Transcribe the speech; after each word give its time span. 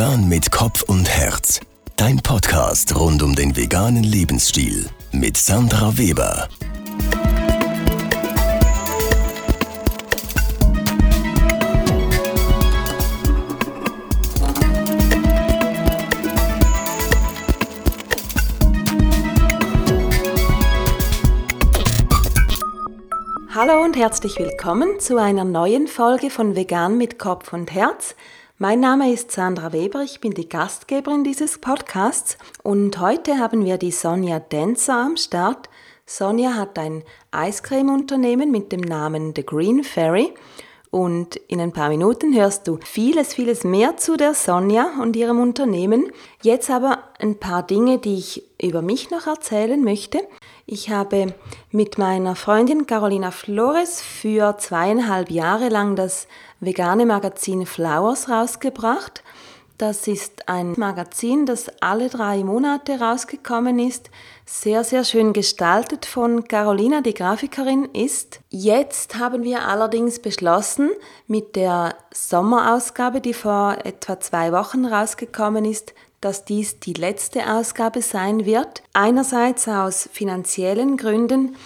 Vegan 0.00 0.30
mit 0.30 0.50
Kopf 0.50 0.80
und 0.84 1.06
Herz. 1.10 1.60
Dein 1.96 2.16
Podcast 2.22 2.98
rund 2.98 3.22
um 3.22 3.36
den 3.36 3.54
veganen 3.54 4.02
Lebensstil 4.02 4.88
mit 5.12 5.36
Sandra 5.36 5.98
Weber. 5.98 6.48
Hallo 23.54 23.84
und 23.84 23.98
herzlich 23.98 24.38
willkommen 24.38 24.98
zu 24.98 25.18
einer 25.18 25.44
neuen 25.44 25.86
Folge 25.86 26.30
von 26.30 26.56
Vegan 26.56 26.96
mit 26.96 27.18
Kopf 27.18 27.52
und 27.52 27.70
Herz. 27.70 28.14
Mein 28.62 28.80
Name 28.80 29.10
ist 29.10 29.32
Sandra 29.32 29.72
Weber, 29.72 30.02
ich 30.02 30.20
bin 30.20 30.34
die 30.34 30.46
Gastgeberin 30.46 31.24
dieses 31.24 31.56
Podcasts 31.56 32.36
und 32.62 33.00
heute 33.00 33.38
haben 33.38 33.64
wir 33.64 33.78
die 33.78 33.90
Sonja 33.90 34.38
Denzer 34.38 34.96
am 34.96 35.16
Start. 35.16 35.70
Sonja 36.04 36.56
hat 36.56 36.78
ein 36.78 37.02
Eiscremeunternehmen 37.30 38.50
mit 38.50 38.70
dem 38.70 38.82
Namen 38.82 39.32
The 39.34 39.46
Green 39.46 39.82
Fairy 39.82 40.34
und 40.90 41.36
in 41.36 41.58
ein 41.58 41.72
paar 41.72 41.88
Minuten 41.88 42.34
hörst 42.34 42.68
du 42.68 42.78
vieles, 42.84 43.32
vieles 43.32 43.64
mehr 43.64 43.96
zu 43.96 44.18
der 44.18 44.34
Sonja 44.34 44.90
und 45.00 45.16
ihrem 45.16 45.40
Unternehmen. 45.40 46.12
Jetzt 46.42 46.68
aber 46.68 46.98
ein 47.18 47.36
paar 47.36 47.62
Dinge, 47.62 47.96
die 47.96 48.18
ich 48.18 48.42
über 48.60 48.82
mich 48.82 49.10
noch 49.10 49.26
erzählen 49.26 49.82
möchte. 49.82 50.18
Ich 50.66 50.90
habe 50.90 51.32
mit 51.70 51.96
meiner 51.96 52.36
Freundin 52.36 52.86
Carolina 52.86 53.30
Flores 53.30 54.02
für 54.02 54.58
zweieinhalb 54.58 55.30
Jahre 55.30 55.68
lang 55.68 55.96
das 55.96 56.26
vegane 56.60 57.06
Magazin 57.06 57.66
Flowers 57.66 58.28
rausgebracht. 58.28 59.22
Das 59.78 60.06
ist 60.08 60.46
ein 60.46 60.74
Magazin, 60.76 61.46
das 61.46 61.70
alle 61.80 62.10
drei 62.10 62.44
Monate 62.44 63.00
rausgekommen 63.00 63.78
ist. 63.78 64.10
Sehr, 64.44 64.84
sehr 64.84 65.04
schön 65.04 65.32
gestaltet 65.32 66.04
von 66.04 66.44
Carolina, 66.46 67.00
die 67.00 67.14
Grafikerin 67.14 67.86
ist. 67.86 68.40
Jetzt 68.50 69.18
haben 69.18 69.42
wir 69.42 69.66
allerdings 69.66 70.18
beschlossen, 70.18 70.90
mit 71.26 71.56
der 71.56 71.94
Sommerausgabe, 72.12 73.22
die 73.22 73.32
vor 73.32 73.78
etwa 73.84 74.20
zwei 74.20 74.52
Wochen 74.52 74.84
rausgekommen 74.84 75.64
ist, 75.64 75.94
dass 76.20 76.44
dies 76.44 76.78
die 76.80 76.92
letzte 76.92 77.50
Ausgabe 77.50 78.02
sein 78.02 78.44
wird. 78.44 78.82
Einerseits 78.92 79.66
aus 79.66 80.10
finanziellen 80.12 80.98
Gründen. 80.98 81.56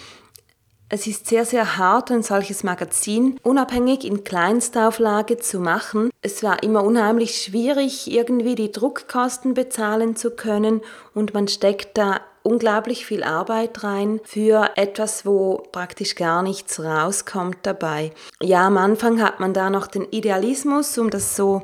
Es 0.95 1.07
ist 1.07 1.27
sehr, 1.27 1.43
sehr 1.43 1.77
hart, 1.77 2.09
ein 2.09 2.23
solches 2.23 2.63
Magazin 2.63 3.37
unabhängig 3.43 4.05
in 4.05 4.23
Kleinstauflage 4.23 5.37
zu 5.37 5.59
machen. 5.59 6.09
Es 6.21 6.41
war 6.41 6.63
immer 6.63 6.85
unheimlich 6.85 7.41
schwierig, 7.41 8.09
irgendwie 8.09 8.55
die 8.55 8.71
Druckkosten 8.71 9.55
bezahlen 9.55 10.15
zu 10.15 10.31
können 10.31 10.79
und 11.13 11.33
man 11.33 11.49
steckt 11.49 11.97
da 11.97 12.21
unglaublich 12.43 13.05
viel 13.05 13.25
Arbeit 13.25 13.83
rein 13.83 14.21
für 14.23 14.69
etwas, 14.77 15.25
wo 15.25 15.63
praktisch 15.73 16.15
gar 16.15 16.41
nichts 16.41 16.81
rauskommt 16.81 17.57
dabei. 17.63 18.13
Ja, 18.41 18.65
am 18.65 18.77
Anfang 18.77 19.21
hat 19.21 19.41
man 19.41 19.53
da 19.53 19.69
noch 19.69 19.87
den 19.87 20.05
Idealismus, 20.11 20.97
um 20.97 21.09
das 21.09 21.35
so 21.35 21.61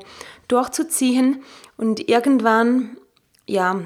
durchzuziehen 0.50 1.42
und 1.78 2.10
irgendwann, 2.10 2.98
ja, 3.48 3.80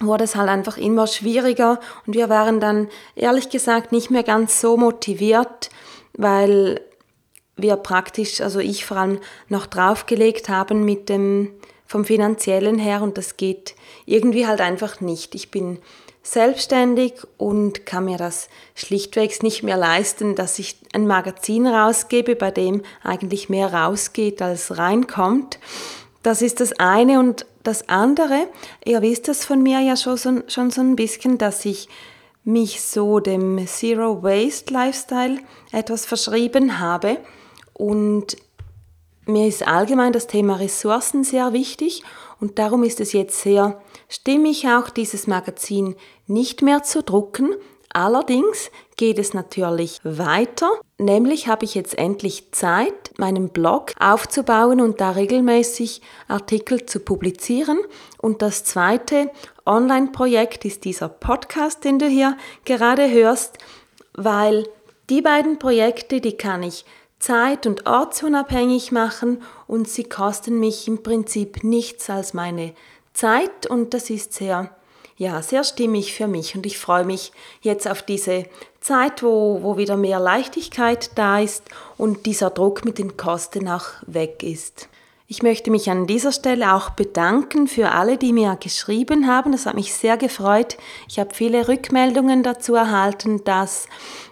wurde 0.00 0.24
es 0.24 0.34
halt 0.34 0.48
einfach 0.48 0.76
immer 0.76 1.06
schwieriger 1.06 1.80
und 2.06 2.14
wir 2.14 2.28
waren 2.28 2.60
dann 2.60 2.88
ehrlich 3.14 3.48
gesagt 3.48 3.92
nicht 3.92 4.10
mehr 4.10 4.24
ganz 4.24 4.60
so 4.60 4.76
motiviert, 4.76 5.70
weil 6.14 6.80
wir 7.56 7.76
praktisch, 7.76 8.40
also 8.40 8.58
ich 8.58 8.84
vor 8.84 8.96
allem 8.96 9.18
noch 9.48 9.66
draufgelegt 9.66 10.48
haben 10.48 10.84
mit 10.84 11.08
dem 11.08 11.50
vom 11.86 12.04
finanziellen 12.04 12.78
her 12.78 13.02
und 13.02 13.18
das 13.18 13.36
geht 13.36 13.76
irgendwie 14.06 14.46
halt 14.46 14.60
einfach 14.60 15.00
nicht. 15.00 15.34
Ich 15.34 15.50
bin 15.50 15.78
selbstständig 16.22 17.14
und 17.36 17.84
kann 17.84 18.06
mir 18.06 18.16
das 18.16 18.48
schlichtweg 18.74 19.42
nicht 19.42 19.62
mehr 19.62 19.76
leisten, 19.76 20.34
dass 20.34 20.58
ich 20.58 20.76
ein 20.94 21.06
Magazin 21.06 21.66
rausgebe, 21.66 22.34
bei 22.34 22.50
dem 22.50 22.82
eigentlich 23.02 23.50
mehr 23.50 23.72
rausgeht 23.72 24.40
als 24.40 24.78
reinkommt. 24.78 25.58
Das 26.24 26.42
ist 26.42 26.60
das 26.60 26.72
eine. 26.80 27.20
Und 27.20 27.46
das 27.62 27.88
andere, 27.88 28.48
ihr 28.84 29.00
wisst 29.02 29.28
es 29.28 29.44
von 29.44 29.62
mir? 29.62 29.80
Ja 29.80 29.96
schon 29.96 30.16
so, 30.16 30.42
schon 30.48 30.70
so 30.70 30.80
ein 30.80 30.96
bisschen, 30.96 31.38
dass 31.38 31.64
ich 31.64 31.88
mich 32.42 32.82
so 32.82 33.20
dem 33.20 33.64
Zero 33.66 34.22
Waste 34.22 34.72
Lifestyle 34.74 35.38
etwas 35.70 36.06
verschrieben 36.06 36.80
habe. 36.80 37.18
Und 37.74 38.36
mir 39.26 39.46
ist 39.46 39.66
allgemein 39.66 40.12
das 40.12 40.26
Thema 40.26 40.56
Ressourcen 40.56 41.24
sehr 41.24 41.52
wichtig. 41.52 42.02
Und 42.40 42.58
darum 42.58 42.82
ist 42.82 43.00
es 43.00 43.12
jetzt 43.12 43.40
sehr 43.40 43.80
stimmig 44.08 44.66
auch 44.68 44.90
dieses 44.90 45.26
Magazin 45.26 45.94
nicht 46.26 46.62
mehr 46.62 46.82
zu 46.82 47.02
drucken, 47.02 47.54
Allerdings 47.94 48.72
geht 48.96 49.20
es 49.20 49.34
natürlich 49.34 50.00
weiter, 50.02 50.68
nämlich 50.98 51.48
habe 51.48 51.64
ich 51.64 51.74
jetzt 51.74 51.98
endlich 51.98 52.52
Zeit, 52.52 53.12
meinen 53.18 53.48
Blog 53.48 53.92
aufzubauen 53.98 54.80
und 54.80 55.00
da 55.00 55.10
regelmäßig 55.10 56.02
Artikel 56.28 56.86
zu 56.86 57.00
publizieren. 57.00 57.78
Und 58.18 58.42
das 58.42 58.64
zweite 58.64 59.30
Online-Projekt 59.66 60.64
ist 60.64 60.84
dieser 60.84 61.08
Podcast, 61.08 61.84
den 61.84 61.98
du 61.98 62.06
hier 62.06 62.36
gerade 62.64 63.10
hörst, 63.10 63.58
weil 64.14 64.68
die 65.10 65.20
beiden 65.20 65.58
Projekte, 65.58 66.20
die 66.20 66.36
kann 66.36 66.62
ich 66.62 66.84
zeit- 67.18 67.66
und 67.66 67.86
ortsunabhängig 67.86 68.92
machen 68.92 69.42
und 69.66 69.88
sie 69.88 70.04
kosten 70.04 70.60
mich 70.60 70.88
im 70.88 71.02
Prinzip 71.02 71.64
nichts 71.64 72.10
als 72.10 72.34
meine 72.34 72.74
Zeit 73.14 73.66
und 73.66 73.94
das 73.94 74.10
ist 74.10 74.34
sehr 74.34 74.70
ja, 75.16 75.40
sehr 75.42 75.64
stimmig 75.64 76.12
für 76.12 76.26
mich 76.26 76.56
und 76.56 76.66
ich 76.66 76.78
freue 76.78 77.04
mich 77.04 77.32
jetzt 77.60 77.88
auf 77.88 78.02
diese 78.02 78.44
Zeit, 78.80 79.22
wo, 79.22 79.60
wo 79.62 79.76
wieder 79.76 79.96
mehr 79.96 80.18
Leichtigkeit 80.20 81.10
da 81.16 81.38
ist 81.38 81.62
und 81.96 82.26
dieser 82.26 82.50
Druck 82.50 82.84
mit 82.84 82.98
den 82.98 83.16
Kosten 83.16 83.68
auch 83.68 83.86
weg 84.06 84.42
ist. 84.42 84.88
Ich 85.26 85.42
möchte 85.42 85.70
mich 85.70 85.88
an 85.90 86.06
dieser 86.06 86.32
Stelle 86.32 86.74
auch 86.74 86.90
bedanken 86.90 87.66
für 87.66 87.92
alle, 87.92 88.18
die 88.18 88.34
mir 88.34 88.56
geschrieben 88.60 89.26
haben. 89.26 89.52
Das 89.52 89.64
hat 89.64 89.74
mich 89.74 89.94
sehr 89.94 90.18
gefreut. 90.18 90.76
Ich 91.08 91.18
habe 91.18 91.34
viele 91.34 91.66
Rückmeldungen 91.66 92.42
dazu 92.42 92.74
erhalten, 92.74 93.42
dass 93.42 93.88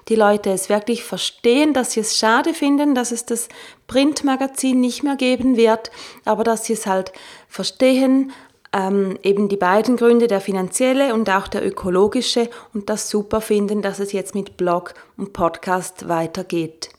die 0.08 0.16
Leute 0.16 0.50
es 0.50 0.68
wirklich 0.68 1.02
verstehen, 1.02 1.72
dass 1.72 1.92
sie 1.92 2.00
es 2.00 2.18
schade 2.18 2.52
finden, 2.52 2.94
dass 2.94 3.10
es 3.10 3.24
das 3.24 3.48
Printmagazin 3.86 4.80
nicht 4.80 5.02
mehr 5.02 5.16
geben 5.16 5.56
wird, 5.56 5.90
aber 6.26 6.44
dass 6.44 6.66
sie 6.66 6.74
es 6.74 6.86
halt 6.86 7.12
verstehen, 7.48 8.32
ähm, 8.72 9.18
eben 9.22 9.48
die 9.48 9.56
beiden 9.56 9.96
Gründe, 9.96 10.26
der 10.26 10.40
finanzielle 10.40 11.14
und 11.14 11.28
auch 11.28 11.48
der 11.48 11.66
ökologische 11.66 12.48
und 12.72 12.88
das 12.88 13.10
super 13.10 13.40
finden, 13.40 13.82
dass 13.82 13.98
es 13.98 14.12
jetzt 14.12 14.34
mit 14.34 14.56
Blog 14.56 14.94
und 15.16 15.32
Podcast 15.32 16.08
weitergeht. 16.08 16.90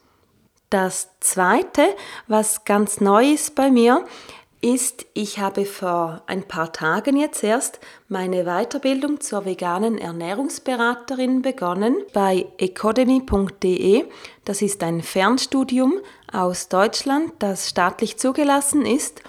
Das 0.69 1.09
Zweite, 1.19 1.84
was 2.28 2.66
ganz 2.66 3.00
neu 3.00 3.31
ist 3.31 3.56
bei 3.56 3.69
mir, 3.69 4.06
ist, 4.63 5.06
ich 5.13 5.39
habe 5.39 5.66
vor 5.66 6.23
ein 6.25 6.44
paar 6.44 6.72
Tagen 6.72 7.17
jetzt 7.17 7.44
erst 7.44 7.79
meine 8.07 8.45
Weiterbildung 8.45 9.19
zur 9.19 9.44
veganen 9.45 9.97
Ernährungsberaterin 9.97 11.41
begonnen 11.41 11.97
bei 12.13 12.45
ecodemy.de. 12.57 14.05
Das 14.45 14.61
ist 14.61 14.81
ein 14.81 15.01
Fernstudium 15.01 15.95
aus 16.31 16.69
Deutschland, 16.69 17.34
das 17.40 17.69
staatlich 17.69 18.17
zugelassen 18.17 18.85
ist 18.85 19.22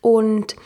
und 0.00 0.56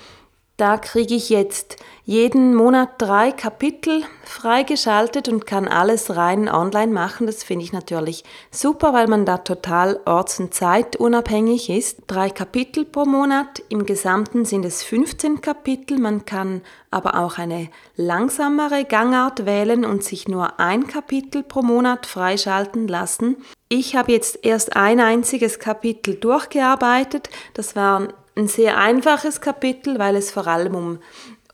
da 0.56 0.76
kriege 0.76 1.14
ich 1.16 1.30
jetzt 1.30 1.76
jeden 2.04 2.54
Monat 2.54 2.90
drei 2.98 3.32
Kapitel 3.32 4.04
freigeschaltet 4.24 5.28
und 5.28 5.46
kann 5.46 5.66
alles 5.66 6.14
rein 6.14 6.48
online 6.48 6.92
machen. 6.92 7.26
Das 7.26 7.42
finde 7.42 7.64
ich 7.64 7.72
natürlich 7.72 8.22
super, 8.52 8.92
weil 8.92 9.08
man 9.08 9.24
da 9.24 9.38
total 9.38 9.98
orts- 10.04 10.38
und 10.38 10.54
zeitunabhängig 10.54 11.70
ist. 11.70 12.02
Drei 12.06 12.30
Kapitel 12.30 12.84
pro 12.84 13.04
Monat. 13.04 13.64
Im 13.68 13.84
Gesamten 13.84 14.44
sind 14.44 14.64
es 14.64 14.84
15 14.84 15.40
Kapitel. 15.40 15.98
Man 15.98 16.24
kann 16.24 16.62
aber 16.90 17.18
auch 17.18 17.38
eine 17.38 17.68
langsamere 17.96 18.84
Gangart 18.84 19.46
wählen 19.46 19.84
und 19.84 20.04
sich 20.04 20.28
nur 20.28 20.60
ein 20.60 20.86
Kapitel 20.86 21.42
pro 21.42 21.62
Monat 21.62 22.06
freischalten 22.06 22.86
lassen. 22.86 23.38
Ich 23.68 23.96
habe 23.96 24.12
jetzt 24.12 24.44
erst 24.44 24.76
ein 24.76 25.00
einziges 25.00 25.58
Kapitel 25.58 26.14
durchgearbeitet. 26.14 27.28
Das 27.54 27.74
war 27.74 28.08
ein 28.36 28.48
sehr 28.48 28.78
einfaches 28.78 29.40
Kapitel, 29.40 29.98
weil 29.98 30.16
es 30.16 30.30
vor 30.30 30.46
allem 30.46 30.74
um, 30.74 30.98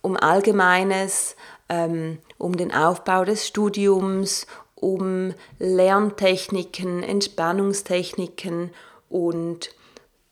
um 0.02 0.16
Allgemeines, 0.16 1.36
ähm, 1.68 2.18
um 2.38 2.56
den 2.56 2.72
Aufbau 2.72 3.24
des 3.24 3.46
Studiums, 3.46 4.46
um 4.74 5.34
Lerntechniken, 5.58 7.02
Entspannungstechniken 7.02 8.70
und 9.08 9.70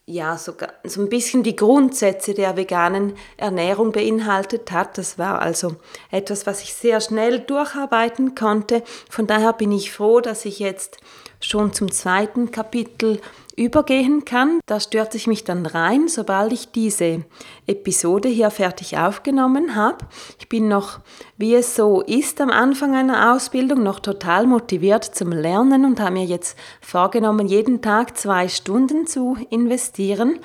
ja, 0.09 0.39
sogar 0.39 0.73
so 0.85 1.01
ein 1.01 1.09
bisschen 1.09 1.43
die 1.43 1.55
Grundsätze 1.55 2.33
der 2.33 2.57
veganen 2.57 3.13
Ernährung 3.37 3.91
beinhaltet 3.91 4.71
hat. 4.71 4.97
Das 4.97 5.19
war 5.19 5.39
also 5.39 5.75
etwas, 6.09 6.47
was 6.47 6.63
ich 6.63 6.73
sehr 6.73 6.99
schnell 6.99 7.39
durcharbeiten 7.41 8.33
konnte. 8.33 8.81
Von 9.07 9.27
daher 9.27 9.53
bin 9.53 9.71
ich 9.71 9.91
froh, 9.91 10.19
dass 10.19 10.45
ich 10.45 10.57
jetzt 10.57 10.97
schon 11.39 11.73
zum 11.73 11.91
zweiten 11.91 12.49
Kapitel 12.49 13.21
übergehen 13.59 14.23
kann. 14.23 14.59
Da 14.65 14.79
stürze 14.79 15.17
ich 15.17 15.27
mich 15.27 15.43
dann 15.43 15.65
rein, 15.65 16.07
sobald 16.07 16.53
ich 16.53 16.71
diese 16.71 17.25
Episode 17.67 18.29
hier 18.29 18.49
fertig 18.51 18.97
aufgenommen 18.97 19.75
habe. 19.75 20.05
Ich 20.39 20.47
bin 20.47 20.69
noch, 20.69 20.99
wie 21.37 21.53
es 21.53 21.75
so 21.75 22.01
ist 22.01 22.39
am 22.39 22.49
Anfang 22.49 22.95
einer 22.95 23.33
Ausbildung, 23.33 23.83
noch 23.83 23.99
total 23.99 24.47
motiviert 24.47 25.03
zum 25.03 25.31
Lernen 25.31 25.83
und 25.83 25.99
habe 25.99 26.13
mir 26.13 26.25
jetzt 26.25 26.57
vorgenommen, 26.81 27.47
jeden 27.47 27.81
Tag 27.81 28.17
zwei 28.17 28.47
Stunden 28.47 29.05
zu 29.05 29.37
investieren. 29.49 30.39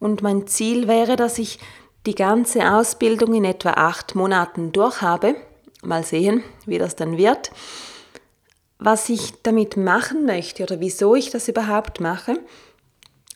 Und 0.00 0.22
mein 0.22 0.46
Ziel 0.48 0.88
wäre, 0.88 1.14
dass 1.16 1.38
ich 1.38 1.60
die 2.06 2.14
ganze 2.14 2.72
Ausbildung 2.72 3.34
in 3.34 3.44
etwa 3.44 3.70
acht 3.70 4.16
Monaten 4.16 4.72
durchhabe. 4.72 5.36
Mal 5.82 6.02
sehen, 6.02 6.42
wie 6.66 6.78
das 6.78 6.96
dann 6.96 7.16
wird 7.16 7.52
was 8.78 9.08
ich 9.08 9.42
damit 9.42 9.76
machen 9.76 10.24
möchte 10.24 10.62
oder 10.62 10.80
wieso 10.80 11.14
ich 11.14 11.30
das 11.30 11.48
überhaupt 11.48 12.00
mache. 12.00 12.38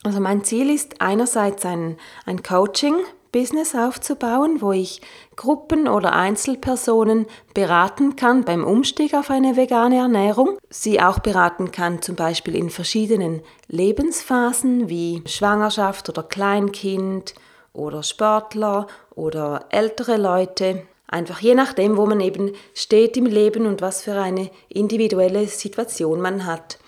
Also 0.03 0.19
mein 0.19 0.43
Ziel 0.43 0.69
ist 0.69 1.01
einerseits 1.01 1.65
ein, 1.65 1.97
ein 2.25 2.43
Coaching-Business 2.43 3.75
aufzubauen, 3.75 4.61
wo 4.61 4.71
ich 4.71 5.01
Gruppen 5.35 5.87
oder 5.87 6.13
Einzelpersonen 6.13 7.25
beraten 7.53 8.15
kann 8.15 8.43
beim 8.43 8.63
Umstieg 8.65 9.13
auf 9.13 9.29
eine 9.29 9.55
vegane 9.55 9.97
Ernährung, 9.97 10.57
sie 10.69 11.01
auch 11.01 11.19
beraten 11.19 11.71
kann 11.71 12.01
zum 12.01 12.15
Beispiel 12.15 12.55
in 12.55 12.69
verschiedenen 12.69 13.41
Lebensphasen 13.67 14.89
wie 14.89 15.23
Schwangerschaft 15.25 16.09
oder 16.09 16.23
Kleinkind 16.23 17.33
oder 17.71 18.03
Sportler 18.03 18.87
oder 19.15 19.65
ältere 19.69 20.17
Leute 20.17 20.83
Einfach 21.07 21.39
je 21.39 21.55
nachdem, 21.55 21.97
wo 21.97 22.05
man 22.05 22.19
eben 22.19 22.53
steht 22.73 23.17
im 23.17 23.25
Leben 23.25 23.65
und 23.65 23.81
was 23.81 24.01
für 24.01 24.19
eine 24.19 24.49
individuelle 24.69 25.47
Situation 25.47 26.21
man 26.21 26.45
hat. 26.45 26.79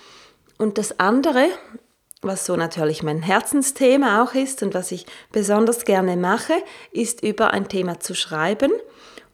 Und 0.58 0.78
das 0.78 1.00
andere, 1.00 1.48
was 2.22 2.46
so 2.46 2.56
natürlich 2.56 3.04
mein 3.04 3.22
Herzensthema 3.22 4.24
auch 4.24 4.34
ist 4.34 4.64
und 4.64 4.74
was 4.74 4.92
ich 4.92 5.06
besonders 5.32 5.86
gerne 5.86 6.18
mache, 6.18 6.54
ist 6.92 7.24
über 7.24 7.52
ein 7.52 7.68
Thema 7.68 8.00
zu 8.00 8.16
schreiben. 8.16 8.72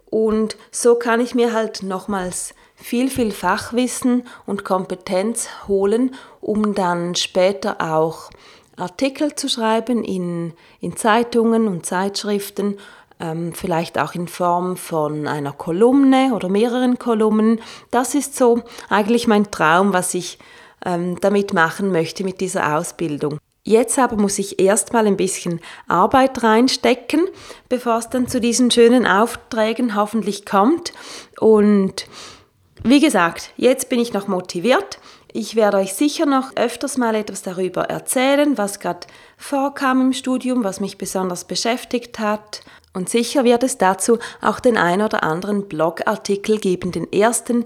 Und 0.10 0.58
so 0.72 0.96
kann 0.96 1.22
ich 1.22 1.36
mir 1.36 1.54
halt 1.54 1.84
nochmals 1.84 2.54
viel, 2.76 3.10
viel 3.10 3.32
Fachwissen 3.32 4.24
und 4.46 4.66
Kompetenz 4.66 5.48
holen, 5.68 6.16
um 6.42 6.74
dann 6.76 7.16
später 7.16 7.80
auch 7.80 8.30
Artikel 8.76 9.36
zu 9.36 9.48
schreiben 9.48 10.04
in, 10.04 10.54
in 10.80 10.98
Zeitungen 10.98 11.68
und 11.68 11.86
Zeitschriften 11.86 12.78
ähm, 13.22 13.54
vielleicht 13.54 14.00
auch 14.00 14.16
in 14.16 14.28
Form 14.28 14.76
von 14.76 15.28
einer 15.28 15.54
Kolumne 15.54 16.34
oder 16.34 16.50
mehreren 16.50 17.00
Kolumnen. 17.00 17.62
Das 17.92 18.16
ist 18.16 18.36
so 18.36 18.64
eigentlich 18.90 19.28
mein 19.28 19.52
Traum, 19.52 19.94
was 19.94 20.14
ich 20.14 20.40
ähm, 20.86 21.18
damit 21.22 21.54
machen 21.54 21.92
möchte 21.92 22.24
mit 22.24 22.42
dieser 22.42 22.78
Ausbildung. 22.78 23.38
Jetzt 23.64 24.00
aber 24.00 24.16
muss 24.16 24.40
ich 24.40 24.60
erstmal 24.60 25.06
ein 25.06 25.18
bisschen 25.18 25.60
Arbeit 25.88 26.42
reinstecken, 26.44 27.28
bevor 27.70 27.98
es 27.98 28.10
dann 28.10 28.28
zu 28.28 28.42
diesen 28.42 28.72
schönen 28.72 29.06
Aufträgen 29.06 29.96
hoffentlich 29.96 30.48
kommt. 30.48 30.94
Und 31.40 32.08
wie 32.84 33.00
gesagt, 33.00 33.52
jetzt 33.58 33.90
bin 33.90 34.00
ich 34.00 34.14
noch 34.14 34.28
motiviert. 34.28 35.00
Ich 35.32 35.56
werde 35.56 35.78
euch 35.78 35.94
sicher 35.94 36.26
noch 36.26 36.56
öfters 36.56 36.98
mal 36.98 37.14
etwas 37.14 37.44
darüber 37.44 37.84
erzählen, 37.84 38.58
was 38.58 38.80
gerade 38.80 39.08
vorkam 39.38 40.02
im 40.02 40.14
Studium, 40.14 40.64
was 40.64 40.80
mich 40.80 40.98
besonders 40.98 41.46
beschäftigt 41.46 42.18
hat, 42.18 42.62
und 42.94 43.10
sicher 43.10 43.44
wird 43.44 43.64
es 43.64 43.78
dazu 43.78 44.20
auch 44.42 44.60
den 44.60 44.78
ein 44.78 45.02
oder 45.02 45.24
anderen 45.24 45.68
Blogartikel 45.68 46.60
geben. 46.60 46.92
Den 46.92 47.12
ersten 47.12 47.66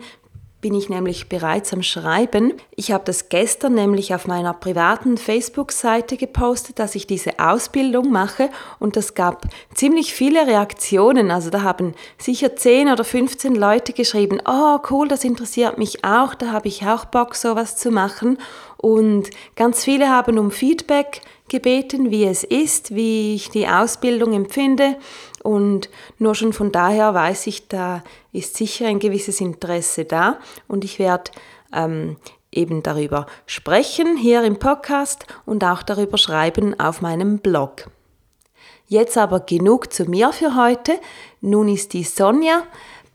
bin 0.66 0.74
ich 0.74 0.90
nämlich 0.90 1.30
bereits 1.30 1.74
am 1.74 1.84
Schreiben. 1.84 2.54
Ich 2.76 2.92
habe 2.92 3.04
das 3.06 3.30
gestern 3.30 3.76
nämlich 3.76 4.16
auf 4.16 4.26
meiner 4.26 4.52
privaten 4.52 5.16
Facebook-Seite 5.16 6.18
gepostet, 6.18 6.80
dass 6.80 6.96
ich 6.96 7.06
diese 7.06 7.38
Ausbildung 7.38 8.12
mache 8.12 8.50
und 8.80 8.96
das 8.96 9.14
gab 9.14 9.46
ziemlich 9.76 10.16
viele 10.16 10.48
Reaktionen. 10.48 11.30
Also 11.30 11.52
da 11.52 11.62
haben 11.62 11.94
sicher 12.18 12.56
10 12.56 12.90
oder 12.90 13.04
15 13.04 13.54
Leute 13.54 13.94
geschrieben, 13.94 14.42
oh 14.48 14.80
cool, 14.90 15.08
das 15.08 15.24
interessiert 15.24 15.78
mich 15.78 16.04
auch, 16.04 16.34
da 16.34 16.52
habe 16.52 16.68
ich 16.68 16.84
auch 16.88 17.06
Bock, 17.06 17.36
sowas 17.36 17.78
zu 17.78 17.92
machen. 17.92 18.40
Und 18.78 19.30
ganz 19.56 19.84
viele 19.84 20.10
haben 20.10 20.40
um 20.40 20.50
Feedback 20.50 21.22
gebeten, 21.50 22.12
wie 22.12 22.26
es 22.26 22.44
ist, 22.44 22.96
wie 22.96 23.36
ich 23.36 23.50
die 23.50 23.68
Ausbildung 23.68 24.34
empfinde. 24.34 24.98
Und 25.44 25.90
nur 26.18 26.36
schon 26.36 26.54
von 26.54 26.72
daher 26.72 27.14
weiß 27.14 27.48
ich, 27.48 27.68
da 27.68 28.04
ist 28.32 28.58
sicher 28.58 28.88
ein 28.88 29.00
gewisses 29.00 29.42
Interesse 29.42 30.06
da. 30.06 30.40
Und 30.68 30.84
ich 30.84 31.00
werde 31.00 31.32
ähm, 31.74 32.18
eben 32.52 32.82
darüber 32.84 33.28
sprechen 33.46 34.18
hier 34.18 34.44
im 34.44 34.58
Podcast 34.58 35.26
und 35.46 35.64
auch 35.64 35.84
darüber 35.84 36.18
schreiben 36.18 36.80
auf 36.80 37.02
meinem 37.02 37.40
Blog. 37.40 37.90
Jetzt 38.88 39.18
aber 39.18 39.40
genug 39.40 39.92
zu 39.92 40.06
mir 40.06 40.32
für 40.32 40.56
heute. 40.56 41.00
Nun 41.42 41.68
ist 41.68 41.94
die 41.94 42.04
Sonja 42.04 42.64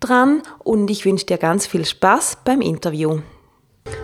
dran 0.01 0.43
und 0.59 0.91
ich 0.91 1.05
wünsche 1.05 1.27
dir 1.27 1.39
ganz 1.39 1.67
viel 1.67 1.85
Spaß 1.85 2.39
beim 2.45 2.61
Interview. 2.61 3.21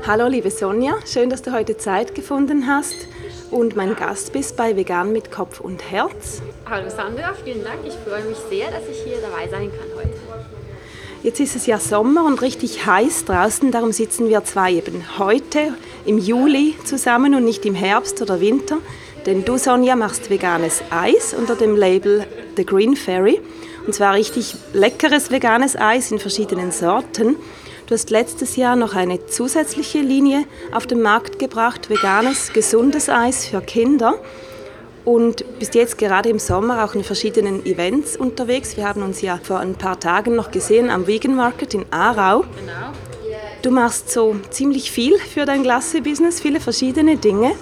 Hallo 0.06 0.26
liebe 0.26 0.50
Sonja, 0.50 0.94
schön, 1.05 1.28
dass 1.28 1.43
du 1.43 1.52
heute 1.52 1.76
Zeit 1.76 2.14
gefunden 2.14 2.67
hast 2.67 3.08
und 3.51 3.77
mein 3.77 3.97
Gast 3.97 4.33
bist 4.33 4.57
bei 4.57 4.77
Vegan 4.77 5.13
mit 5.13 5.31
Kopf 5.31 5.61
und 5.61 5.91
Herz. 5.91 6.43
Hallo 6.69 6.89
Sandra, 6.89 7.35
vielen 7.45 7.63
Dank. 7.65 7.81
Ich 7.87 7.95
freue 7.95 8.25
mich 8.25 8.39
sehr, 8.51 8.71
dass 8.71 8.83
ich 8.91 9.03
hier 9.03 9.19
dabei 9.21 9.49
sein 9.49 9.71
kann 9.71 9.89
heute. 9.97 10.15
Jetzt 11.23 11.41
ist 11.41 11.57
es 11.57 11.67
ja 11.67 11.79
Sommer 11.79 12.25
und 12.25 12.41
richtig 12.43 12.87
heiß 12.87 13.25
draußen, 13.25 13.73
darum 13.73 13.93
sitzen 13.93 14.29
wir 14.29 14.45
zwei 14.45 14.75
eben 14.75 15.19
heute 15.19 15.75
im 16.05 16.19
Juli 16.19 16.75
zusammen 16.85 17.35
und 17.35 17.45
nicht 17.45 17.67
im 17.67 17.75
Herbst 17.75 18.23
oder 18.23 18.41
Winter. 18.41 18.79
Denn 19.27 19.45
du, 19.45 19.59
Sonja, 19.59 19.97
machst 19.97 20.31
veganes 20.31 20.83
Eis 20.91 21.35
unter 21.35 21.57
dem 21.57 21.75
Label 21.75 22.25
The 22.57 22.65
Green 22.65 22.95
Fairy. 22.95 23.41
Und 23.87 23.93
zwar 23.93 24.15
richtig 24.15 24.55
leckeres 24.73 25.31
veganes 25.31 25.77
Eis 25.77 26.13
in 26.13 26.21
verschiedenen 26.21 26.71
Sorten. 26.71 27.37
Du 27.87 27.94
hast 27.94 28.11
letztes 28.11 28.56
Jahr 28.56 28.75
noch 28.75 28.97
eine 28.97 29.27
zusätzliche 29.27 30.00
Linie 30.00 30.44
auf 30.73 30.88
den 30.88 31.03
Markt 31.03 31.38
gebracht, 31.38 31.88
veganes, 31.88 32.53
gesundes 32.53 33.09
Eis 33.09 33.47
für 33.47 33.61
Kinder. 33.61 34.17
Und 35.05 35.44
bist 35.61 35.77
jetzt 35.77 35.97
gerade 35.97 36.29
im 36.29 36.41
Sommer 36.41 36.85
auch 36.85 36.97
in 36.97 37.05
verschiedenen 37.05 37.65
Events 37.65 38.17
unterwegs. 38.17 38.77
Wir 38.77 38.88
haben 38.88 39.03
uns 39.03 39.21
ja 39.21 39.38
vor 39.41 39.61
ein 39.61 39.77
paar 39.77 40.00
Tagen 40.00 40.35
noch 40.35 40.50
gesehen 40.50 40.90
am 40.90 41.07
Vegan 41.07 41.37
Market 41.37 41.75
in 41.75 41.87
Aarau. 41.93 42.40
Genau. 42.40 42.93
Du 43.62 43.71
machst 43.71 44.11
so 44.11 44.35
ziemlich 44.50 44.90
viel 44.90 45.16
für 45.19 45.45
dein 45.45 45.62
Glasse-Business, 45.62 46.40
viele 46.40 46.59
verschiedene 46.59 47.16
Dinge. 47.16 47.52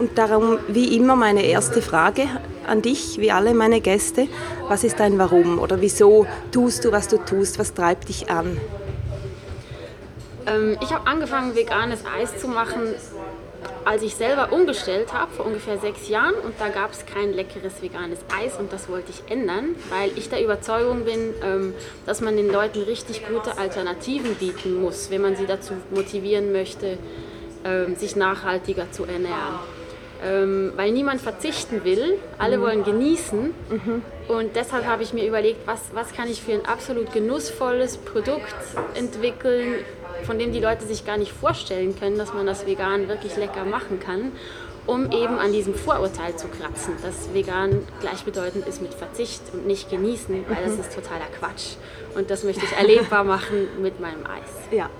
Und 0.00 0.16
darum, 0.16 0.58
wie 0.68 0.96
immer, 0.96 1.16
meine 1.16 1.44
erste 1.44 1.82
Frage 1.82 2.28
an 2.66 2.80
dich, 2.80 3.18
wie 3.18 3.30
alle 3.30 3.52
meine 3.52 3.82
Gäste. 3.82 4.26
Was 4.68 4.84
ist 4.84 5.00
dein 5.00 5.18
Warum 5.18 5.58
oder 5.58 5.82
wieso 5.82 6.26
tust 6.50 6.86
du, 6.86 6.92
was 6.92 7.08
du 7.08 7.18
tust? 7.18 7.58
Was 7.58 7.74
treibt 7.74 8.08
dich 8.08 8.30
an? 8.30 8.58
Ähm, 10.46 10.76
ich 10.80 10.92
habe 10.92 11.06
angefangen, 11.06 11.54
veganes 11.54 12.04
Eis 12.06 12.38
zu 12.38 12.48
machen, 12.48 12.94
als 13.84 14.02
ich 14.02 14.14
selber 14.14 14.52
umgestellt 14.52 15.12
habe, 15.12 15.32
vor 15.32 15.46
ungefähr 15.46 15.78
sechs 15.78 16.08
Jahren. 16.08 16.34
Und 16.34 16.54
da 16.58 16.68
gab 16.68 16.92
es 16.92 17.04
kein 17.06 17.32
leckeres 17.32 17.82
veganes 17.82 18.18
Eis 18.36 18.56
und 18.58 18.72
das 18.72 18.88
wollte 18.88 19.10
ich 19.10 19.30
ändern, 19.30 19.76
weil 19.90 20.10
ich 20.16 20.28
der 20.28 20.42
Überzeugung 20.42 21.04
bin, 21.04 21.34
ähm, 21.42 21.74
dass 22.04 22.20
man 22.20 22.36
den 22.36 22.50
Leuten 22.50 22.82
richtig 22.82 23.26
gute 23.28 23.58
Alternativen 23.58 24.34
bieten 24.34 24.80
muss, 24.80 25.10
wenn 25.10 25.22
man 25.22 25.36
sie 25.36 25.46
dazu 25.46 25.74
motivieren 25.90 26.52
möchte, 26.52 26.98
ähm, 27.64 27.96
sich 27.96 28.16
nachhaltiger 28.16 28.90
zu 28.92 29.04
ernähren 29.04 29.58
ähm, 30.24 30.72
weil 30.76 30.92
niemand 30.92 31.20
verzichten 31.20 31.84
will. 31.84 32.18
Alle 32.38 32.58
mhm. 32.58 32.62
wollen 32.62 32.84
genießen. 32.84 33.54
Mhm. 33.70 34.02
Und 34.28 34.56
deshalb 34.56 34.86
habe 34.86 35.02
ich 35.02 35.12
mir 35.12 35.26
überlegt, 35.26 35.66
was, 35.66 35.80
was 35.92 36.12
kann 36.12 36.28
ich 36.28 36.42
für 36.42 36.52
ein 36.52 36.66
absolut 36.66 37.12
genussvolles 37.12 37.98
Produkt 37.98 38.54
entwickeln, 38.94 39.74
von 40.26 40.38
dem 40.38 40.52
die 40.52 40.60
Leute 40.60 40.84
sich 40.84 41.06
gar 41.06 41.16
nicht 41.16 41.32
vorstellen 41.32 41.98
können, 41.98 42.18
dass 42.18 42.34
man 42.34 42.46
das 42.46 42.66
vegan 42.66 43.08
wirklich 43.08 43.36
lecker 43.36 43.64
machen 43.64 44.00
kann, 44.00 44.32
um 44.86 45.10
eben 45.12 45.38
an 45.38 45.52
diesem 45.52 45.74
Vorurteil 45.74 46.36
zu 46.36 46.48
kratzen, 46.48 46.94
dass 47.02 47.32
vegan 47.32 47.86
gleichbedeutend 48.00 48.66
ist 48.66 48.82
mit 48.82 48.94
Verzicht 48.94 49.42
und 49.52 49.66
nicht 49.66 49.90
genießen, 49.90 50.44
weil 50.48 50.64
das 50.64 50.74
mhm. 50.74 50.80
ist 50.80 50.94
totaler 50.94 51.26
Quatsch. 51.38 51.76
Und 52.14 52.30
das 52.30 52.44
möchte 52.44 52.64
ich 52.64 52.72
erlebbar 52.72 53.24
machen 53.34 53.68
mit 53.80 54.00
meinem 54.00 54.24
Eis. 54.26 54.50
Ja. 54.70 54.90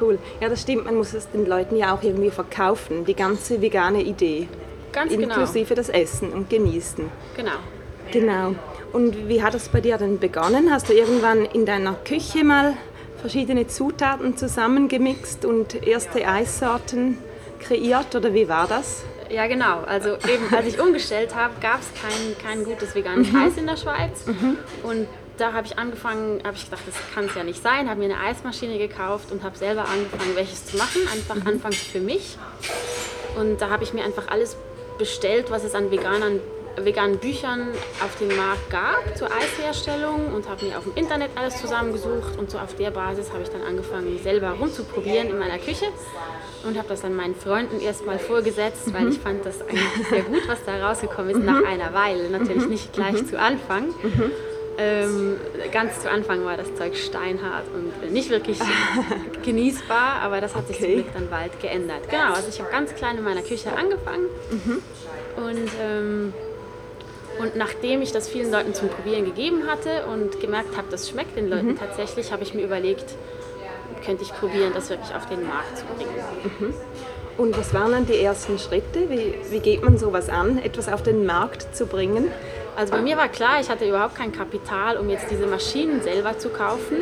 Cool. 0.00 0.18
Ja, 0.40 0.48
das 0.48 0.62
stimmt. 0.62 0.86
Man 0.86 0.96
muss 0.96 1.14
es 1.14 1.30
den 1.30 1.46
Leuten 1.46 1.76
ja 1.76 1.94
auch 1.94 2.02
irgendwie 2.02 2.30
verkaufen, 2.30 3.04
die 3.04 3.14
ganze 3.14 3.62
vegane 3.62 4.02
Idee. 4.02 4.48
Ganz 4.92 5.12
genau. 5.12 5.22
Inklusive 5.22 5.74
das 5.74 5.88
Essen 5.88 6.32
und 6.32 6.50
Genießen. 6.50 7.08
Genau. 7.36 7.52
Genau. 8.10 8.54
Und 8.92 9.28
wie 9.28 9.42
hat 9.42 9.54
es 9.54 9.68
bei 9.68 9.80
dir 9.80 9.96
denn 9.96 10.18
begonnen? 10.18 10.70
Hast 10.72 10.88
du 10.88 10.92
irgendwann 10.92 11.44
in 11.44 11.64
deiner 11.64 11.94
Küche 11.94 12.44
mal 12.44 12.74
verschiedene 13.24 13.66
Zutaten 13.66 14.36
zusammengemixt 14.36 15.46
und 15.46 15.86
erste 15.86 16.28
Eissorten 16.28 17.16
kreiert 17.58 18.14
oder 18.14 18.34
wie 18.34 18.50
war 18.50 18.66
das? 18.66 19.02
Ja, 19.30 19.46
genau. 19.46 19.80
Also 19.86 20.10
eben, 20.28 20.54
als 20.54 20.66
ich 20.66 20.78
umgestellt 20.78 21.34
habe, 21.34 21.54
gab 21.58 21.80
es 21.80 21.88
kein, 22.02 22.36
kein 22.44 22.64
gutes 22.66 22.94
veganes 22.94 23.32
mhm. 23.32 23.42
Eis 23.42 23.56
in 23.56 23.66
der 23.66 23.78
Schweiz. 23.78 24.26
Mhm. 24.26 24.58
Und 24.82 25.08
da 25.38 25.54
habe 25.54 25.66
ich 25.66 25.78
angefangen, 25.78 26.42
habe 26.44 26.54
ich 26.54 26.66
gedacht, 26.66 26.82
das 26.86 26.96
kann 27.14 27.24
es 27.24 27.34
ja 27.34 27.44
nicht 27.44 27.62
sein, 27.62 27.88
habe 27.88 27.98
mir 27.98 28.14
eine 28.14 28.20
Eismaschine 28.20 28.76
gekauft 28.76 29.32
und 29.32 29.42
habe 29.42 29.56
selber 29.56 29.86
angefangen, 29.88 30.36
welches 30.36 30.66
zu 30.66 30.76
machen, 30.76 31.00
einfach 31.10 31.36
mhm. 31.36 31.46
anfangs 31.46 31.78
für 31.78 32.00
mich. 32.00 32.36
Und 33.40 33.58
da 33.58 33.70
habe 33.70 33.84
ich 33.84 33.94
mir 33.94 34.04
einfach 34.04 34.28
alles 34.28 34.54
bestellt, 34.98 35.50
was 35.50 35.64
es 35.64 35.74
an 35.74 35.90
veganen, 35.90 36.40
veganen 36.80 37.18
Büchern 37.18 37.68
auf 38.04 38.16
dem 38.18 38.28
Markt 38.36 38.68
gab 38.70 39.16
zur 39.16 39.28
Eisherstellung 39.32 40.32
und 40.34 40.48
habe 40.48 40.64
mir 40.66 40.76
auf 40.78 40.84
dem 40.84 40.94
Internet 40.96 41.30
alles 41.36 41.60
zusammengesucht. 41.60 42.36
Und 42.38 42.50
so 42.50 42.58
auf 42.58 42.74
der 42.76 42.90
Basis 42.90 43.32
habe 43.32 43.42
ich 43.42 43.48
dann 43.50 43.62
angefangen, 43.62 44.18
selber 44.22 44.50
rumzuprobieren 44.58 45.28
in 45.30 45.38
meiner 45.38 45.58
Küche 45.58 45.86
und 46.66 46.76
habe 46.76 46.88
das 46.88 47.02
dann 47.02 47.14
meinen 47.14 47.34
Freunden 47.34 47.80
erstmal 47.80 48.18
vorgesetzt, 48.18 48.92
weil 48.92 49.08
ich 49.08 49.18
fand 49.18 49.44
das 49.46 49.60
eigentlich 49.62 50.08
sehr 50.10 50.22
gut, 50.22 50.48
was 50.48 50.58
da 50.64 50.88
rausgekommen 50.88 51.30
ist, 51.30 51.42
nach 51.44 51.64
einer 51.64 51.92
Weile. 51.94 52.28
Natürlich 52.30 52.66
nicht 52.68 52.92
gleich 52.92 53.24
zu 53.26 53.38
Anfang. 53.38 53.94
Ähm, 54.76 55.36
ganz 55.70 56.00
zu 56.00 56.10
Anfang 56.10 56.44
war 56.44 56.56
das 56.56 56.74
Zeug 56.74 56.96
steinhart 56.96 57.62
und 57.72 58.10
nicht 58.12 58.28
wirklich 58.30 58.58
genießbar, 59.44 60.20
aber 60.22 60.40
das 60.40 60.54
hat 60.56 60.66
sich 60.66 60.74
Okay. 60.78 60.86
zum 60.86 60.94
Glück 61.04 61.14
dann 61.14 61.30
bald 61.30 61.60
geändert. 61.60 62.10
Genau, 62.10 62.32
also 62.34 62.48
ich 62.48 62.60
habe 62.60 62.72
ganz 62.72 62.92
klein 62.94 63.16
in 63.18 63.22
meiner 63.22 63.42
Küche 63.42 63.70
angefangen 63.76 64.26
und, 65.36 65.70
ähm, 65.80 66.34
und 67.38 67.56
nachdem 67.56 68.02
ich 68.02 68.12
das 68.12 68.28
vielen 68.28 68.50
Leuten 68.50 68.74
zum 68.74 68.88
Probieren 68.88 69.24
gegeben 69.24 69.66
hatte 69.66 70.06
und 70.06 70.40
gemerkt 70.40 70.76
habe, 70.76 70.88
das 70.90 71.08
schmeckt 71.08 71.36
den 71.36 71.48
Leuten 71.48 71.78
tatsächlich, 71.78 72.32
habe 72.32 72.42
ich 72.42 72.54
mir 72.54 72.62
überlegt, 72.62 73.04
könnte 74.04 74.22
ich 74.22 74.32
probieren, 74.32 74.72
das 74.74 74.90
wirklich 74.90 75.14
auf 75.14 75.26
den 75.26 75.46
Markt 75.46 75.78
zu 75.78 75.84
bringen. 75.84 76.74
Und 77.36 77.58
was 77.58 77.74
waren 77.74 77.90
dann 77.90 78.06
die 78.06 78.20
ersten 78.20 78.58
Schritte? 78.58 79.10
Wie, 79.10 79.34
wie 79.50 79.58
geht 79.58 79.82
man 79.82 79.98
sowas 79.98 80.28
an, 80.28 80.58
etwas 80.58 80.88
auf 80.88 81.02
den 81.02 81.26
Markt 81.26 81.74
zu 81.74 81.86
bringen? 81.86 82.28
Also 82.76 82.92
bei 82.92 83.02
mir 83.02 83.16
war 83.16 83.28
klar, 83.28 83.60
ich 83.60 83.70
hatte 83.70 83.88
überhaupt 83.88 84.16
kein 84.16 84.32
Kapital, 84.32 84.96
um 84.96 85.08
jetzt 85.08 85.30
diese 85.30 85.46
Maschinen 85.46 86.02
selber 86.02 86.38
zu 86.38 86.48
kaufen. 86.48 86.96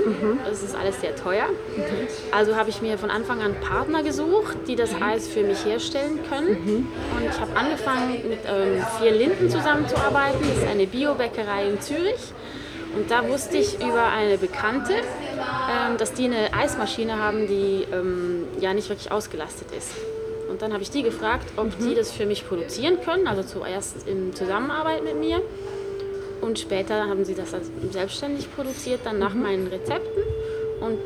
Das 0.44 0.62
ist 0.62 0.74
alles 0.74 1.00
sehr 1.00 1.16
teuer. 1.16 1.46
Also 2.30 2.56
habe 2.56 2.70
ich 2.70 2.82
mir 2.82 2.98
von 2.98 3.10
Anfang 3.10 3.40
an 3.40 3.54
Partner 3.60 4.02
gesucht, 4.02 4.56
die 4.68 4.76
das 4.76 4.90
Eis 5.00 5.28
für 5.28 5.42
mich 5.42 5.64
herstellen 5.64 6.20
können. 6.28 6.88
Und 7.16 7.24
ich 7.30 7.40
habe 7.40 7.56
angefangen 7.56 8.22
mit 8.28 8.40
ähm, 8.46 8.84
vier 8.98 9.12
Linden 9.12 9.48
zusammenzuarbeiten. 9.50 10.40
Das 10.40 10.58
ist 10.58 10.68
eine 10.68 10.86
Biobäckerei 10.86 11.68
in 11.68 11.80
Zürich. 11.80 12.32
Und 12.94 13.10
da 13.10 13.26
wusste 13.26 13.56
ich 13.56 13.76
über 13.80 14.08
eine 14.08 14.36
Bekannte, 14.36 14.92
ähm, 14.92 15.96
dass 15.96 16.12
die 16.12 16.26
eine 16.26 16.52
Eismaschine 16.52 17.18
haben, 17.18 17.46
die 17.46 17.86
ähm, 17.90 18.46
ja 18.60 18.74
nicht 18.74 18.90
wirklich 18.90 19.10
ausgelastet 19.10 19.68
ist. 19.76 19.92
Und 20.52 20.60
dann 20.60 20.74
habe 20.74 20.82
ich 20.82 20.90
die 20.90 21.02
gefragt, 21.02 21.46
ob 21.56 21.78
die 21.78 21.94
das 21.94 22.12
für 22.12 22.26
mich 22.26 22.46
produzieren 22.46 23.00
können, 23.02 23.26
also 23.26 23.42
zuerst 23.42 24.06
in 24.06 24.34
Zusammenarbeit 24.34 25.02
mit 25.02 25.18
mir. 25.18 25.40
Und 26.42 26.58
später 26.58 27.08
haben 27.08 27.24
sie 27.24 27.34
das 27.34 27.56
selbstständig 27.90 28.54
produziert, 28.54 29.00
dann 29.04 29.18
nach 29.18 29.32
meinen 29.32 29.68
Rezepten. 29.68 30.22
Und 30.80 30.98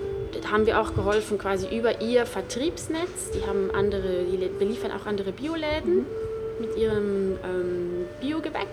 da 0.42 0.50
haben 0.50 0.66
wir 0.66 0.80
auch 0.80 0.96
geholfen 0.96 1.38
quasi 1.38 1.68
über 1.78 2.00
ihr 2.00 2.26
Vertriebsnetz. 2.26 3.30
Die 3.34 3.46
haben 3.46 3.70
andere, 3.72 4.24
die 4.24 4.36
beliefern 4.58 4.90
auch 4.90 5.06
andere 5.06 5.30
Bioläden 5.30 6.06
mit 6.58 6.76
ihrem 6.76 7.38
ähm, 7.44 8.06
Biogebäck. 8.20 8.66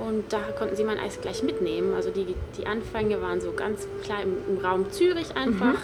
Und 0.00 0.32
da 0.32 0.40
konnten 0.58 0.74
sie 0.74 0.82
mein 0.82 0.98
Eis 0.98 1.20
gleich 1.20 1.44
mitnehmen. 1.44 1.94
Also 1.94 2.10
die, 2.10 2.34
die 2.58 2.66
Anfänge 2.66 3.22
waren 3.22 3.40
so 3.40 3.52
ganz 3.52 3.86
klar 4.02 4.20
im, 4.20 4.34
im 4.48 4.64
Raum 4.64 4.90
Zürich 4.90 5.36
einfach. 5.36 5.78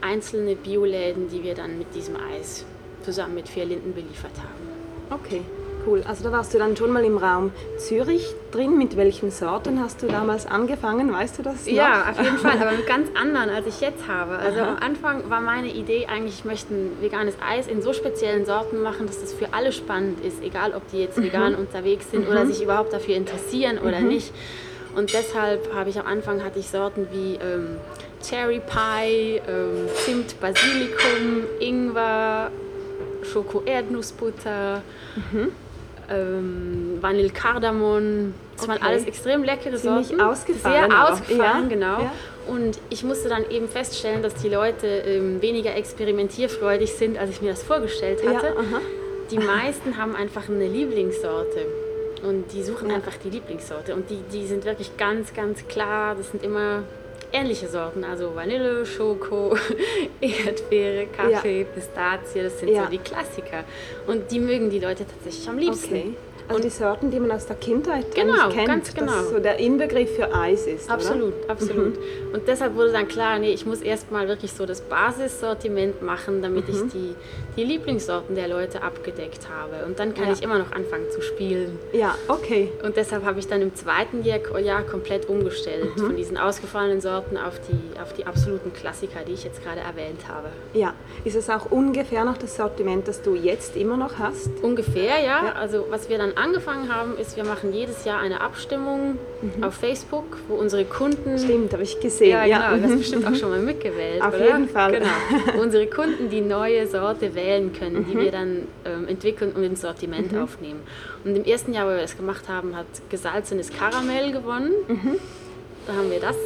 Einzelne 0.00 0.56
Bioläden, 0.56 1.28
die 1.28 1.44
wir 1.44 1.54
dann 1.54 1.78
mit 1.78 1.94
diesem 1.94 2.16
Eis 2.16 2.66
zusammen 3.02 3.34
mit 3.34 3.48
vier 3.48 3.64
Linden 3.64 3.94
beliefert 3.94 4.32
haben. 4.38 4.72
Okay, 5.10 5.42
cool. 5.86 6.02
Also 6.08 6.24
da 6.24 6.32
warst 6.32 6.54
du 6.54 6.58
dann 6.58 6.76
schon 6.76 6.90
mal 6.90 7.04
im 7.04 7.18
Raum 7.18 7.52
Zürich 7.76 8.34
drin. 8.50 8.78
Mit 8.78 8.96
welchen 8.96 9.30
Sorten 9.30 9.80
hast 9.80 10.02
du 10.02 10.06
damals 10.06 10.46
angefangen? 10.46 11.12
Weißt 11.12 11.38
du 11.38 11.42
das 11.42 11.66
noch? 11.66 11.72
Ja, 11.72 12.06
auf 12.10 12.22
jeden 12.22 12.38
Fall, 12.38 12.58
aber 12.58 12.72
mit 12.72 12.86
ganz 12.86 13.08
anderen, 13.14 13.50
als 13.50 13.66
ich 13.66 13.80
jetzt 13.80 14.08
habe. 14.08 14.38
Also 14.38 14.60
am 14.60 14.76
Anfang 14.76 15.28
war 15.28 15.40
meine 15.40 15.68
Idee 15.68 16.06
eigentlich, 16.06 16.38
ich 16.38 16.44
möchte 16.44 16.72
ein 16.74 16.96
veganes 17.00 17.34
Eis 17.46 17.66
in 17.66 17.82
so 17.82 17.92
speziellen 17.92 18.46
Sorten 18.46 18.82
machen, 18.82 19.06
dass 19.06 19.20
das 19.20 19.34
für 19.34 19.52
alle 19.52 19.72
spannend 19.72 20.24
ist, 20.24 20.42
egal 20.42 20.72
ob 20.74 20.88
die 20.90 20.98
jetzt 20.98 21.20
vegan 21.20 21.54
unterwegs 21.54 22.10
sind 22.10 22.26
oder 22.28 22.46
sich 22.46 22.62
überhaupt 22.62 22.92
dafür 22.92 23.16
interessieren 23.16 23.78
oder 23.78 24.00
nicht. 24.00 24.32
Und 24.94 25.12
deshalb 25.12 25.74
habe 25.74 25.90
ich 25.90 25.98
am 25.98 26.06
Anfang 26.06 26.44
hatte 26.44 26.58
ich 26.58 26.68
Sorten 26.68 27.08
wie 27.12 27.34
ähm, 27.36 27.76
Cherry 28.22 28.60
Pie, 28.60 29.40
ähm, 29.48 29.88
Zimt, 30.04 30.38
Basilikum, 30.40 31.44
Ingwer, 31.60 32.50
Schoko-Erdnussbutter, 33.24 34.82
ähm, 36.10 36.98
Vanille-Kardamom. 37.00 38.34
Das 38.56 38.68
waren 38.68 38.76
Okay. 38.78 38.86
alles 38.86 39.04
extrem 39.06 39.42
leckere 39.44 39.76
Ziemlich 39.76 40.08
Sorten. 40.08 40.20
ausgefallen 40.22 40.74
Sehr 40.90 40.98
aber. 40.98 41.12
ausgefallen, 41.12 41.62
Ja, 41.62 41.68
genau. 41.68 42.00
ja. 42.00 42.12
Und 42.48 42.78
ich 42.90 43.04
musste 43.04 43.28
dann 43.28 43.48
eben 43.50 43.68
feststellen, 43.68 44.22
dass 44.22 44.34
die 44.34 44.48
Leute 44.48 44.86
ähm, 44.86 45.40
weniger 45.40 45.74
experimentierfreudig 45.76 46.92
sind, 46.92 47.18
als 47.18 47.30
ich 47.30 47.40
mir 47.42 47.50
das 47.50 47.62
vorgestellt 47.62 48.20
Ja, 48.24 48.34
hatte. 48.34 48.48
aha. 48.56 48.80
Die 49.30 49.38
meisten 49.38 49.96
haben 49.96 50.14
einfach 50.16 50.48
eine 50.48 50.66
Lieblingssorte. 50.68 51.66
Und 52.26 52.52
die 52.52 52.62
suchen 52.62 52.90
Ja. 52.90 52.96
einfach 52.96 53.14
die 53.24 53.30
Lieblingssorte. 53.30 53.94
Und 53.94 54.10
die, 54.10 54.18
die 54.32 54.46
sind 54.46 54.64
wirklich 54.64 54.96
ganz, 54.96 55.32
ganz 55.34 55.66
klar. 55.68 56.14
Das 56.16 56.30
sind 56.30 56.42
immer 56.44 56.82
ähnliche 57.32 57.68
Sorten. 57.68 58.04
Also 58.04 58.34
Vanille, 58.34 58.84
Schoko, 58.86 59.56
Erdbeere, 60.20 61.06
Kaffee, 61.06 61.64
Pistazie. 61.64 62.42
Das 62.42 62.58
sind 62.60 62.68
Ja. 62.68 62.84
so 62.84 62.90
die 62.90 62.98
Klassiker. 62.98 63.64
Und 64.06 64.30
die 64.30 64.38
mögen 64.40 64.70
die 64.70 64.78
Leute 64.78 65.04
tatsächlich 65.06 65.48
am 65.48 65.58
liebsten. 65.58 65.94
Okay. 65.94 66.14
Also 66.48 66.60
die 66.64 66.70
Sorten, 66.70 67.10
die 67.10 67.20
man 67.20 67.30
aus 67.30 67.46
der 67.46 67.54
Kindheit 67.56 68.14
Genau, 68.14 68.48
kennt, 68.50 68.66
ganz 68.66 68.92
genau. 68.92 69.12
das 69.12 69.30
so 69.30 69.38
der 69.38 69.58
Inbegriff 69.58 70.16
für 70.16 70.34
Eis 70.34 70.66
ist, 70.66 70.90
Absolut, 70.90 71.32
oder? 71.44 71.50
absolut. 71.50 71.96
Und 72.32 72.48
deshalb 72.48 72.74
wurde 72.74 72.92
dann 72.92 73.06
klar, 73.06 73.38
nee, 73.38 73.52
ich 73.52 73.64
muss 73.64 73.80
erstmal 73.80 74.26
wirklich 74.26 74.52
so 74.52 74.66
das 74.66 74.80
Basissortiment 74.82 76.02
machen, 76.02 76.42
damit 76.42 76.68
ich 76.68 76.80
die, 76.92 77.14
die 77.56 77.64
Lieblingssorten 77.64 78.34
der 78.34 78.48
Leute 78.48 78.82
abgedeckt 78.82 79.48
habe. 79.48 79.84
Und 79.84 79.98
dann 79.98 80.14
kann 80.14 80.26
Ja. 80.28 80.32
ich 80.32 80.42
immer 80.42 80.58
noch 80.58 80.72
anfangen 80.72 81.10
zu 81.10 81.20
spielen. 81.20 81.78
Ja, 81.92 82.14
okay. 82.28 82.70
Und 82.82 82.96
deshalb 82.96 83.24
habe 83.24 83.38
ich 83.40 83.46
dann 83.46 83.60
im 83.60 83.74
zweiten 83.74 84.24
Jahr, 84.24 84.58
Jahr 84.58 84.82
komplett 84.82 85.28
umgestellt 85.28 85.90
von 85.98 86.16
diesen 86.16 86.38
ausgefallenen 86.38 87.00
Sorten 87.00 87.36
auf 87.36 87.60
die, 87.68 88.00
auf 88.00 88.14
die 88.14 88.24
absoluten 88.26 88.72
Klassiker, 88.72 89.20
die 89.26 89.32
ich 89.32 89.44
jetzt 89.44 89.62
gerade 89.62 89.80
erwähnt 89.80 90.28
habe. 90.28 90.48
Ja. 90.72 90.94
Ist 91.24 91.36
es 91.36 91.50
auch 91.50 91.70
ungefähr 91.70 92.24
noch 92.24 92.38
das 92.38 92.56
Sortiment, 92.56 93.06
das 93.06 93.20
du 93.20 93.34
jetzt 93.34 93.76
immer 93.76 93.96
noch 93.96 94.18
hast? 94.18 94.50
Ungefähr, 94.62 95.20
ja. 95.20 95.44
Ja. 95.44 95.52
Also 95.58 95.86
was 95.90 96.08
wir 96.08 96.18
dann 96.18 96.32
angefangen 96.36 96.92
haben, 96.94 97.18
ist, 97.18 97.36
wir 97.36 97.44
machen 97.44 97.72
jedes 97.74 98.04
Jahr 98.04 98.20
eine 98.20 98.40
Abstimmung 98.40 99.18
auf 99.60 99.74
Facebook, 99.74 100.38
wo 100.48 100.54
unsere 100.54 100.84
Kunden 100.84 101.38
Stimmt, 101.38 101.72
habe 101.72 101.82
ich 101.82 102.00
gesehen. 102.00 102.30
Ja, 102.30 102.44
genau. 102.44 102.76
Du 102.76 102.82
hast 102.84 102.90
mhm. 102.92 102.98
bestimmt 102.98 103.26
auch 103.26 103.34
schon 103.38 103.50
mal 103.50 103.58
mitgewählt, 103.60 104.22
Auf 104.22 104.34
oder? 104.34 104.46
jeden 104.46 104.68
Fall. 104.68 104.92
Genau. 104.92 105.06
Wo 105.54 105.60
unsere 105.62 105.86
Kunden 105.86 106.30
die 106.30 106.40
neue 106.40 106.86
Sorte 106.86 107.34
wählen 107.34 107.41
können, 107.72 108.06
die 108.08 108.18
wir 108.18 108.30
dann 108.30 108.68
ähm, 108.84 109.08
entwickeln 109.08 109.52
und 109.52 109.62
ins 109.62 109.80
Sortiment 109.80 110.36
aufnehmen. 110.36 110.80
Und 111.24 111.36
im 111.36 111.44
ersten 111.44 111.72
Jahr, 111.72 111.86
wo 111.86 111.90
wir 111.90 112.00
das 112.00 112.16
gemacht 112.16 112.48
haben, 112.48 112.76
hat 112.76 112.86
gesalzenes 113.10 113.70
Karamell 113.70 114.32
gewonnen. 114.32 114.72
Da 115.86 115.94
haben 115.94 116.10
wir 116.10 116.20
das 116.20 116.36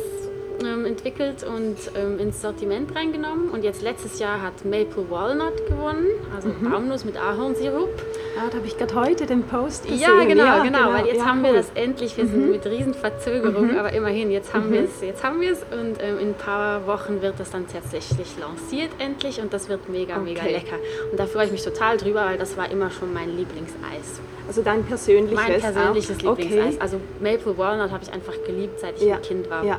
ähm, 0.64 0.84
entwickelt 0.86 1.44
und 1.44 1.76
ähm, 1.96 2.18
ins 2.18 2.40
Sortiment 2.42 2.94
reingenommen. 2.94 3.50
Und 3.50 3.64
jetzt 3.64 3.82
letztes 3.82 4.18
Jahr 4.18 4.40
hat 4.42 4.64
Maple 4.64 5.10
Walnut 5.10 5.66
gewonnen, 5.66 6.06
also 6.34 6.48
Baumnuss 6.62 7.04
mit 7.04 7.16
Ahornsirup. 7.16 7.88
Ah, 8.38 8.48
da 8.50 8.58
habe 8.58 8.66
ich 8.66 8.76
gerade 8.76 8.94
heute 8.94 9.26
den 9.26 9.42
Post 9.44 9.84
gesehen. 9.84 10.00
Ja, 10.00 10.24
genau, 10.24 10.62
genau, 10.62 10.92
weil 10.92 11.06
jetzt 11.06 11.16
Ja, 11.18 11.24
haben 11.26 11.42
wir 11.42 11.50
cool. 11.50 11.56
das 11.56 11.70
endlich. 11.74 12.16
Wir 12.16 12.26
sind 12.26 12.50
mit 12.50 12.64
Riesenverzögerung, 12.66 13.76
aber 13.78 13.92
immerhin, 13.92 14.30
jetzt 14.30 14.52
haben 14.52 14.70
wir 14.72 14.82
es, 14.84 15.00
jetzt 15.00 15.24
haben 15.24 15.40
wir 15.40 15.52
es 15.52 15.60
und 15.72 15.96
ähm, 16.02 16.18
in 16.18 16.28
ein 16.28 16.34
paar 16.34 16.86
Wochen 16.86 17.22
wird 17.22 17.34
das 17.40 17.50
dann 17.50 17.66
tatsächlich 17.66 18.28
lanciert 18.38 18.90
endlich 18.98 19.40
und 19.40 19.52
das 19.52 19.68
wird 19.68 19.88
mega, 19.88 20.18
mega 20.18 20.42
Okay. 20.42 20.52
lecker. 20.52 20.76
Und 21.10 21.18
da 21.18 21.26
freue 21.26 21.46
ich 21.46 21.52
mich 21.52 21.64
total 21.64 21.96
drüber, 21.96 22.24
weil 22.26 22.38
das 22.38 22.56
war 22.56 22.70
immer 22.70 22.90
schon 22.90 23.12
mein 23.14 23.36
Lieblingseis. 23.36 24.20
Also 24.46 24.62
dein 24.62 24.84
persönliches 24.84 25.34
Mein 25.48 25.60
persönliches 25.60 26.18
auch? 26.24 26.36
Lieblingseis. 26.36 26.74
Okay. 26.74 26.78
Also 26.80 27.00
Maple 27.20 27.56
Walnut 27.58 27.90
habe 27.90 28.04
ich 28.04 28.12
einfach 28.12 28.34
geliebt, 28.46 28.78
seit 28.80 28.96
ich 28.96 29.02
Ja, 29.08 29.16
ein 29.16 29.22
Kind 29.22 29.50
war. 29.50 29.64
ja. 29.64 29.78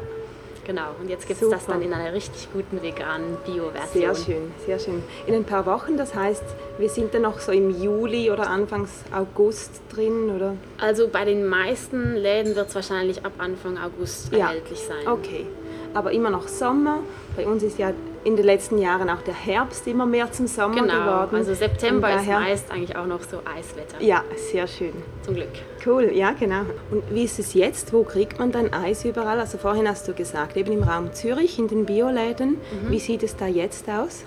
Genau, 0.67 0.89
und 1.01 1.09
jetzt 1.09 1.25
gibt 1.25 1.41
es 1.41 1.49
das 1.49 1.65
dann 1.65 1.81
in 1.81 1.93
einer 1.93 2.11
richtig 2.13 2.49
guten 2.51 2.81
veganen 2.83 3.37
Bio-Version. 3.45 3.93
Sehr 3.93 4.15
schön, 4.15 4.51
sehr 4.65 4.77
schön. 4.79 5.01
In 5.25 5.33
ein 5.33 5.45
paar 5.45 5.65
Wochen, 5.65 5.95
das 5.95 6.13
heißt, 6.13 6.43
wir 6.77 6.89
sind 6.89 7.13
dann 7.13 7.21
noch 7.21 7.39
so 7.39 7.53
im 7.53 7.69
Juli 7.81 8.29
oder 8.29 8.49
Anfangs 8.49 8.89
August 9.15 9.81
drin, 9.89 10.29
oder? 10.35 10.55
Also 10.77 11.07
bei 11.07 11.23
den 11.23 11.47
meisten 11.47 12.15
Läden 12.15 12.57
wird 12.57 12.67
es 12.67 12.75
wahrscheinlich 12.75 13.25
ab 13.25 13.31
Anfang 13.37 13.77
August 13.77 14.33
Ja. 14.33 14.47
erhältlich 14.47 14.79
sein. 14.79 15.07
Okay. 15.07 15.45
Aber 15.93 16.11
immer 16.11 16.29
noch 16.29 16.49
Sommer. 16.49 16.99
Bei 17.37 17.47
uns 17.47 17.63
ist 17.63 17.79
ja 17.79 17.93
in 18.25 18.35
den 18.35 18.45
letzten 18.45 18.77
Jahren 18.77 19.09
auch 19.09 19.21
der 19.21 19.33
Herbst 19.35 19.87
immer 19.87 20.05
mehr 20.05 20.29
zum 20.33 20.47
Sommer 20.47 20.75
Genau, 20.81 20.99
geworden. 20.99 21.35
also 21.37 21.53
September 21.53 22.13
ist 22.13 22.27
meist 22.27 22.69
eigentlich 22.71 22.93
auch 22.97 23.05
noch 23.05 23.21
so 23.21 23.37
Eiswetter. 23.45 24.01
Ja, 24.03 24.21
sehr 24.51 24.67
schön. 24.67 24.91
Zum 25.21 25.35
Glück. 25.35 25.47
Cool, 25.87 26.11
ja 26.13 26.31
genau. 26.31 26.61
Und 26.91 27.03
wie 27.11 27.23
ist 27.23 27.39
es 27.39 27.53
jetzt? 27.53 27.93
Wo 27.93 28.03
kriegt 28.03 28.39
man 28.39 28.51
dein 28.51 28.73
Eis 28.73 29.05
überall? 29.05 29.39
Also 29.39 29.57
vorhin 29.57 29.87
hast 29.87 30.07
du 30.07 30.13
gesagt, 30.13 30.57
eben 30.57 30.71
im 30.73 30.83
Raum 30.83 31.13
Zürich, 31.13 31.57
in 31.59 31.67
den 31.69 31.85
Bioläden. 31.85 32.51
Mhm. 32.51 32.89
Wie 32.91 32.99
sieht 32.99 33.23
es 33.23 33.35
da 33.37 33.47
jetzt 33.47 33.87
aus? 33.89 34.23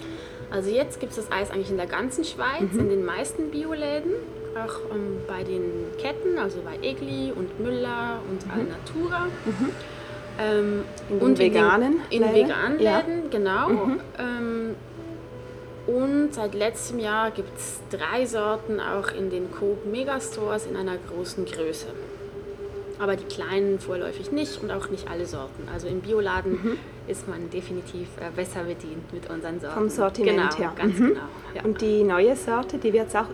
Also 0.51 0.71
jetzt 0.71 0.99
gibt 1.01 1.13
es 1.13 1.17
das 1.17 1.31
Eis 1.31 1.51
eigentlich 1.51 1.71
in 1.71 1.77
der 1.77 1.87
ganzen 1.87 2.25
Schweiz, 2.25 2.73
Mhm. 2.73 2.81
in 2.81 2.89
den 2.89 3.05
meisten 3.05 3.51
Bioläden. 3.51 4.13
Auch 4.57 4.81
ähm, 4.95 5.19
bei 5.29 5.45
den 5.45 5.63
Ketten, 5.99 6.39
also 6.39 6.59
bei 6.65 6.77
Egli 6.85 7.31
und 7.37 7.61
Müller 7.61 8.21
und 8.29 8.43
Alnatura. 8.53 9.27
Ähm, 10.41 10.67
Mhm. 10.67 10.83
In 11.11 11.19
den 11.19 11.21
und 11.29 11.39
veganen 11.39 12.01
in 12.11 12.23
den, 12.23 12.29
in 12.31 12.35
Läden? 12.35 12.49
veganen 12.49 12.81
Ja. 12.81 13.03
Mhm. 13.03 13.07
Läden, 13.09 13.31
genau. 13.31 13.69
Ähm, 14.19 14.75
Und 15.91 16.35
seit 16.35 16.55
letztem 16.55 16.99
Jahr 17.01 17.31
gibt 17.31 17.57
es 17.57 17.81
drei 17.91 18.25
Sorten 18.27 18.81
auch 18.81 19.13
in 19.13 19.31
den 19.31 19.51
Coop 19.51 19.87
Megastores 19.87 20.67
in 20.67 20.77
einer 20.77 20.97
großen 20.97 21.45
Größe. 21.45 21.87
Aber 22.99 23.17
die 23.17 23.25
kleinen 23.25 23.81
vorläufig 23.81 24.31
nicht 24.31 24.63
und 24.63 24.71
auch 24.71 24.91
nicht 24.91 25.11
alle 25.11 25.27
Sorten. 25.27 25.69
Also 25.73 25.89
im 25.89 26.01
Bioladen 26.01 26.53
mhm. 26.53 26.79
ist 27.09 27.27
man 27.29 27.49
definitiv 27.51 28.09
äh, 28.19 28.31
besser 28.37 28.65
bedient 28.65 29.13
mit 29.13 29.29
unseren 29.31 29.59
Sorten. 29.59 29.75
Vom 29.75 29.89
Sortiment 29.89 30.51
genau, 30.51 30.57
her. 30.57 30.73
Ganz 30.77 30.99
mhm. 30.99 31.09
genau. 31.09 31.21
Ja. 31.55 31.65
Und 31.65 31.81
die 31.81 32.05
neue 32.05 32.37
Sorte, 32.37 32.79
die 32.79 32.93
wird 32.93 33.09
es 33.09 33.17
auch 33.17 33.27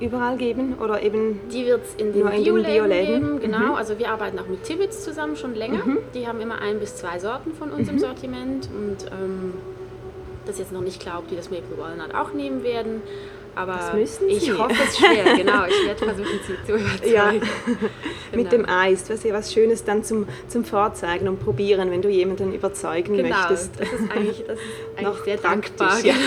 überall 0.00 0.38
geben 0.38 0.76
oder 0.82 1.02
eben 1.02 1.40
die 1.52 1.66
wird 1.66 1.84
es 1.84 1.94
in 1.96 2.14
den 2.14 2.24
Bioläden 2.24 2.88
geben 2.88 3.40
genau 3.40 3.58
mhm. 3.58 3.74
also 3.74 3.98
wir 3.98 4.08
arbeiten 4.08 4.38
auch 4.38 4.46
mit 4.46 4.64
Tibbets 4.64 5.04
zusammen 5.04 5.36
schon 5.36 5.54
länger 5.54 5.84
mhm. 5.84 5.98
die 6.14 6.26
haben 6.26 6.40
immer 6.40 6.58
ein 6.62 6.80
bis 6.80 6.96
zwei 6.96 7.18
Sorten 7.18 7.52
von 7.52 7.70
unserem 7.70 7.96
mhm. 7.96 8.00
Sortiment 8.00 8.70
und 8.74 9.04
ähm, 9.12 9.52
das 10.46 10.58
jetzt 10.58 10.72
noch 10.72 10.80
nicht 10.80 11.00
klar 11.00 11.18
ob 11.18 11.28
die 11.28 11.36
das 11.36 11.50
Maple 11.50 11.78
Walnut 11.78 12.14
auch 12.14 12.32
nehmen 12.32 12.62
werden 12.62 13.02
aber 13.54 13.98
ich 13.98 14.10
Sie. 14.10 14.52
hoffe 14.52 14.74
es 14.86 14.98
schwer, 14.98 15.36
genau. 15.36 15.64
Ich 15.66 15.86
werde 15.86 16.04
versuchen, 16.04 16.40
Sie 16.46 16.66
zu 16.66 16.78
überzeugen. 16.78 17.12
Ja. 17.12 17.30
Genau. 17.30 17.46
Mit 18.34 18.52
dem 18.52 18.68
Eis, 18.68 19.04
du 19.04 19.12
hast 19.12 19.24
ja 19.24 19.34
was 19.34 19.52
Schönes 19.52 19.84
dann 19.84 20.04
zum, 20.04 20.26
zum 20.48 20.64
Vorzeigen 20.64 21.28
und 21.28 21.40
Probieren, 21.40 21.90
wenn 21.90 22.00
du 22.00 22.08
jemanden 22.08 22.54
überzeugen 22.54 23.16
genau. 23.16 23.28
möchtest. 23.28 23.78
Das 23.78 23.92
ist 23.92 24.10
eigentlich, 24.12 24.44
das 24.46 24.58
ist 24.58 24.66
eigentlich 24.96 25.24
sehr 25.24 25.36
dankbar. 25.36 25.98
Ja. 26.00 26.14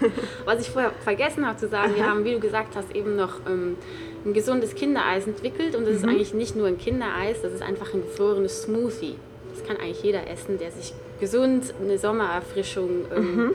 Genau. 0.00 0.12
was 0.44 0.60
ich 0.60 0.70
vorher 0.70 0.92
vergessen 1.04 1.46
habe 1.46 1.58
zu 1.58 1.68
sagen, 1.68 1.92
Aha. 1.92 1.96
wir 1.96 2.06
haben, 2.06 2.24
wie 2.24 2.32
du 2.32 2.40
gesagt 2.40 2.74
hast, 2.74 2.94
eben 2.94 3.16
noch 3.16 3.40
ähm, 3.46 3.76
ein 4.24 4.32
gesundes 4.32 4.74
Kindereis 4.74 5.26
entwickelt 5.26 5.74
und 5.76 5.84
das 5.84 5.92
mhm. 5.92 5.98
ist 5.98 6.04
eigentlich 6.04 6.34
nicht 6.34 6.56
nur 6.56 6.66
ein 6.66 6.78
Kindereis, 6.78 7.40
das 7.42 7.52
ist 7.52 7.62
einfach 7.62 7.92
ein 7.92 8.02
gefrorenes 8.02 8.62
Smoothie. 8.62 9.16
Das 9.54 9.66
kann 9.66 9.76
eigentlich 9.76 10.02
jeder 10.02 10.28
essen, 10.28 10.58
der 10.58 10.70
sich 10.70 10.94
gesund 11.20 11.74
eine 11.80 11.98
Sommererfrischung 11.98 13.06
ähm, 13.14 13.36
mhm 13.36 13.54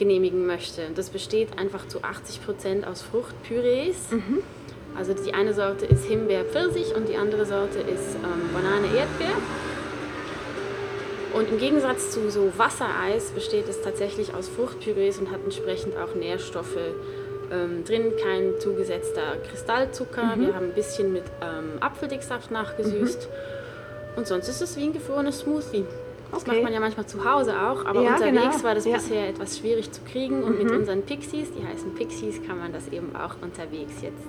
genehmigen 0.00 0.46
möchte. 0.46 0.88
Das 0.96 1.10
besteht 1.10 1.58
einfach 1.58 1.86
zu 1.86 2.02
80 2.02 2.44
Prozent 2.44 2.86
aus 2.86 3.02
Fruchtpürees. 3.02 4.10
Mhm. 4.10 4.42
Also 4.96 5.14
die 5.14 5.34
eine 5.34 5.54
Sorte 5.54 5.86
ist 5.86 6.06
Himbeer-Pfirsich 6.06 6.96
und 6.96 7.08
die 7.08 7.16
andere 7.16 7.46
Sorte 7.46 7.78
ist 7.78 8.16
ähm, 8.16 8.50
Banane-Erdbeer. 8.52 9.36
Und 11.34 11.48
im 11.48 11.58
Gegensatz 11.58 12.10
zu 12.10 12.28
so 12.30 12.50
Wassereis 12.56 13.30
besteht 13.30 13.68
es 13.68 13.82
tatsächlich 13.82 14.34
aus 14.34 14.48
Fruchtpürees 14.48 15.18
und 15.18 15.30
hat 15.30 15.44
entsprechend 15.44 15.96
auch 15.96 16.14
Nährstoffe 16.14 16.78
ähm, 17.52 17.84
drin, 17.84 18.14
kein 18.20 18.58
zugesetzter 18.58 19.36
Kristallzucker. 19.48 20.34
Mhm. 20.34 20.46
Wir 20.46 20.54
haben 20.56 20.66
ein 20.66 20.74
bisschen 20.74 21.12
mit 21.12 21.24
ähm, 21.42 21.80
Apfeldicksaft 21.80 22.50
nachgesüßt. 22.50 23.28
Mhm. 23.28 24.18
Und 24.18 24.26
sonst 24.26 24.48
ist 24.48 24.62
es 24.62 24.76
wie 24.76 24.84
ein 24.84 24.92
gefrorenes 24.92 25.40
Smoothie. 25.40 25.84
Das 26.32 26.42
okay. 26.42 26.52
macht 26.52 26.62
man 26.64 26.72
ja 26.72 26.80
manchmal 26.80 27.06
zu 27.06 27.24
Hause 27.24 27.54
auch, 27.60 27.84
aber 27.84 28.02
ja, 28.02 28.14
unterwegs 28.14 28.56
genau. 28.56 28.64
war 28.64 28.74
das 28.74 28.84
ja. 28.84 28.94
bisher 28.94 29.28
etwas 29.28 29.58
schwierig 29.58 29.90
zu 29.90 30.00
kriegen 30.02 30.42
und 30.42 30.58
mhm. 30.58 30.64
mit 30.64 30.72
unseren 30.72 31.02
Pixies, 31.02 31.48
die 31.52 31.66
heißen 31.66 31.94
Pixies, 31.94 32.40
kann 32.46 32.58
man 32.58 32.72
das 32.72 32.88
eben 32.88 33.14
auch 33.16 33.36
unterwegs 33.42 33.94
jetzt 34.02 34.28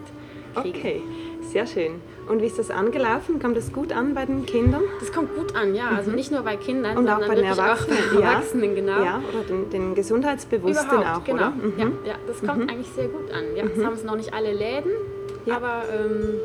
kriegen. 0.55 0.77
Okay, 0.77 1.01
sehr 1.41 1.65
schön. 1.65 2.01
Und 2.27 2.41
wie 2.41 2.46
ist 2.46 2.60
das 2.60 2.72
angelaufen? 2.72 3.39
Kommt 3.39 3.58
das 3.58 3.72
gut 3.72 3.91
an 3.91 4.13
bei 4.13 4.25
den 4.25 4.46
Kindern? 4.46 4.81
Das 5.00 5.12
kommt 5.12 5.36
gut 5.36 5.55
an, 5.55 5.75
ja. 5.75 5.89
Also 5.89 6.10
mhm. 6.10 6.15
nicht 6.15 6.31
nur 6.31 6.41
bei 6.41 6.55
Kindern, 6.58 6.98
und 6.98 7.05
sondern 7.05 7.24
auch 7.24 7.27
bei 7.27 7.36
den 7.36 7.46
Erwachsenen, 7.46 7.98
auch 7.98 8.13
bei 8.15 8.22
Erwachsenen 8.22 8.75
genau. 8.75 9.03
Ja, 9.03 9.22
oder 9.29 9.43
den, 9.43 9.70
den 9.70 9.96
Gesundheitsbewussten 9.96 11.00
Überhaupt, 11.00 11.22
auch, 11.22 11.24
genau. 11.24 11.48
oder? 11.48 11.50
Mhm. 11.51 11.74
Ja, 11.77 12.12
ja, 12.12 12.15
das 12.27 12.39
kommt 12.39 12.60
mhm. 12.60 12.70
eigentlich 12.70 12.91
sehr 12.96 13.08
gut 13.08 13.31
an. 13.31 13.55
Ja, 13.55 13.65
das 13.65 13.84
haben 13.84 13.93
es 13.93 14.03
noch 14.03 14.15
nicht 14.15 14.34
alle 14.34 14.53
Läden, 14.53 14.91
aber 15.50 15.84
ähm, 15.93 16.39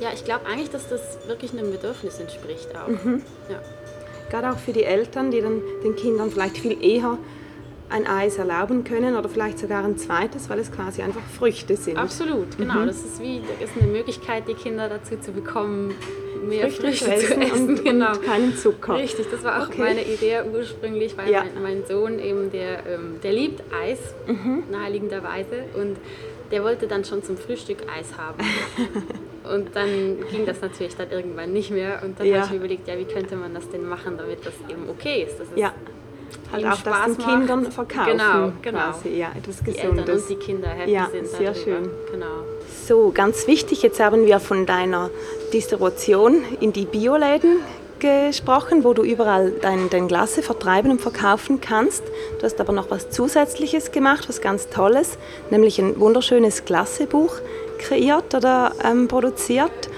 ja, 0.00 0.08
ich 0.14 0.24
glaube 0.24 0.46
eigentlich, 0.46 0.70
dass 0.70 0.88
das 0.88 1.18
wirklich 1.28 1.52
einem 1.52 1.70
Bedürfnis 1.70 2.18
entspricht 2.20 2.70
auch. 2.74 2.88
Mhm. 2.88 3.22
Ja. 3.50 3.60
Gerade 4.30 4.50
auch 4.50 4.58
für 4.58 4.72
die 4.72 4.84
Eltern, 4.84 5.30
die 5.30 5.40
dann 5.40 5.60
den 5.82 5.96
Kindern 5.96 6.30
vielleicht 6.30 6.58
viel 6.58 6.82
eher 6.82 7.18
ein 7.90 8.06
Eis 8.06 8.38
erlauben 8.38 8.84
können 8.84 9.16
oder 9.16 9.28
vielleicht 9.28 9.58
sogar 9.58 9.84
ein 9.84 9.98
zweites, 9.98 10.48
weil 10.48 10.60
es 10.60 10.70
quasi 10.70 11.02
einfach 11.02 11.22
Früchte 11.36 11.76
sind. 11.76 11.96
Absolut, 11.96 12.56
genau. 12.56 12.80
Mhm. 12.80 12.86
Das 12.86 13.04
ist 13.04 13.20
wie 13.20 13.42
das 13.60 13.70
ist 13.70 13.82
eine 13.82 13.90
Möglichkeit, 13.90 14.48
die 14.48 14.54
Kinder 14.54 14.88
dazu 14.88 15.18
zu 15.18 15.32
bekommen, 15.32 15.94
mehr 16.46 16.70
Früchte, 16.70 16.82
Früchte 16.82 17.04
zu 17.04 17.34
essen, 17.34 17.42
essen 17.42 17.68
und, 17.68 17.84
genau. 17.84 18.12
und, 18.12 18.22
keinen 18.22 18.56
Zucker. 18.56 18.94
Richtig, 18.94 19.26
das 19.30 19.42
war 19.42 19.62
auch 19.62 19.68
okay. 19.68 19.80
meine 19.80 20.04
Idee 20.04 20.42
ursprünglich, 20.52 21.16
weil 21.16 21.30
ja. 21.30 21.44
mein, 21.54 21.62
mein, 21.62 21.86
Sohn 21.86 22.20
eben, 22.20 22.50
der, 22.52 22.86
ähm, 22.86 23.16
der 23.22 23.32
liebt 23.32 23.62
Eis, 23.74 23.98
mhm. 24.26 24.64
naheliegenderweise, 24.70 25.64
und 25.74 25.96
der 26.52 26.62
wollte 26.62 26.86
dann 26.86 27.04
schon 27.04 27.24
zum 27.24 27.36
Frühstück 27.36 27.78
Eis 27.92 28.16
haben. 28.16 28.38
Und 29.44 29.74
dann 29.74 30.18
ging 30.30 30.44
das 30.44 30.60
natürlich 30.60 30.96
dann 30.96 31.10
irgendwann 31.10 31.52
nicht 31.52 31.70
mehr. 31.70 32.02
Und 32.04 32.20
dann 32.20 32.26
ja. 32.26 32.36
habe 32.36 32.46
ich 32.46 32.50
mir 32.52 32.58
überlegt, 32.58 32.88
ja, 32.88 32.98
wie 32.98 33.04
könnte 33.04 33.36
man 33.36 33.54
das 33.54 33.68
denn 33.70 33.88
machen, 33.88 34.16
damit 34.18 34.44
das 34.44 34.54
eben 34.68 34.88
okay 34.88 35.24
ist. 35.26 35.38
Dass 35.40 35.48
es 35.48 35.58
ja. 35.58 35.72
Halt 36.52 36.64
auch 36.64 36.76
Spaß 36.76 36.82
das 36.82 37.16
den 37.16 37.26
macht. 37.26 37.38
Kindern 37.38 37.72
verkaufen. 37.72 38.12
Genau, 38.12 38.52
genau. 38.62 38.78
Quasi. 38.78 39.08
Ja, 39.10 39.32
etwas 39.36 39.58
die 39.58 39.72
Gesundes. 39.72 39.98
Eltern 39.98 40.16
und 40.16 40.28
die 40.28 40.36
Kinder 40.36 40.68
happy 40.68 40.92
ja, 40.92 41.08
sind 41.10 41.26
sehr 41.26 41.52
darüber. 41.52 41.60
schön. 41.60 41.90
Genau. 42.12 42.26
So, 42.86 43.10
ganz 43.12 43.46
wichtig, 43.46 43.82
jetzt 43.82 44.00
haben 44.00 44.26
wir 44.26 44.40
von 44.40 44.66
deiner 44.66 45.10
Distribution 45.52 46.42
in 46.60 46.72
die 46.72 46.86
Bioläden 46.86 47.58
gesprochen, 48.00 48.82
wo 48.84 48.94
du 48.94 49.02
überall 49.02 49.52
dein, 49.60 49.90
dein 49.90 50.08
Glasse 50.08 50.42
vertreiben 50.42 50.90
und 50.90 51.00
verkaufen 51.00 51.60
kannst. 51.60 52.02
Du 52.38 52.44
hast 52.44 52.60
aber 52.60 52.72
noch 52.72 52.90
was 52.90 53.10
Zusätzliches 53.10 53.92
gemacht, 53.92 54.28
was 54.28 54.40
ganz 54.40 54.68
Tolles, 54.68 55.18
nämlich 55.50 55.78
ein 55.78 56.00
wunderschönes 56.00 56.64
Glassebuch 56.64 57.36
kreiert 57.80 58.34
oder 58.34 58.72
ähm, 58.84 59.08
produziert. 59.08 59.90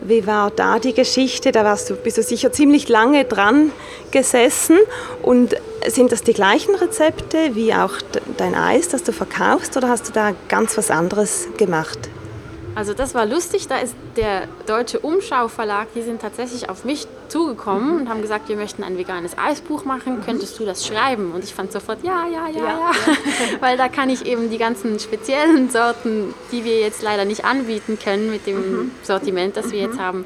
Wie 0.00 0.26
war 0.26 0.50
da 0.50 0.78
die 0.78 0.92
Geschichte? 0.92 1.52
Da 1.52 1.64
warst 1.64 1.90
du, 1.90 1.94
bist 1.94 2.18
du 2.18 2.22
sicher 2.22 2.52
ziemlich 2.52 2.88
lange 2.88 3.24
dran 3.24 3.72
gesessen. 4.10 4.78
Und 5.22 5.56
sind 5.86 6.12
das 6.12 6.22
die 6.22 6.34
gleichen 6.34 6.74
Rezepte 6.74 7.54
wie 7.54 7.72
auch 7.72 7.94
dein 8.36 8.54
Eis, 8.54 8.88
das 8.88 9.02
du 9.04 9.12
verkaufst, 9.12 9.76
oder 9.76 9.88
hast 9.88 10.08
du 10.08 10.12
da 10.12 10.32
ganz 10.48 10.76
was 10.76 10.90
anderes 10.90 11.48
gemacht? 11.56 11.98
Also 12.76 12.92
das 12.92 13.14
war 13.14 13.24
lustig, 13.24 13.68
da 13.68 13.78
ist 13.78 13.96
der 14.16 14.42
deutsche 14.66 15.00
Umschau 15.00 15.48
Verlag, 15.48 15.88
die 15.94 16.02
sind 16.02 16.20
tatsächlich 16.20 16.68
auf 16.68 16.84
mich 16.84 17.06
zugekommen 17.28 17.98
und 17.98 18.08
haben 18.10 18.20
gesagt, 18.20 18.50
wir 18.50 18.56
möchten 18.56 18.84
ein 18.84 18.98
veganes 18.98 19.38
Eisbuch 19.38 19.86
machen, 19.86 20.22
könntest 20.22 20.58
du 20.58 20.66
das 20.66 20.86
schreiben? 20.86 21.32
Und 21.32 21.42
ich 21.42 21.54
fand 21.54 21.72
sofort, 21.72 22.04
ja, 22.04 22.26
ja, 22.26 22.48
ja, 22.48 22.60
ja, 22.60 22.78
ja. 22.78 22.90
weil 23.60 23.78
da 23.78 23.88
kann 23.88 24.10
ich 24.10 24.26
eben 24.26 24.50
die 24.50 24.58
ganzen 24.58 24.98
speziellen 24.98 25.70
Sorten, 25.70 26.34
die 26.52 26.64
wir 26.64 26.78
jetzt 26.78 27.00
leider 27.00 27.24
nicht 27.24 27.46
anbieten 27.46 27.98
können 27.98 28.30
mit 28.30 28.46
dem 28.46 28.56
mhm. 28.56 28.90
Sortiment, 29.02 29.56
das 29.56 29.72
wir 29.72 29.80
jetzt 29.80 29.96
mhm. 29.96 30.02
haben, 30.02 30.24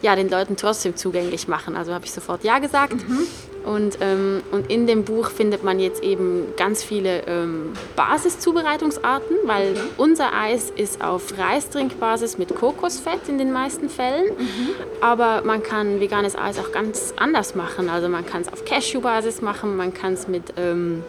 ja, 0.00 0.14
den 0.14 0.30
Leuten 0.30 0.54
trotzdem 0.56 0.94
zugänglich 0.94 1.48
machen. 1.48 1.76
Also 1.76 1.92
habe 1.92 2.04
ich 2.04 2.12
sofort 2.12 2.44
Ja 2.44 2.60
gesagt. 2.60 3.08
Mhm. 3.08 3.26
Und, 3.68 3.98
ähm, 4.00 4.42
und 4.50 4.70
in 4.70 4.86
dem 4.86 5.04
Buch 5.04 5.28
findet 5.28 5.62
man 5.62 5.78
jetzt 5.78 6.02
eben 6.02 6.54
ganz 6.56 6.82
viele 6.82 7.26
ähm, 7.26 7.74
Basiszubereitungsarten, 7.96 9.36
weil 9.44 9.72
mhm. 9.72 9.80
unser 9.98 10.32
Eis 10.32 10.72
ist 10.74 11.04
auf 11.04 11.36
Reistrinkbasis 11.36 12.38
mit 12.38 12.54
Kokosfett 12.54 13.28
in 13.28 13.36
den 13.36 13.52
meisten 13.52 13.90
Fällen. 13.90 14.24
Mhm. 14.38 14.70
Aber 15.02 15.42
man 15.44 15.62
kann 15.62 16.00
veganes 16.00 16.34
Eis 16.34 16.58
auch 16.58 16.72
ganz 16.72 17.12
anders 17.18 17.54
machen. 17.54 17.90
Also 17.90 18.08
man 18.08 18.24
kann 18.24 18.40
es 18.40 18.50
auf 18.50 18.64
Cashewbasis 18.64 19.42
machen, 19.42 19.76
man 19.76 19.92
kann 19.92 20.14
es 20.14 20.28
mit... 20.28 20.54
Ähm, 20.56 21.02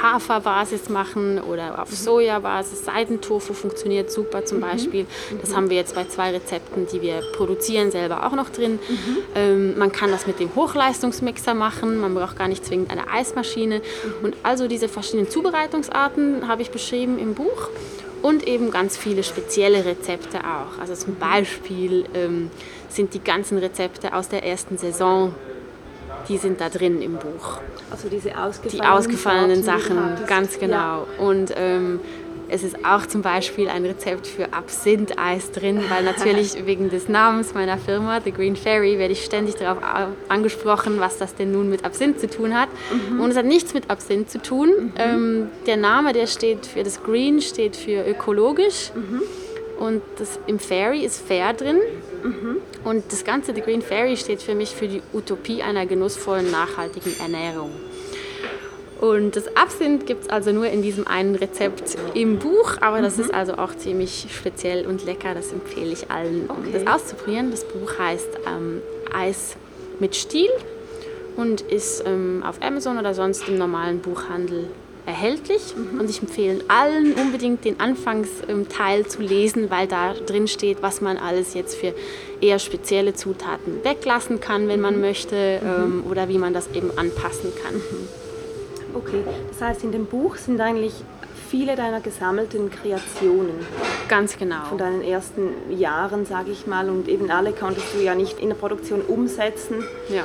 Haferbasis 0.00 0.88
machen 0.88 1.40
oder 1.40 1.80
auf 1.80 1.90
Sojabasis. 1.90 2.84
Seidentofu 2.84 3.52
funktioniert 3.52 4.10
super 4.10 4.44
zum 4.44 4.58
mhm. 4.58 4.62
Beispiel. 4.62 5.06
Das 5.40 5.54
haben 5.54 5.70
wir 5.70 5.76
jetzt 5.76 5.94
bei 5.94 6.04
zwei 6.04 6.30
Rezepten, 6.30 6.86
die 6.92 7.02
wir 7.02 7.20
produzieren, 7.36 7.90
selber 7.90 8.26
auch 8.26 8.32
noch 8.32 8.50
drin. 8.50 8.78
Mhm. 8.88 9.16
Ähm, 9.34 9.78
man 9.78 9.92
kann 9.92 10.10
das 10.10 10.26
mit 10.26 10.40
dem 10.40 10.54
Hochleistungsmixer 10.54 11.54
machen. 11.54 11.98
Man 11.98 12.14
braucht 12.14 12.38
gar 12.38 12.48
nicht 12.48 12.64
zwingend 12.64 12.90
eine 12.90 13.08
Eismaschine. 13.08 13.78
Mhm. 13.78 14.24
Und 14.24 14.36
also 14.42 14.68
diese 14.68 14.88
verschiedenen 14.88 15.28
Zubereitungsarten 15.28 16.48
habe 16.48 16.62
ich 16.62 16.70
beschrieben 16.70 17.18
im 17.18 17.34
Buch. 17.34 17.68
Und 18.22 18.46
eben 18.46 18.70
ganz 18.70 18.96
viele 18.96 19.24
spezielle 19.24 19.84
Rezepte 19.84 20.38
auch. 20.38 20.80
Also 20.80 20.94
zum 20.94 21.16
Beispiel 21.16 22.04
ähm, 22.14 22.50
sind 22.88 23.14
die 23.14 23.18
ganzen 23.18 23.58
Rezepte 23.58 24.14
aus 24.14 24.28
der 24.28 24.44
ersten 24.44 24.78
Saison 24.78 25.34
die 26.28 26.38
sind 26.38 26.60
da 26.60 26.68
drin 26.68 27.02
im 27.02 27.14
Buch. 27.14 27.60
Also 27.90 28.08
diese 28.08 28.36
ausgefallenen, 28.38 28.70
die 28.70 28.82
ausgefallenen 28.82 29.62
Sachen, 29.62 29.98
ganz 30.26 30.58
genau. 30.58 30.76
Ja. 30.76 31.06
Und 31.18 31.52
ähm, 31.56 32.00
es 32.52 32.62
ist 32.62 32.84
auch 32.84 33.06
zum 33.06 33.22
Beispiel 33.22 33.68
ein 33.70 33.86
Rezept 33.86 34.26
für 34.26 34.52
Absinth-Eis 34.52 35.52
drin, 35.52 35.80
weil 35.88 36.04
natürlich 36.04 36.54
wegen 36.66 36.90
des 36.90 37.08
Namens 37.08 37.54
meiner 37.54 37.78
Firma, 37.78 38.20
The 38.22 38.30
Green 38.30 38.56
Fairy, 38.56 38.98
werde 38.98 39.12
ich 39.12 39.24
ständig 39.24 39.54
darauf 39.54 39.78
angesprochen, 40.28 41.00
was 41.00 41.16
das 41.16 41.34
denn 41.34 41.52
nun 41.52 41.70
mit 41.70 41.86
Absinth 41.86 42.20
zu 42.20 42.28
tun 42.28 42.54
hat. 42.54 42.68
Mhm. 43.10 43.20
Und 43.20 43.30
es 43.30 43.38
hat 43.38 43.46
nichts 43.46 43.72
mit 43.72 43.88
Absinth 43.88 44.30
zu 44.30 44.40
tun. 44.40 44.68
Mhm. 44.68 44.92
Ähm, 44.96 45.48
der 45.66 45.78
Name, 45.78 46.12
der 46.12 46.26
steht 46.26 46.66
für 46.66 46.82
das 46.82 47.02
Green, 47.02 47.40
steht 47.40 47.74
für 47.74 48.06
ökologisch. 48.06 48.92
Mhm. 48.94 49.22
Und 49.82 50.00
das, 50.18 50.38
im 50.46 50.60
Fairy 50.60 51.04
ist 51.04 51.20
fair 51.20 51.54
drin. 51.54 51.80
Mhm. 52.22 52.58
Und 52.84 53.10
das 53.10 53.24
ganze 53.24 53.52
The 53.52 53.62
Green 53.62 53.82
Fairy 53.82 54.16
steht 54.16 54.40
für 54.40 54.54
mich 54.54 54.76
für 54.76 54.86
die 54.86 55.02
Utopie 55.12 55.60
einer 55.60 55.86
genussvollen, 55.86 56.52
nachhaltigen 56.52 57.18
Ernährung. 57.18 57.72
Und 59.00 59.34
das 59.34 59.56
Absinth 59.56 60.06
gibt 60.06 60.22
es 60.22 60.28
also 60.28 60.52
nur 60.52 60.68
in 60.68 60.82
diesem 60.82 61.08
einen 61.08 61.34
Rezept 61.34 61.96
im 62.14 62.38
Buch, 62.38 62.76
aber 62.80 63.02
das 63.02 63.16
mhm. 63.16 63.24
ist 63.24 63.34
also 63.34 63.54
auch 63.54 63.74
ziemlich 63.74 64.28
speziell 64.30 64.86
und 64.86 65.04
lecker. 65.04 65.34
Das 65.34 65.50
empfehle 65.50 65.90
ich 65.90 66.08
allen, 66.12 66.48
okay. 66.48 66.70
das 66.72 66.86
auszuprobieren. 66.86 67.50
Das 67.50 67.64
Buch 67.64 67.98
heißt 67.98 68.38
ähm, 68.46 68.82
Eis 69.12 69.56
mit 69.98 70.14
Stiel 70.14 70.50
und 71.36 71.60
ist 71.60 72.04
ähm, 72.06 72.44
auf 72.46 72.62
Amazon 72.62 72.98
oder 72.98 73.14
sonst 73.14 73.48
im 73.48 73.58
normalen 73.58 73.98
Buchhandel 73.98 74.68
erhältlich 75.06 75.74
mhm. 75.76 76.00
und 76.00 76.10
ich 76.10 76.20
empfehle 76.20 76.62
allen 76.68 77.14
unbedingt 77.14 77.64
den 77.64 77.80
Anfangsteil 77.80 79.06
zu 79.06 79.22
lesen, 79.22 79.70
weil 79.70 79.86
da 79.86 80.14
drin 80.14 80.48
steht, 80.48 80.82
was 80.82 81.00
man 81.00 81.16
alles 81.16 81.54
jetzt 81.54 81.74
für 81.74 81.94
eher 82.40 82.58
spezielle 82.58 83.14
Zutaten 83.14 83.84
weglassen 83.84 84.40
kann, 84.40 84.68
wenn 84.68 84.80
man 84.80 84.96
mhm. 84.96 85.00
möchte 85.00 85.60
mhm. 85.62 85.68
ähm, 85.68 86.04
oder 86.08 86.28
wie 86.28 86.38
man 86.38 86.54
das 86.54 86.68
eben 86.74 86.96
anpassen 86.96 87.52
kann. 87.62 87.80
Okay, 88.94 89.24
das 89.48 89.60
heißt, 89.60 89.84
in 89.84 89.92
dem 89.92 90.06
Buch 90.06 90.36
sind 90.36 90.60
eigentlich 90.60 90.92
viele 91.52 91.76
deiner 91.76 92.00
gesammelten 92.00 92.70
Kreationen. 92.70 93.54
Ganz 94.08 94.38
genau. 94.38 94.64
Von 94.70 94.78
deinen 94.78 95.02
ersten 95.02 95.50
Jahren, 95.70 96.24
sage 96.24 96.50
ich 96.50 96.66
mal. 96.66 96.88
Und 96.88 97.08
eben 97.08 97.30
alle 97.30 97.52
konntest 97.52 97.94
du 97.94 98.02
ja 98.02 98.14
nicht 98.14 98.40
in 98.40 98.48
der 98.48 98.56
Produktion 98.56 99.02
umsetzen. 99.02 99.84
Ja, 100.08 100.24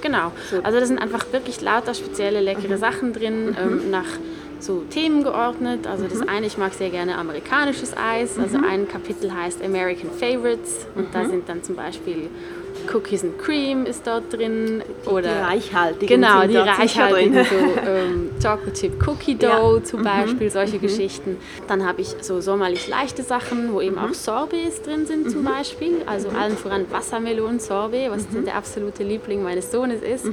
genau. 0.00 0.32
So. 0.50 0.62
Also 0.62 0.80
da 0.80 0.86
sind 0.86 0.98
einfach 0.98 1.32
wirklich 1.32 1.60
lauter 1.60 1.94
spezielle 1.94 2.40
leckere 2.40 2.76
mhm. 2.76 2.80
Sachen 2.80 3.12
drin, 3.12 3.50
mhm. 3.50 3.56
ähm, 3.58 3.90
nach 3.90 4.06
so 4.60 4.84
Themen 4.90 5.22
geordnet. 5.22 5.86
Also 5.86 6.04
das 6.04 6.20
mhm. 6.20 6.28
eine, 6.28 6.46
ich 6.46 6.58
mag 6.58 6.74
sehr 6.74 6.90
gerne 6.90 7.16
amerikanisches 7.16 7.96
Eis. 7.96 8.38
Also 8.38 8.58
mhm. 8.58 8.64
ein 8.64 8.88
Kapitel 8.88 9.32
heißt 9.32 9.62
American 9.62 10.10
Favorites 10.10 10.86
und 10.94 11.14
da 11.14 11.22
mhm. 11.22 11.30
sind 11.30 11.48
dann 11.48 11.62
zum 11.62 11.76
Beispiel 11.76 12.28
Cookies 12.92 13.22
and 13.24 13.38
Cream 13.38 13.84
ist 13.86 14.06
dort 14.06 14.32
drin. 14.32 14.82
Oder 15.06 15.22
die 15.22 15.28
reichhaltigen. 15.28 16.20
Genau, 16.20 16.46
die 16.46 16.56
reichhaltigen. 16.56 17.44
So, 17.44 17.54
ähm, 17.86 18.30
Chocolate 18.42 18.72
Chip 18.72 19.08
Cookie 19.08 19.34
Dough 19.34 19.76
ja. 19.76 19.84
zum 19.84 20.00
mhm. 20.00 20.04
Beispiel, 20.04 20.46
mhm. 20.48 20.52
solche 20.52 20.76
mhm. 20.76 20.80
Geschichten. 20.80 21.36
Dann 21.66 21.86
habe 21.86 22.00
ich 22.00 22.14
so 22.20 22.40
sommerlich 22.40 22.88
leichte 22.88 23.22
Sachen, 23.22 23.72
wo 23.72 23.80
eben 23.80 23.96
mhm. 23.96 24.02
auch 24.10 24.14
Sorbets 24.14 24.82
drin 24.82 25.06
sind 25.06 25.30
zum 25.30 25.42
mhm. 25.42 25.46
Beispiel. 25.46 26.02
Also 26.06 26.28
allen 26.30 26.56
voran 26.56 26.86
Wassermelonen-Sorbet, 26.90 28.10
was 28.10 28.30
mhm. 28.30 28.44
der 28.44 28.56
absolute 28.56 29.02
Liebling 29.02 29.42
meines 29.42 29.70
Sohnes 29.70 30.02
ist. 30.02 30.26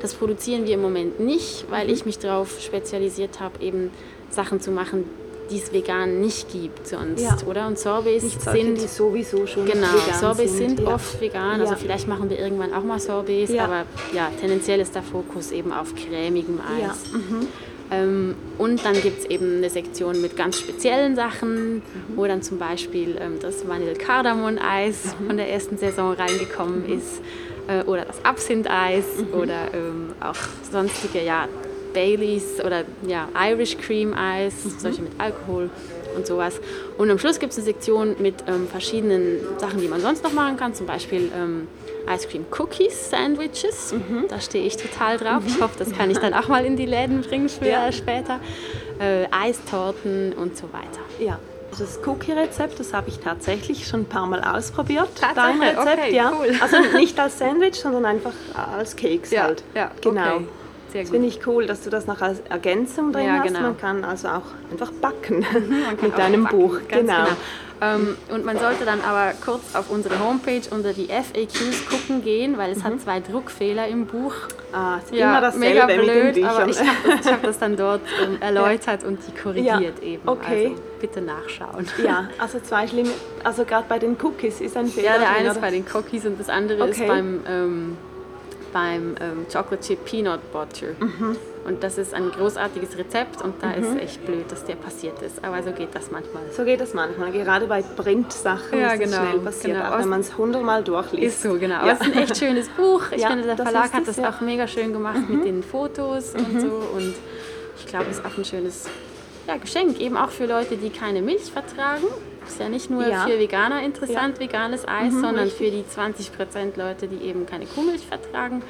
Das 0.00 0.14
produzieren 0.14 0.66
wir 0.66 0.74
im 0.74 0.82
Moment 0.82 1.20
nicht, 1.20 1.66
weil 1.70 1.90
ich 1.90 2.04
mich 2.04 2.18
darauf 2.18 2.60
spezialisiert 2.60 3.40
habe, 3.40 3.62
eben 3.62 3.90
Sachen 4.30 4.60
zu 4.60 4.70
machen, 4.70 5.04
die 5.52 5.58
es 5.58 5.72
vegan 5.72 6.20
nicht 6.20 6.50
gibt 6.50 6.88
sonst, 6.88 7.22
ja. 7.22 7.36
oder? 7.46 7.66
Und 7.66 7.78
Sorbets 7.78 8.24
nicht 8.24 8.40
solche, 8.40 8.64
sind 8.64 8.80
die 8.80 8.86
sowieso 8.86 9.46
schon 9.46 9.66
genau, 9.66 9.86
Sorbets 10.18 10.56
sind, 10.56 10.78
sind 10.78 10.80
ja. 10.88 10.94
oft 10.94 11.20
vegan. 11.20 11.60
Also 11.60 11.76
vielleicht 11.76 12.08
machen 12.08 12.30
wir 12.30 12.38
irgendwann 12.38 12.72
auch 12.72 12.82
mal 12.82 12.98
Sorbets, 12.98 13.52
aber 13.56 13.84
ja, 14.14 14.30
tendenziell 14.40 14.80
ist 14.80 14.94
der 14.94 15.02
Fokus 15.02 15.52
eben 15.52 15.72
auf 15.72 15.94
cremigem 15.94 16.58
Eis. 16.60 17.12
Mhm. 17.12 17.46
Ähm, 17.90 18.34
und 18.56 18.84
dann 18.86 18.94
gibt 18.94 19.20
es 19.20 19.24
eben 19.26 19.58
eine 19.58 19.68
Sektion 19.68 20.22
mit 20.22 20.36
ganz 20.36 20.58
speziellen 20.58 21.14
Sachen, 21.14 21.76
mhm. 21.76 21.82
wo 22.16 22.26
dann 22.26 22.40
zum 22.40 22.58
Beispiel 22.58 23.18
ähm, 23.20 23.38
das 23.40 23.68
Vanille-Kardamom-Eis 23.68 25.14
mhm. 25.20 25.26
von 25.26 25.36
der 25.36 25.50
ersten 25.50 25.76
Saison 25.76 26.14
reingekommen 26.14 26.86
mhm. 26.86 26.98
ist 26.98 27.20
äh, 27.68 27.82
oder 27.84 28.06
das 28.06 28.24
Absinth-Eis 28.24 29.04
mhm. 29.18 29.38
oder 29.38 29.74
ähm, 29.74 30.12
auch 30.20 30.36
sonstige 30.70 31.22
ja, 31.22 31.48
Baileys 31.92 32.60
oder 32.64 32.84
ja, 33.06 33.28
Irish 33.48 33.76
Cream 33.78 34.14
Eis, 34.14 34.64
mhm. 34.64 34.78
solche 34.78 35.02
mit 35.02 35.12
Alkohol 35.18 35.70
und 36.16 36.26
sowas. 36.26 36.60
Und 36.98 37.10
am 37.10 37.18
Schluss 37.18 37.38
gibt 37.38 37.52
es 37.52 37.58
eine 37.58 37.64
Sektion 37.64 38.16
mit 38.18 38.44
ähm, 38.46 38.68
verschiedenen 38.68 39.40
Sachen, 39.58 39.80
die 39.80 39.88
man 39.88 40.00
sonst 40.00 40.22
noch 40.22 40.32
machen 40.32 40.56
kann, 40.56 40.74
zum 40.74 40.86
Beispiel 40.86 41.30
ähm, 41.34 41.68
Ice 42.12 42.28
Cream 42.28 42.44
Cookies 42.58 43.10
Sandwiches. 43.10 43.92
Mhm. 43.92 44.26
Da 44.28 44.40
stehe 44.40 44.66
ich 44.66 44.76
total 44.76 45.18
drauf. 45.18 45.42
Mhm. 45.42 45.48
Ich 45.48 45.60
hoffe, 45.60 45.78
das 45.78 45.92
kann 45.92 46.10
ich 46.10 46.18
dann 46.18 46.34
auch 46.34 46.48
mal 46.48 46.64
in 46.64 46.76
die 46.76 46.86
Läden 46.86 47.22
bringen 47.22 47.48
für 47.48 47.68
ja. 47.68 47.92
später. 47.92 48.40
Äh, 48.98 49.26
Eistorten 49.30 50.32
und 50.34 50.56
so 50.56 50.64
weiter. 50.72 51.00
Ja. 51.18 51.38
Also 51.70 51.84
das 51.84 52.00
Cookie-Rezept, 52.06 52.78
das 52.78 52.92
habe 52.92 53.08
ich 53.08 53.18
tatsächlich 53.18 53.86
schon 53.86 54.00
ein 54.00 54.06
paar 54.06 54.26
Mal 54.26 54.42
ausprobiert. 54.42 55.08
Dein 55.34 55.58
Rezept, 55.58 56.00
okay, 56.00 56.14
ja. 56.14 56.30
Cool. 56.38 56.54
Also 56.60 56.76
nicht 56.98 57.18
als 57.18 57.38
Sandwich, 57.38 57.76
sondern 57.76 58.04
einfach 58.04 58.34
als 58.54 58.94
Keks 58.94 59.30
ja, 59.30 59.44
halt. 59.44 59.64
Ja, 59.74 59.90
genau. 60.02 60.36
Okay. 60.36 60.46
Sehr 60.92 61.04
gut. 61.04 61.12
Finde 61.12 61.28
ich 61.28 61.46
cool, 61.46 61.66
dass 61.66 61.82
du 61.82 61.90
das 61.90 62.06
noch 62.06 62.20
als 62.20 62.40
Ergänzung 62.40 63.12
drin 63.12 63.26
ja, 63.26 63.38
hast. 63.38 63.46
Genau. 63.48 63.60
Man 63.60 63.78
kann 63.78 64.04
also 64.04 64.28
auch 64.28 64.42
einfach 64.70 64.92
backen 64.92 65.44
mit 66.02 66.18
deinem 66.18 66.44
backen. 66.44 66.58
Buch. 66.58 66.78
Genau. 66.88 67.24
genau. 67.24 67.36
Ähm, 67.82 68.16
und 68.30 68.44
man 68.44 68.58
sollte 68.58 68.84
dann 68.84 69.00
aber 69.00 69.32
kurz 69.44 69.74
auf 69.74 69.90
unsere 69.90 70.20
Homepage 70.20 70.62
unter 70.70 70.92
die 70.92 71.06
FAQs 71.06 71.86
gucken 71.88 72.22
gehen, 72.22 72.56
weil 72.56 72.70
es 72.70 72.78
mhm. 72.78 72.84
hat 72.84 73.00
zwei 73.00 73.20
Druckfehler 73.20 73.88
im 73.88 74.06
Buch. 74.06 74.34
Ah, 74.72 74.98
ist 74.98 75.12
ja, 75.12 75.30
immer 75.30 75.40
dasselbe 75.40 75.66
mega 75.66 75.86
blöd, 75.86 76.36
mit 76.36 76.44
aber 76.44 76.68
ich 76.68 76.78
habe 76.78 77.16
das, 77.16 77.32
hab 77.32 77.42
das, 77.42 77.58
dann 77.58 77.76
dort 77.76 78.02
ähm, 78.24 78.40
erläutert 78.40 79.02
ja. 79.02 79.08
und 79.08 79.18
die 79.26 79.32
korrigiert 79.32 80.00
ja. 80.00 80.06
eben. 80.06 80.28
Okay. 80.28 80.68
Also 80.68 80.82
bitte 81.00 81.22
nachschauen. 81.22 81.88
Ja, 82.04 82.28
also 82.38 82.60
zwei 82.60 82.86
schlimme, 82.86 83.10
also 83.42 83.64
gerade 83.64 83.86
bei 83.88 83.98
den 83.98 84.16
Cookies 84.22 84.60
ist 84.60 84.76
ein 84.76 84.86
Fehler. 84.86 85.14
Ja, 85.14 85.18
der 85.18 85.30
eine 85.30 85.48
ist 85.48 85.60
bei 85.60 85.70
den 85.70 85.84
Cookies 85.92 86.24
und 86.24 86.38
das 86.38 86.48
andere 86.48 86.82
okay. 86.82 86.90
ist 86.92 87.06
beim 87.08 87.40
ähm, 87.48 87.96
beim 88.72 89.14
ähm, 89.20 89.46
Chocolate 89.52 89.80
Chip 89.80 90.04
Peanut 90.04 90.40
Butter. 90.52 90.94
Mhm. 90.98 91.36
Und 91.64 91.84
das 91.84 91.96
ist 91.96 92.12
ein 92.12 92.30
großartiges 92.32 92.98
Rezept 92.98 93.42
und 93.42 93.62
da 93.62 93.68
mhm. 93.68 93.84
ist 93.84 93.96
echt 94.00 94.26
blöd, 94.26 94.50
dass 94.50 94.64
der 94.64 94.74
passiert 94.74 95.22
ist. 95.22 95.44
Aber 95.44 95.62
so 95.62 95.70
geht 95.70 95.94
das 95.94 96.10
manchmal. 96.10 96.42
So 96.50 96.64
geht 96.64 96.80
das 96.80 96.92
manchmal. 96.92 97.30
Gerade 97.30 97.66
bei 97.66 97.82
Printsachen 97.82 98.80
ja, 98.80 98.92
ist 98.92 99.00
genau, 99.00 99.16
das 99.16 99.28
schnell 99.28 99.40
passiert, 99.40 99.76
genau. 99.76 99.98
wenn 99.98 100.08
man 100.08 100.20
es 100.20 100.36
hundertmal 100.36 100.82
durchliest. 100.82 101.36
Ist 101.36 101.42
so, 101.42 101.58
genau. 101.58 101.86
Ja. 101.86 101.92
Es 101.92 102.00
ist 102.00 102.16
ein 102.16 102.22
echt 102.22 102.36
schönes 102.36 102.68
Buch. 102.70 103.02
Ich 103.12 103.22
ja, 103.22 103.28
finde, 103.28 103.44
der 103.44 103.56
Verlag 103.56 103.92
hat 103.92 104.08
das 104.08 104.16
ja. 104.16 104.30
auch 104.30 104.40
mega 104.40 104.66
schön 104.66 104.92
gemacht 104.92 105.28
mhm. 105.28 105.36
mit 105.36 105.46
den 105.46 105.62
Fotos 105.62 106.34
und 106.34 106.54
mhm. 106.54 106.60
so. 106.60 106.66
Und 106.96 107.14
ich 107.78 107.86
glaube, 107.86 108.06
es 108.10 108.18
ist 108.18 108.24
auch 108.26 108.36
ein 108.36 108.44
schönes 108.44 108.88
ja, 109.46 109.56
Geschenk, 109.56 110.00
eben 110.00 110.16
auch 110.16 110.30
für 110.30 110.46
Leute, 110.46 110.76
die 110.76 110.90
keine 110.90 111.22
Milch 111.22 111.52
vertragen. 111.52 112.04
Ist 112.46 112.60
ja 112.60 112.68
nicht 112.68 112.90
nur 112.90 113.06
ja. 113.06 113.26
für 113.26 113.38
Veganer 113.38 113.82
interessant, 113.82 114.38
ja. 114.38 114.40
veganes 114.40 114.86
Eis, 114.86 115.12
mhm, 115.12 115.20
sondern 115.20 115.44
richtig. 115.44 115.70
für 115.70 115.76
die 115.76 115.84
20% 115.84 116.76
Leute, 116.76 117.08
die 117.08 117.24
eben 117.24 117.46
keine 117.46 117.66
Kuhmilch 117.66 118.06
vertragen. 118.06 118.62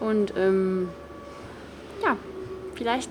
Und 0.00 0.32
ähm, 0.36 0.88
ja, 2.02 2.16
vielleicht 2.74 3.10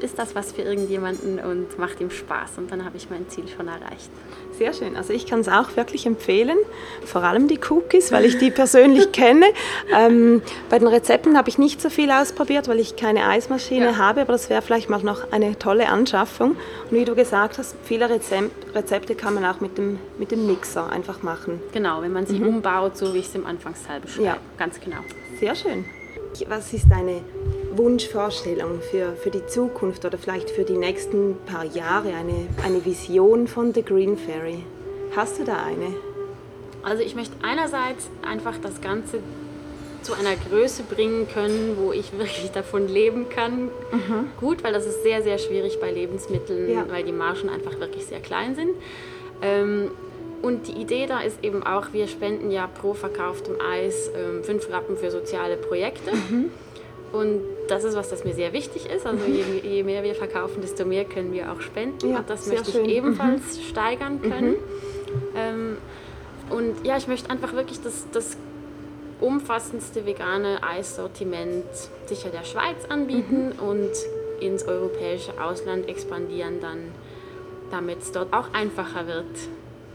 ist 0.00 0.18
das 0.18 0.34
was 0.34 0.52
für 0.52 0.62
irgendjemanden 0.62 1.38
und 1.38 1.78
macht 1.78 2.00
ihm 2.00 2.10
Spaß 2.10 2.58
und 2.58 2.70
dann 2.70 2.84
habe 2.84 2.96
ich 2.96 3.10
mein 3.10 3.28
Ziel 3.28 3.44
schon 3.48 3.68
erreicht. 3.68 4.10
Sehr 4.58 4.72
schön. 4.72 4.96
Also 4.96 5.12
ich 5.12 5.26
kann 5.26 5.40
es 5.40 5.48
auch 5.48 5.76
wirklich 5.76 6.04
empfehlen, 6.06 6.56
vor 7.04 7.22
allem 7.22 7.46
die 7.46 7.60
Cookies, 7.70 8.10
weil 8.10 8.24
ich 8.24 8.38
die 8.38 8.50
persönlich 8.50 9.12
kenne. 9.12 9.46
Ähm, 9.94 10.42
bei 10.68 10.78
den 10.78 10.88
Rezepten 10.88 11.36
habe 11.36 11.48
ich 11.48 11.58
nicht 11.58 11.80
so 11.80 11.90
viel 11.90 12.10
ausprobiert, 12.10 12.68
weil 12.68 12.80
ich 12.80 12.96
keine 12.96 13.26
Eismaschine 13.26 13.86
ja. 13.86 13.96
habe, 13.98 14.22
aber 14.22 14.32
das 14.32 14.50
wäre 14.50 14.62
vielleicht 14.62 14.90
mal 14.90 15.02
noch 15.02 15.30
eine 15.32 15.58
tolle 15.58 15.88
Anschaffung. 15.88 16.56
Und 16.90 16.96
wie 16.96 17.04
du 17.04 17.14
gesagt 17.14 17.58
hast, 17.58 17.76
viele 17.84 18.08
Rezepte 18.10 19.14
kann 19.14 19.34
man 19.34 19.44
auch 19.44 19.60
mit 19.60 19.78
dem, 19.78 19.98
mit 20.18 20.30
dem 20.30 20.46
Mixer 20.46 20.90
einfach 20.90 21.22
machen. 21.22 21.60
Genau, 21.72 22.02
wenn 22.02 22.12
man 22.12 22.26
sie 22.26 22.38
mhm. 22.38 22.48
umbaut, 22.48 22.96
so 22.96 23.14
wie 23.14 23.18
ich 23.18 23.26
es 23.26 23.34
im 23.34 23.46
Anfangsteil 23.46 24.00
beschreibe. 24.00 24.26
Ja. 24.26 24.36
Ganz 24.58 24.80
genau. 24.80 24.98
Sehr 25.38 25.54
schön. 25.54 25.84
Was 26.46 26.72
ist 26.72 26.90
deine 26.90 27.22
Wunschvorstellung 27.72 28.80
für, 28.80 29.14
für 29.14 29.30
die 29.30 29.44
Zukunft 29.46 30.04
oder 30.04 30.18
vielleicht 30.18 30.50
für 30.50 30.64
die 30.64 30.76
nächsten 30.76 31.36
paar 31.46 31.64
Jahre, 31.64 32.08
eine, 32.14 32.46
eine 32.64 32.84
Vision 32.84 33.48
von 33.48 33.74
The 33.74 33.82
Green 33.82 34.16
Fairy? 34.16 34.64
Hast 35.16 35.38
du 35.38 35.44
da 35.44 35.64
eine? 35.64 35.94
Also 36.82 37.02
ich 37.02 37.14
möchte 37.14 37.34
einerseits 37.42 38.08
einfach 38.22 38.56
das 38.58 38.80
Ganze 38.80 39.18
zu 40.02 40.14
einer 40.14 40.36
Größe 40.36 40.84
bringen 40.84 41.26
können, 41.32 41.76
wo 41.78 41.92
ich 41.92 42.12
wirklich 42.18 42.50
davon 42.52 42.88
leben 42.88 43.28
kann. 43.28 43.64
Mhm. 43.64 44.30
Gut, 44.38 44.62
weil 44.62 44.72
das 44.72 44.86
ist 44.86 45.02
sehr, 45.02 45.22
sehr 45.22 45.38
schwierig 45.38 45.80
bei 45.80 45.90
Lebensmitteln, 45.90 46.70
ja. 46.70 46.86
weil 46.88 47.04
die 47.04 47.12
Margen 47.12 47.48
einfach 47.48 47.78
wirklich 47.80 48.06
sehr 48.06 48.20
klein 48.20 48.54
sind. 48.54 48.70
Ähm, 49.42 49.90
und 50.42 50.68
die 50.68 50.72
Idee 50.72 51.06
da 51.06 51.20
ist 51.20 51.42
eben 51.42 51.62
auch, 51.62 51.92
wir 51.92 52.06
spenden 52.06 52.50
ja 52.50 52.66
pro 52.66 52.94
verkauftem 52.94 53.56
Eis 53.60 54.10
ähm, 54.14 54.44
fünf 54.44 54.70
Rappen 54.70 54.96
für 54.96 55.10
soziale 55.10 55.56
Projekte. 55.56 56.14
Mhm. 56.14 56.50
Und 57.12 57.40
das 57.68 57.84
ist 57.84 57.96
was, 57.96 58.10
das 58.10 58.24
mir 58.24 58.34
sehr 58.34 58.52
wichtig 58.52 58.86
ist. 58.86 59.06
Also 59.06 59.24
je, 59.26 59.42
je, 59.62 59.82
mehr 59.82 60.02
wir 60.02 60.14
verkaufen, 60.14 60.60
desto 60.60 60.84
mehr 60.84 61.04
können 61.04 61.32
wir 61.32 61.50
auch 61.50 61.60
spenden. 61.60 62.10
Ja, 62.10 62.18
und 62.18 62.30
das 62.30 62.46
möchte 62.46 62.70
schön. 62.70 62.84
ich 62.84 62.96
ebenfalls 62.96 63.56
mhm. 63.56 63.62
steigern 63.62 64.22
können. 64.22 64.50
Mhm. 64.50 64.56
Ähm, 65.34 65.76
und 66.50 66.86
ja, 66.86 66.96
ich 66.96 67.08
möchte 67.08 67.30
einfach 67.30 67.54
wirklich 67.54 67.80
das, 67.80 68.06
das 68.12 68.36
umfassendste 69.20 70.06
vegane 70.06 70.62
Eissortiment 70.62 71.64
sicher 72.06 72.28
der 72.28 72.44
Schweiz 72.44 72.84
anbieten 72.88 73.54
mhm. 73.56 73.68
und 73.68 73.90
ins 74.40 74.64
europäische 74.68 75.42
Ausland 75.42 75.88
expandieren, 75.88 76.60
dann, 76.60 76.78
damit 77.70 78.02
es 78.02 78.12
dort 78.12 78.32
auch 78.32 78.52
einfacher 78.52 79.06
wird, 79.06 79.26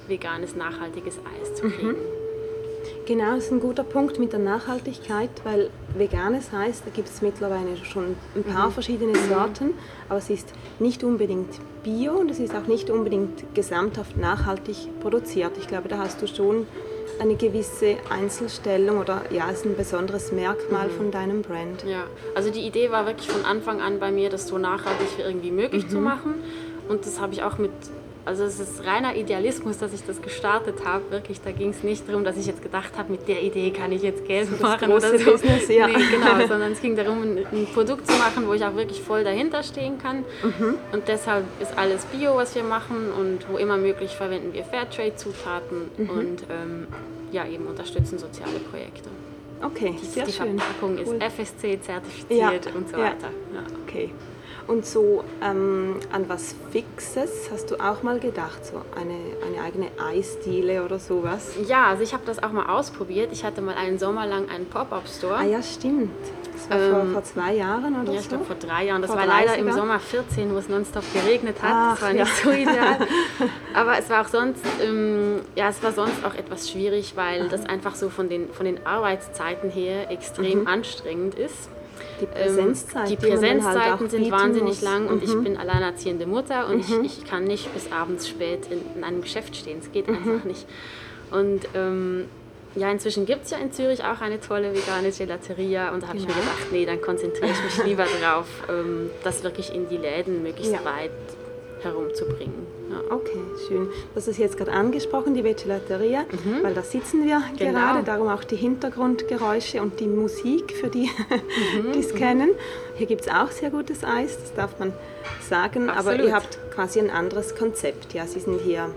veganes, 0.07 0.55
nachhaltiges 0.55 1.19
Eis 1.39 1.55
zu 1.55 1.69
kriegen. 1.69 1.89
Mhm. 1.89 2.23
Genau, 3.05 3.35
das 3.35 3.45
ist 3.45 3.51
ein 3.51 3.59
guter 3.59 3.83
Punkt 3.83 4.17
mit 4.17 4.31
der 4.31 4.39
Nachhaltigkeit, 4.39 5.29
weil 5.43 5.69
veganes 5.97 6.53
heißt, 6.53 6.85
da 6.85 6.89
gibt 6.89 7.09
es 7.09 7.21
mittlerweile 7.21 7.75
schon 7.83 8.15
ein 8.33 8.43
paar 8.43 8.67
mhm. 8.67 8.71
verschiedene 8.71 9.15
Sorten, 9.29 9.73
aber 10.07 10.19
es 10.19 10.29
ist 10.29 10.53
nicht 10.79 11.03
unbedingt 11.03 11.49
bio 11.83 12.13
und 12.13 12.31
es 12.31 12.39
ist 12.39 12.55
auch 12.55 12.67
nicht 12.67 12.89
unbedingt 12.89 13.53
gesamthaft 13.53 14.15
nachhaltig 14.15 14.77
produziert. 15.01 15.51
Ich 15.57 15.67
glaube, 15.67 15.89
da 15.89 15.97
hast 15.97 16.21
du 16.21 16.27
schon 16.27 16.65
eine 17.19 17.35
gewisse 17.35 17.97
Einzelstellung 18.09 18.97
oder 18.97 19.23
ja, 19.31 19.49
ist 19.49 19.65
ein 19.65 19.75
besonderes 19.75 20.31
Merkmal 20.31 20.87
mhm. 20.87 20.91
von 20.91 21.11
deinem 21.11 21.41
Brand. 21.41 21.83
Ja, 21.83 22.05
also 22.35 22.51
die 22.51 22.61
Idee 22.61 22.89
war 22.89 23.05
wirklich 23.05 23.29
von 23.29 23.43
Anfang 23.43 23.81
an 23.81 23.99
bei 23.99 24.11
mir, 24.11 24.29
das 24.29 24.47
so 24.47 24.57
nachhaltig 24.57 25.07
wie 25.17 25.23
irgendwie 25.23 25.51
möglich 25.51 25.85
mhm. 25.85 25.89
zu 25.89 25.97
machen 25.97 26.35
und 26.87 27.05
das 27.05 27.19
habe 27.19 27.33
ich 27.33 27.43
auch 27.43 27.57
mit 27.57 27.71
also 28.25 28.43
es 28.45 28.59
ist 28.59 28.85
reiner 28.85 29.15
Idealismus, 29.15 29.77
dass 29.77 29.93
ich 29.93 30.03
das 30.05 30.21
gestartet 30.21 30.85
habe. 30.85 31.03
Wirklich, 31.11 31.41
da 31.41 31.51
ging 31.51 31.69
es 31.71 31.83
nicht 31.83 32.07
darum, 32.07 32.23
dass 32.23 32.37
ich 32.37 32.45
jetzt 32.45 32.61
gedacht 32.61 32.97
habe, 32.97 33.11
mit 33.11 33.27
der 33.27 33.41
Idee 33.41 33.71
kann 33.71 33.91
ich 33.91 34.01
jetzt 34.01 34.25
Geld 34.25 34.49
Das 34.51 34.59
machen 34.61 34.91
oder 34.91 35.17
so. 35.19 35.31
Business, 35.31 35.67
ja. 35.67 35.87
Nee, 35.87 35.93
genau, 36.11 36.37
sondern 36.47 36.71
es 36.71 36.81
ging 36.81 36.95
darum, 36.95 37.21
ein, 37.21 37.37
ein 37.51 37.67
Produkt 37.73 38.07
zu 38.07 38.17
machen, 38.17 38.47
wo 38.47 38.53
ich 38.53 38.63
auch 38.63 38.75
wirklich 38.75 39.01
voll 39.01 39.23
dahinter 39.23 39.61
stehen 39.63 39.97
kann. 39.97 40.19
Mhm. 40.41 40.75
Und 40.91 41.07
deshalb 41.07 41.43
ist 41.61 41.77
alles 41.77 42.05
Bio, 42.05 42.35
was 42.35 42.55
wir 42.55 42.63
machen 42.63 43.11
und 43.11 43.39
wo 43.51 43.57
immer 43.57 43.77
möglich 43.77 44.11
verwenden 44.15 44.53
wir 44.53 44.63
Fairtrade-Zutaten 44.63 45.89
Mhm. 45.97 46.09
und 46.09 46.43
ähm, 46.49 46.87
ja, 47.31 47.45
eben 47.47 47.65
unterstützen 47.67 48.17
soziale 48.19 48.59
Projekte. 48.71 49.09
Okay, 49.61 49.95
sehr 50.01 50.25
Die 50.25 50.31
schön. 50.31 50.59
Verpackung 50.59 50.97
Cool. 51.05 51.15
ist 51.15 51.23
FSC-zertifiziert 51.23 52.65
Ja, 52.65 52.71
und 52.75 52.89
so 52.89 52.97
weiter. 52.97 53.29
Ja. 53.53 53.63
Okay. 53.87 54.11
Und 54.65 54.85
so 54.85 55.23
ähm, 55.41 55.97
an 56.11 56.29
was 56.29 56.55
Fixes 56.71 57.49
hast 57.51 57.69
du 57.71 57.75
auch 57.77 58.01
mal 58.01 58.19
gedacht? 58.19 58.65
So 58.65 58.81
eine, 58.97 59.13
eine 59.45 59.61
eigene 59.61 59.87
Eisdiele 60.01 60.83
oder 60.85 60.99
sowas? 60.99 61.51
Ja, 61.67 61.87
also 61.87 62.01
ich 62.03 62.13
habe 62.13 62.23
das 62.25 62.41
auch 62.41 62.51
mal 62.51 62.67
ausprobiert. 62.67 63.29
Ich 63.33 63.43
hatte 63.43 63.61
mal 63.61 63.75
einen 63.75 63.99
Sommer 63.99 64.25
lang 64.25 64.49
einen 64.49 64.65
Pop-Up-Store. 64.67 65.35
Ah 65.35 65.43
ja, 65.43 65.61
stimmt. 65.61 66.11
Das 66.53 66.69
war 66.69 66.77
vor, 66.89 66.99
Ähm, 67.01 67.11
vor 67.13 67.23
zwei 67.23 67.53
Jahren 67.55 68.01
oder 68.01 68.13
Ja, 68.13 68.19
ich 68.19 68.23
so? 68.25 68.29
glaube 68.29 68.45
vor 68.45 68.55
drei 68.55 68.85
Jahren. 68.85 69.01
Das 69.01 69.11
Vor 69.11 69.19
war 69.19 69.25
leider 69.25 69.57
im? 69.57 69.69
Sommer 69.73 69.99
14, 69.99 70.53
wo 70.53 70.57
es 70.59 70.69
nonstop 70.69 71.03
geregnet 71.13 71.57
hat. 71.61 71.71
Ach, 71.73 71.91
das 71.93 72.01
war 72.03 72.13
nicht 72.13 72.19
ja. 72.19 72.43
so 72.43 72.51
ideal. 72.51 72.97
Aber 73.73 73.97
es 73.97 74.09
war 74.09 74.21
auch 74.21 74.29
sonst, 74.29 74.63
ähm, 74.81 75.41
ja, 75.55 75.67
es 75.69 75.83
war 75.83 75.91
sonst 75.91 76.23
auch 76.23 76.35
etwas 76.35 76.69
schwierig, 76.71 77.13
weil 77.17 77.49
das 77.49 77.65
einfach 77.65 77.95
so 77.95 78.09
von 78.09 78.29
den, 78.29 78.49
von 78.53 78.65
den 78.65 78.85
Arbeitszeiten 78.85 79.69
her 79.71 80.09
extrem 80.09 80.61
Mhm. 80.61 80.67
anstrengend 80.67 81.35
ist. 81.35 81.69
Die 82.21 82.25
Ähm, 82.25 82.29
Präsenzzeit, 82.31 83.09
die 83.09 83.17
halt 83.17 83.29
Präsenzzeiten 83.31 84.05
auch 84.05 84.09
sind 84.09 84.31
wahnsinnig 84.31 84.69
muss. 84.69 84.81
Mhm. 84.81 84.87
lang 84.87 85.07
und 85.07 85.23
ich 85.23 85.33
bin 85.43 85.57
alleinerziehende 85.57 86.25
Mutter 86.25 86.67
und 86.67 86.79
ich, 86.79 86.91
ich 87.19 87.25
kann 87.25 87.43
nicht 87.45 87.73
bis 87.73 87.91
abends 87.91 88.27
spät 88.27 88.67
in, 88.69 88.79
in 88.95 89.03
einem 89.03 89.21
Geschäft 89.21 89.55
stehen. 89.55 89.79
Es 89.79 89.87
Mhm. 89.87 89.91
geht 89.93 90.09
einfach 90.09 90.43
nicht. 90.45 90.65
Und 91.31 91.61
ähm, 91.75 92.25
ja, 92.75 92.89
inzwischen 92.91 93.25
gibt 93.25 93.45
es 93.45 93.51
ja 93.51 93.57
in 93.57 93.71
Zürich 93.71 94.03
auch 94.03 94.21
eine 94.21 94.39
tolle 94.39 94.73
vegane 94.73 95.11
Gelateria 95.11 95.91
und 95.93 96.01
da 96.03 96.07
habe 96.07 96.17
ich 96.17 96.23
mir 96.25 96.33
Genau. 96.33 96.39
gedacht, 96.45 96.71
nee, 96.71 96.85
dann 96.85 97.01
konzentriere 97.01 97.51
ich 97.51 97.63
mich 97.77 97.85
lieber 97.85 98.05
darauf, 98.21 98.47
ähm, 98.69 99.09
das 99.23 99.43
wirklich 99.43 99.73
in 99.73 99.87
die 99.89 99.97
Läden 99.97 100.41
möglichst 100.43 100.71
Ja. 100.73 100.83
weit 100.83 101.11
herumzubringen. 101.83 102.65
Ja. 102.91 103.15
Okay, 103.15 103.39
schön. 103.67 103.87
Das 104.15 104.27
ist 104.27 104.37
jetzt 104.37 104.57
gerade 104.57 104.71
angesprochen, 104.71 105.33
die 105.33 105.43
Vegelateria, 105.43 106.25
weil 106.61 106.73
da 106.73 106.81
sitzen 106.83 107.25
wir 107.25 107.41
Genau. 107.57 107.71
gerade, 107.79 108.03
darum 108.03 108.27
auch 108.27 108.43
die 108.43 108.55
Hintergrundgeräusche 108.55 109.81
und 109.81 109.99
die 109.99 110.07
Musik 110.07 110.73
für 110.75 110.89
die, 110.89 111.09
Mhm, 111.09 111.91
die 111.93 111.99
es 111.99 112.13
kennen. 112.13 112.49
Hier 112.95 113.07
gibt 113.07 113.21
es 113.21 113.27
auch 113.27 113.49
sehr 113.51 113.69
gutes 113.71 114.03
Eis, 114.03 114.37
das 114.39 114.53
darf 114.53 114.77
man 114.79 114.93
sagen, 115.49 115.89
aber 115.89 116.11
Absolut. 116.11 116.25
ihr 116.27 116.33
habt 116.35 116.59
quasi 116.73 116.99
ein 116.99 117.09
anderes 117.09 117.55
Konzept. 117.55 118.13
Ja, 118.13 118.27
Sie 118.27 118.39
sind 118.39 118.61
hier 118.61 118.89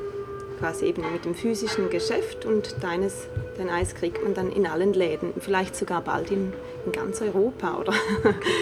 quasi 0.58 0.86
eben 0.86 1.02
mit 1.12 1.24
dem 1.24 1.34
physischen 1.34 1.90
Geschäft 1.90 2.44
und 2.46 2.76
deines, 2.82 3.28
dein 3.58 3.68
Eis 3.70 3.94
kriegt 3.94 4.22
man 4.22 4.34
dann 4.34 4.50
in 4.50 4.66
allen 4.66 4.92
Läden, 4.92 5.32
vielleicht 5.38 5.76
sogar 5.76 6.00
bald 6.02 6.30
in, 6.30 6.52
in 6.84 6.92
ganz 6.92 7.20
Europa 7.20 7.78
oder 7.78 7.92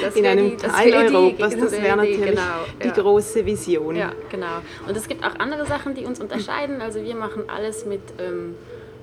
Das 0.02 0.16
in 0.16 0.26
einem 0.26 0.50
die- 0.50 0.56
Teil 0.56 0.90
die- 0.90 1.14
Europas. 1.14 1.52
das 1.52 1.60
Das 1.60 1.72
wär 1.72 1.82
wäre 1.82 1.96
natürlich 1.96 2.26
genau, 2.26 2.42
die 2.82 2.86
ja. 2.88 2.92
große 2.94 3.46
Vision. 3.46 3.96
Ja, 3.96 4.12
genau. 4.30 4.58
Und 4.88 4.96
es 4.96 5.06
gibt 5.08 5.24
auch 5.24 5.38
andere 5.38 5.66
Sachen, 5.66 5.94
die 5.94 6.04
uns 6.04 6.20
unterscheiden. 6.20 6.80
Also 6.82 7.02
wir 7.02 7.14
machen 7.14 7.44
alles 7.48 7.86
mit 7.86 8.00
ähm, 8.18 8.54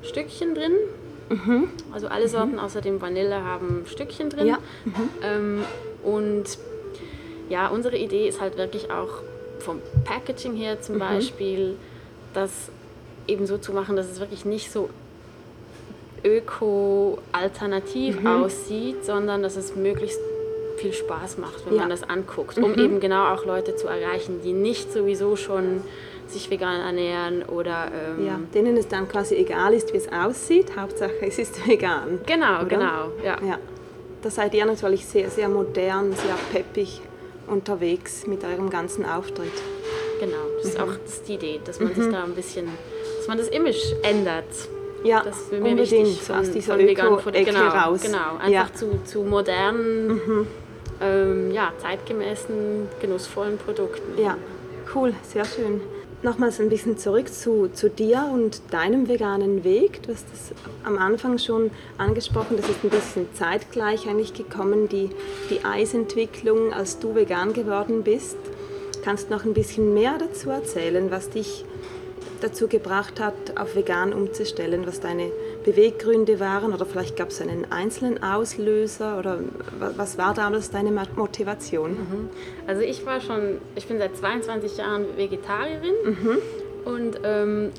Stückchen 0.04 0.56
drin. 0.56 0.73
Also 1.93 2.08
alle 2.08 2.27
Sorten 2.27 2.60
außer 2.60 2.82
dem 2.82 3.01
Vanille 3.01 3.41
haben 3.45 3.86
Stückchen 3.88 4.30
drin. 4.30 4.47
Ja. 4.47 4.58
Ähm, 5.23 5.63
und 6.04 6.43
ja, 7.47 7.69
unsere 7.69 7.95
Idee 7.97 8.27
ist 8.27 8.41
halt 8.41 8.58
wirklich 8.58 8.91
auch 8.91 9.08
vom 9.60 9.80
Packaging 10.04 10.56
her 10.56 10.82
zum 10.82 10.99
Beispiel, 10.99 11.77
das 12.34 12.51
eben 13.28 13.46
so 13.48 13.58
zu 13.58 13.74
machen, 13.74 13.96
dass 13.96 14.10
es 14.10 14.20
wirklich 14.20 14.46
nicht 14.46 14.72
so 14.72 14.90
öko-alternativ 16.24 18.26
aussieht, 18.26 19.06
sondern 19.06 19.42
dass 19.44 19.56
es 19.56 19.76
möglichst 19.76 20.20
viel 20.78 20.94
Spaß 20.94 21.38
macht, 21.38 21.66
wenn 21.66 21.76
Ja. 21.76 21.82
man 21.82 21.90
das 21.90 22.04
anguckt, 22.04 22.58
um 22.58 22.74
eben 22.78 23.00
genau 23.00 23.34
auch 23.34 23.46
Leute 23.46 23.76
zu 23.76 23.88
erreichen, 23.88 24.42
die 24.44 24.54
nicht 24.54 24.92
sowieso 24.92 25.36
schon 25.36 25.82
sich 26.28 26.50
vegan 26.50 26.80
ernähren 26.80 27.44
oder 27.44 27.92
ähm, 27.94 28.26
Ja, 28.26 28.40
denen 28.54 28.78
es 28.78 28.88
dann 28.88 29.08
quasi 29.08 29.36
egal 29.36 29.74
ist, 29.74 29.94
wie 29.94 29.98
es 29.98 30.08
aussieht. 30.12 30.76
Hauptsache, 30.78 31.12
es 31.22 31.38
ist 31.40 31.68
vegan. 31.68 32.20
genau, 32.26 32.58
oder? 32.62 32.66
genau, 32.66 33.12
ja. 33.24 33.38
Ja. 33.46 33.60
Da 34.22 34.30
seid 34.30 34.54
ihr 34.54 34.66
natürlich 34.66 35.06
sehr, 35.06 35.30
sehr 35.30 35.50
modern, 35.50 36.14
sehr 36.14 36.36
peppig 36.54 37.02
unterwegs 37.48 38.26
mit 38.28 38.44
eurem 38.44 38.70
ganzen 38.70 39.06
Auftritt. 39.06 39.52
Genau, 40.20 40.36
das 40.58 40.68
ist 40.70 40.78
Mhm. 40.78 40.84
auch 40.84 40.96
das 41.04 41.14
ist 41.16 41.28
die 41.28 41.34
Idee, 41.34 41.60
dass 41.66 41.80
man 41.80 41.94
sich 41.94 42.10
da 42.10 42.24
ein 42.24 42.34
bisschen, 42.34 42.68
dass 43.22 43.28
man 43.28 43.38
das 43.38 43.50
Image 43.50 43.94
ändert. 44.02 44.46
Ja, 45.04 45.22
Das 45.24 45.52
will 45.52 45.60
mir 45.62 45.70
unbedingt, 45.72 46.08
wichtig 46.08 46.32
aus 46.36 46.50
dieser 46.50 46.74
Food- 46.74 46.90
Öko-Ecke 46.90 47.52
genau, 47.52 47.68
raus. 47.68 48.02
Genau, 48.02 48.18
einfach 48.38 48.50
Ja. 48.50 48.64
Mhm. 48.64 48.76
zu, 48.76 49.00
zu 49.06 49.22
modernen, 49.22 50.48
ähm, 51.00 51.52
ja, 51.52 51.72
zeitgemäßen, 51.78 52.88
genussvollen 53.00 53.60
Produkten. 53.60 54.20
Ja, 54.20 54.38
cool, 54.96 55.14
sehr 55.22 55.46
schön. 55.46 55.82
Nochmals 56.24 56.60
ein 56.60 56.70
bisschen 56.70 56.98
zurück 56.98 57.32
zu, 57.32 57.68
zu 57.72 57.92
dir 57.92 58.28
und 58.34 58.62
deinem 58.72 59.08
veganen 59.08 59.64
Weg. 59.64 60.02
Du 60.02 60.14
hast 60.14 60.26
das 60.32 60.52
am 60.84 60.98
Anfang 60.98 61.38
schon 61.38 61.70
angesprochen, 62.00 62.58
das 62.58 62.68
ist 62.70 62.84
ein 62.84 62.90
bisschen 62.90 63.28
zeitgleich 63.36 64.08
eigentlich 64.10 64.34
gekommen, 64.34 64.90
die, 64.90 65.12
die 65.52 65.64
Eisentwicklung, 65.64 66.74
als 66.74 66.98
du 66.98 67.14
vegan 67.14 67.54
geworden 67.54 68.02
bist. 68.02 68.38
Kannst 69.04 69.30
du 69.30 69.34
noch 69.36 69.46
ein 69.46 69.54
bisschen 69.54 69.94
mehr 69.94 70.16
dazu 70.20 70.50
erzählen, 70.50 71.12
was 71.12 71.30
dich 71.30 71.66
dazu 72.43 72.67
gebracht 72.67 73.19
hat, 73.19 73.34
auf 73.60 73.75
vegan 73.75 74.13
umzustellen, 74.13 74.86
was 74.86 74.99
deine 74.99 75.32
Beweggründe 75.63 76.39
waren 76.39 76.73
oder 76.73 76.86
vielleicht 76.86 77.15
gab 77.15 77.30
es 77.30 77.41
einen 77.41 77.71
einzelnen 77.71 78.21
Auslöser 78.23 79.17
oder 79.19 79.39
wa- 79.80 79.91
was 79.95 80.17
war 80.17 80.34
damals 80.34 80.69
deine 80.71 80.91
Mo- 80.91 81.01
Motivation? 81.15 81.97
Also 82.67 82.82
ich 82.82 83.06
war 83.06 83.21
schon, 83.21 83.60
ich 83.75 83.88
bin 83.88 83.97
seit 83.99 84.15
22 84.17 84.77
Jahren 84.77 85.06
Vegetarierin 85.17 85.93
Mhm. 86.04 86.38
und 86.86 87.19
ähm, 87.23 87.69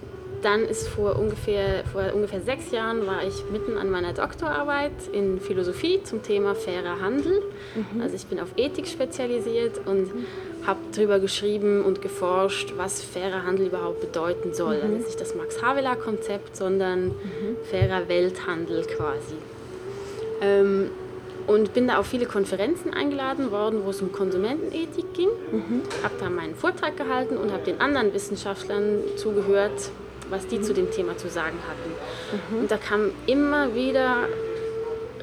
dann 0.43 0.65
ist 0.65 0.89
vor 0.89 1.19
ungefähr, 1.19 1.85
vor 1.93 2.13
ungefähr 2.15 2.41
sechs 2.41 2.71
Jahren 2.71 3.07
war 3.07 3.25
ich 3.27 3.45
mitten 3.51 3.79
an 3.79 3.91
meiner 3.91 4.13
Doktorarbeit 4.13 4.93
in 5.13 5.41
Philosophie 5.41 6.01
zum 6.03 6.23
Thema 6.23 6.55
fairer 6.55 7.01
Handel. 7.01 7.43
Mhm. 7.75 8.01
Also 8.01 8.17
ich 8.17 8.27
bin 8.27 8.41
auf 8.41 8.49
Ethik 8.57 8.87
spezialisiert 8.87 9.81
und 9.87 10.11
habe 10.67 10.81
darüber 10.95 11.21
geschrieben 11.21 11.85
und 11.85 12.03
geforscht, 12.03 12.75
was 12.77 13.03
fairer 13.03 13.45
Handel 13.45 13.67
überhaupt 13.67 14.01
bedeuten 14.01 14.53
soll. 14.53 14.77
Mhm. 14.77 14.83
Also 14.83 15.07
nicht 15.07 15.21
das 15.21 15.35
Max-Havelaar-Konzept, 15.35 16.57
sondern 16.57 17.13
fairer 17.71 18.09
Welthandel 18.09 18.85
quasi. 18.85 19.37
Ähm, 20.41 20.91
und 21.47 21.73
bin 21.75 21.89
da 21.89 21.99
auf 21.99 22.07
viele 22.07 22.27
Konferenzen 22.27 22.93
eingeladen 22.95 23.51
worden, 23.51 23.81
wo 23.85 23.91
es 23.91 24.01
um 24.01 24.13
Konsumentenethik 24.13 25.13
ging. 25.15 25.29
Habe 26.03 26.15
da 26.21 26.31
meinen 26.31 26.55
Vortrag 26.55 26.97
gehalten 26.97 27.37
und 27.37 27.53
habe 27.53 27.65
den 27.65 27.81
anderen 27.81 28.15
Wissenschaftlern 28.15 29.01
zugehört, 29.17 29.91
was 30.31 30.47
die 30.47 30.61
zu 30.61 30.75
dem 30.75 30.91
Thema 30.91 31.17
zu 31.17 31.29
sagen 31.29 31.59
hatten. 31.69 32.61
Und 32.61 32.71
da 32.71 32.77
kamen 32.77 33.13
immer 33.27 33.75
wieder 33.75 34.29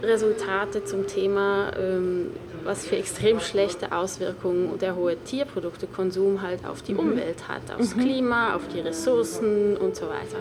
Resultate 0.01 0.83
zum 0.85 1.07
Thema, 1.07 1.71
ähm, 1.77 2.31
was 2.63 2.85
für 2.85 2.97
extrem 2.97 3.39
schlechte 3.39 3.91
Auswirkungen 3.91 4.77
der 4.79 4.95
hohe 4.95 5.17
Tierproduktekonsum 5.17 6.41
halt 6.41 6.65
auf 6.65 6.81
die 6.81 6.95
Umwelt 6.95 7.47
hat, 7.47 7.61
aufs 7.77 7.97
Klima, 7.97 8.55
auf 8.55 8.67
die 8.73 8.79
Ressourcen 8.79 9.77
und 9.77 9.95
so 9.95 10.07
weiter. 10.07 10.39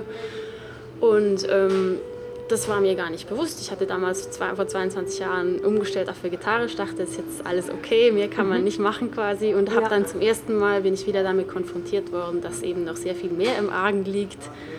Und 1.01 1.47
ähm, 1.51 1.99
das 2.49 2.69
war 2.69 2.81
mir 2.81 2.95
gar 2.95 3.11
nicht 3.11 3.29
bewusst. 3.29 3.61
Ich 3.61 3.71
hatte 3.71 3.87
damals 3.87 4.31
zwei, 4.31 4.55
vor 4.55 4.67
22 4.67 5.21
Jahren 5.21 5.59
umgestellt 5.61 6.09
auf 6.09 6.23
vegetarisch, 6.23 6.77
dachte, 6.77 7.03
ist 7.03 7.17
jetzt 7.17 7.47
alles 7.47 7.71
okay, 7.71 8.11
mehr 8.13 8.29
kann 8.29 8.49
man 8.49 8.65
nicht 8.65 8.79
machen 8.79 9.11
quasi. 9.11 9.55
Und 9.55 9.71
habe 9.71 9.83
Ja. 9.83 9.89
dann 9.89 10.07
zum 10.07 10.21
ersten 10.21 10.57
Mal, 10.59 10.83
bin 10.83 10.95
ich 10.95 11.07
wieder 11.07 11.23
damit 11.23 11.49
konfrontiert 11.49 12.13
worden, 12.13 12.41
dass 12.41 12.63
eben 12.63 12.85
noch 12.85 12.97
sehr 12.97 13.15
viel 13.15 13.31
mehr 13.31 13.59
im 13.59 13.71
Argen 13.71 14.05
liegt, 14.05 14.39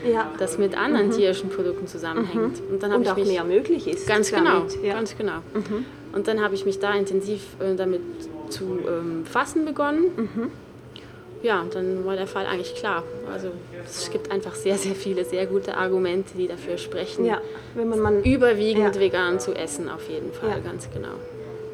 Ja. 0.10 0.32
das 0.40 0.58
mit 0.58 0.78
anderen 0.78 1.12
tierischen 1.12 1.50
Produkten 1.50 1.88
zusammenhängt. 1.88 2.62
Und 2.72 2.82
dann 2.84 2.92
habe 2.92 2.98
Und 3.02 3.06
ich 3.06 3.12
auch 3.12 3.16
mich 3.18 3.28
mehr 3.28 3.44
möglich 3.44 3.88
ist. 3.88 4.08
Ganz 4.08 4.32
genau, 4.32 4.60
damit, 4.60 4.76
Ja. 4.84 4.94
Mhm. 4.94 4.98
ganz 4.98 5.18
genau. 5.18 5.38
Und 6.14 6.28
dann 6.28 6.42
habe 6.42 6.56
ich 6.56 6.66
mich 6.66 6.80
da 6.80 6.94
intensiv 6.96 7.42
äh, 7.60 7.76
damit 7.76 8.02
zu 8.50 8.64
ähm, 8.88 9.26
fassen 9.26 9.66
begonnen. 9.66 10.52
Mhm. 11.42 11.48
Ja, 11.48 11.66
dann 11.72 12.06
war 12.06 12.16
der 12.16 12.28
Fall 12.28 12.46
eigentlich 12.46 12.76
klar. 12.76 13.04
Also 13.32 13.52
es 13.86 14.10
gibt 14.12 14.32
einfach 14.32 14.56
sehr, 14.56 14.78
sehr 14.78 14.96
viele 14.96 15.26
sehr 15.26 15.46
gute 15.48 15.76
Argumente, 15.78 16.38
die 16.38 16.48
dafür 16.48 16.78
sprechen, 16.78 17.26
ja, 17.26 17.42
wenn 17.76 17.90
man, 17.90 18.00
man, 18.00 18.24
überwiegend 18.24 18.96
Ja. 18.96 19.02
vegan 19.02 19.40
zu 19.40 19.54
essen, 19.54 19.90
auf 19.90 20.10
jeden 20.10 20.32
Fall, 20.34 20.50
Ja. 20.50 20.60
ganz 20.60 20.90
genau. 20.94 21.16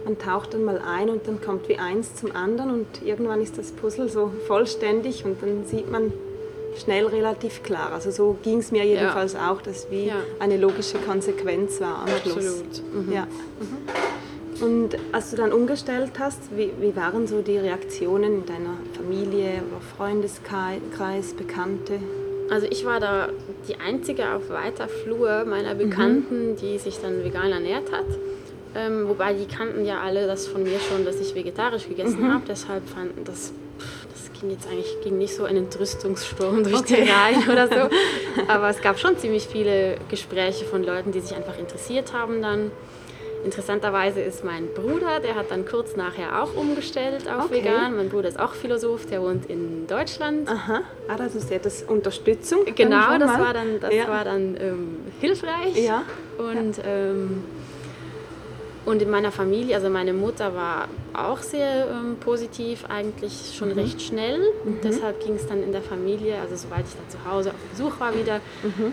man 0.04 0.20
taucht 0.20 0.54
dann 0.54 0.64
mal 0.64 0.78
ein 0.78 1.10
und 1.10 1.28
dann 1.28 1.42
kommt 1.42 1.68
wie 1.68 1.78
eins 1.80 2.14
zum 2.16 2.36
anderen 2.36 2.70
und 2.70 2.86
irgendwann 3.04 3.42
ist 3.42 3.58
das 3.58 3.72
Puzzle 3.72 4.08
so 4.08 4.32
vollständig 4.46 5.26
und 5.26 5.42
dann 5.42 5.66
sieht 5.66 5.90
man 5.90 6.14
schnell 6.78 7.08
relativ 7.08 7.64
klar. 7.64 7.92
Also 7.92 8.12
so 8.12 8.38
ging 8.44 8.60
es 8.60 8.72
mir 8.72 8.86
jedenfalls 8.86 9.36
auch, 9.36 9.64
dass 9.64 9.90
wie 9.90 10.12
eine 10.38 10.58
logische 10.58 11.00
Konsequenz 11.00 11.82
war 11.82 12.04
am 12.04 12.10
Schluss. 12.22 12.36
Absolut. 12.62 13.08
Mhm. 13.08 13.14
Ja. 13.14 13.28
Und 14.62 14.98
als 15.12 15.32
du 15.32 15.38
dann 15.38 15.52
umgestellt 15.52 16.14
hast, 16.20 16.56
wie, 16.56 16.72
wie 16.80 16.96
waren 16.96 17.28
so 17.28 17.42
die 17.42 17.58
Reaktionen 17.58 18.42
in 18.42 18.46
deiner 18.46 18.78
Familie 18.96 19.64
oder 19.70 19.82
Freundeskreis, 19.98 21.34
Bekannte? 21.34 22.00
Also 22.50 22.68
ich 22.70 22.86
war 22.86 23.00
da 23.00 23.30
die 23.68 23.76
einzige 23.76 24.32
auf 24.34 24.50
weiter 24.50 24.88
Flur 24.88 25.46
meiner 25.46 25.74
mhm. 25.74 25.80
Bekannten, 25.80 26.52
mhm. 26.52 26.56
die 26.58 26.78
sich 26.78 27.00
dann 27.02 27.24
vegan 27.24 27.52
ernährt 27.52 27.92
hat. 27.92 28.06
Ähm, 28.76 29.08
wobei 29.08 29.34
die 29.34 29.46
kannten 29.46 29.86
ja 29.86 30.02
alle 30.02 30.28
das 30.28 30.48
von 30.48 30.64
mir 30.64 30.80
schon, 30.80 31.06
dass 31.06 31.20
ich 31.20 31.34
vegetarisch 31.34 31.88
gegessen 31.88 32.24
mhm. 32.24 32.34
habe. 32.34 32.44
Deshalb 32.48 32.88
fanden 32.88 33.24
das, 33.24 33.52
das 34.12 34.40
ging 34.40 34.52
jetzt 34.52 34.68
eigentlich 34.68 35.02
ging 35.04 35.18
nicht 35.18 35.34
so 35.34 35.46
ein 35.46 35.56
Entrüstungssturm 35.56 36.64
durch 36.64 36.76
okay. 36.76 37.04
die 37.06 37.10
Reihen 37.10 37.50
oder 37.50 37.68
so. 37.68 37.96
Aber 38.48 38.70
es 38.70 38.82
gab 38.82 39.00
schon 39.00 39.18
ziemlich 39.18 39.48
viele 39.48 39.98
Gespräche 40.10 40.66
von 40.66 40.84
Leuten, 40.84 41.12
die 41.12 41.22
sich 41.22 41.36
einfach 41.36 41.58
interessiert 41.58 42.14
haben 42.14 42.42
dann. 42.42 42.72
Interessanterweise 43.46 44.22
ist 44.22 44.44
mein 44.44 44.74
Bruder, 44.74 45.20
der 45.20 45.36
hat 45.36 45.52
dann 45.52 45.66
kurz 45.68 45.96
nachher 45.96 46.42
auch 46.42 46.56
umgestellt 46.56 47.30
auf 47.30 47.46
okay. 47.46 47.64
vegan. 47.64 47.96
Mein 47.96 48.10
Bruder 48.10 48.28
ist 48.28 48.40
auch 48.40 48.54
Philosoph, 48.54 49.06
der 49.06 49.22
wohnt 49.22 49.46
in 49.46 49.86
Deutschland. 49.86 50.50
Aha, 50.50 50.82
ah, 51.08 51.16
das 51.16 51.36
ist 51.36 51.52
ja 51.52 51.60
das 51.60 51.84
Unterstützung. 51.84 52.66
Genau, 52.76 53.20
das 53.20 53.40
war 53.40 53.54
dann, 53.54 53.80
das 53.80 53.94
ja. 53.94 54.08
war 54.08 54.24
dann 54.24 54.58
ähm, 54.60 54.98
hilfreich. 55.22 55.78
Ja. 55.78 56.02
Und, 56.40 56.82
ähm, 56.84 57.44
und 58.86 59.04
in 59.04 59.12
meiner 59.12 59.32
Familie, 59.32 59.76
also 59.76 59.92
meine 59.92 60.14
Mutter 60.14 60.56
war 60.56 60.88
auch 61.14 61.40
sehr 61.40 61.88
ähm, 61.88 62.18
positiv, 62.20 62.86
eigentlich 62.90 63.54
schon 63.56 63.70
mhm. 63.70 63.80
recht 63.80 64.02
schnell. 64.02 64.40
Mhm. 64.40 64.80
Deshalb 64.84 65.24
ging 65.24 65.36
es 65.36 65.46
dann 65.46 65.62
in 65.62 65.72
der 65.72 65.84
Familie, 65.84 66.40
also 66.42 66.56
sobald 66.56 66.88
ich 66.88 66.94
dann 66.96 67.10
zu 67.10 67.32
Hause 67.32 67.52
auf 67.52 67.60
Besuch 67.72 68.00
war 68.00 68.18
wieder, 68.18 68.42
mhm 68.64 68.92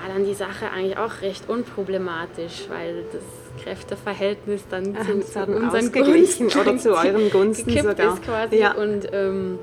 war 0.00 0.08
dann 0.12 0.24
die 0.24 0.34
Sache 0.34 0.70
eigentlich 0.70 0.96
auch 0.96 1.20
recht 1.22 1.48
unproblematisch, 1.48 2.66
weil 2.68 3.04
das 3.12 3.22
Kräfteverhältnis 3.62 4.62
dann 4.70 4.96
Ach, 4.98 5.06
zu, 5.06 5.20
zu 5.20 5.40
unseren 5.46 5.92
Gunsten 5.92 6.46
oder 6.46 6.78
zu 6.78 6.96
euren 6.96 7.30
Gunsten 7.30 7.70
sogar. 7.76 8.14
ist 8.14 8.22
quasi. 8.22 8.56
Ja. 8.56 8.72
Und 8.72 9.08
ähm, 9.12 9.58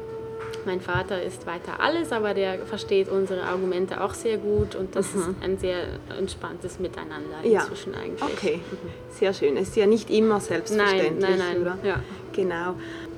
mein 0.65 0.81
Vater 0.81 1.21
ist 1.21 1.47
weiter 1.47 1.79
alles, 1.79 2.11
aber 2.11 2.33
der 2.33 2.59
versteht 2.65 3.09
unsere 3.09 3.43
Argumente 3.43 4.01
auch 4.01 4.13
sehr 4.13 4.37
gut 4.37 4.75
und 4.75 4.95
das 4.95 5.13
mhm. 5.13 5.21
ist 5.21 5.29
ein 5.41 5.57
sehr 5.57 5.83
entspanntes 6.19 6.79
Miteinander 6.79 7.37
inzwischen 7.41 7.93
ja. 7.93 7.99
eigentlich. 7.99 8.21
Okay, 8.21 8.59
sehr 9.09 9.33
schön. 9.33 9.55
Es 9.55 9.69
ist 9.69 9.77
ja 9.77 9.87
nicht 9.87 10.09
immer 10.09 10.39
selbstverständlich, 10.39 11.21
nein, 11.21 11.39
nein, 11.39 11.53
nein. 11.53 11.61
oder? 11.61 11.77
Ja. 11.83 12.03
Genau. 12.33 12.75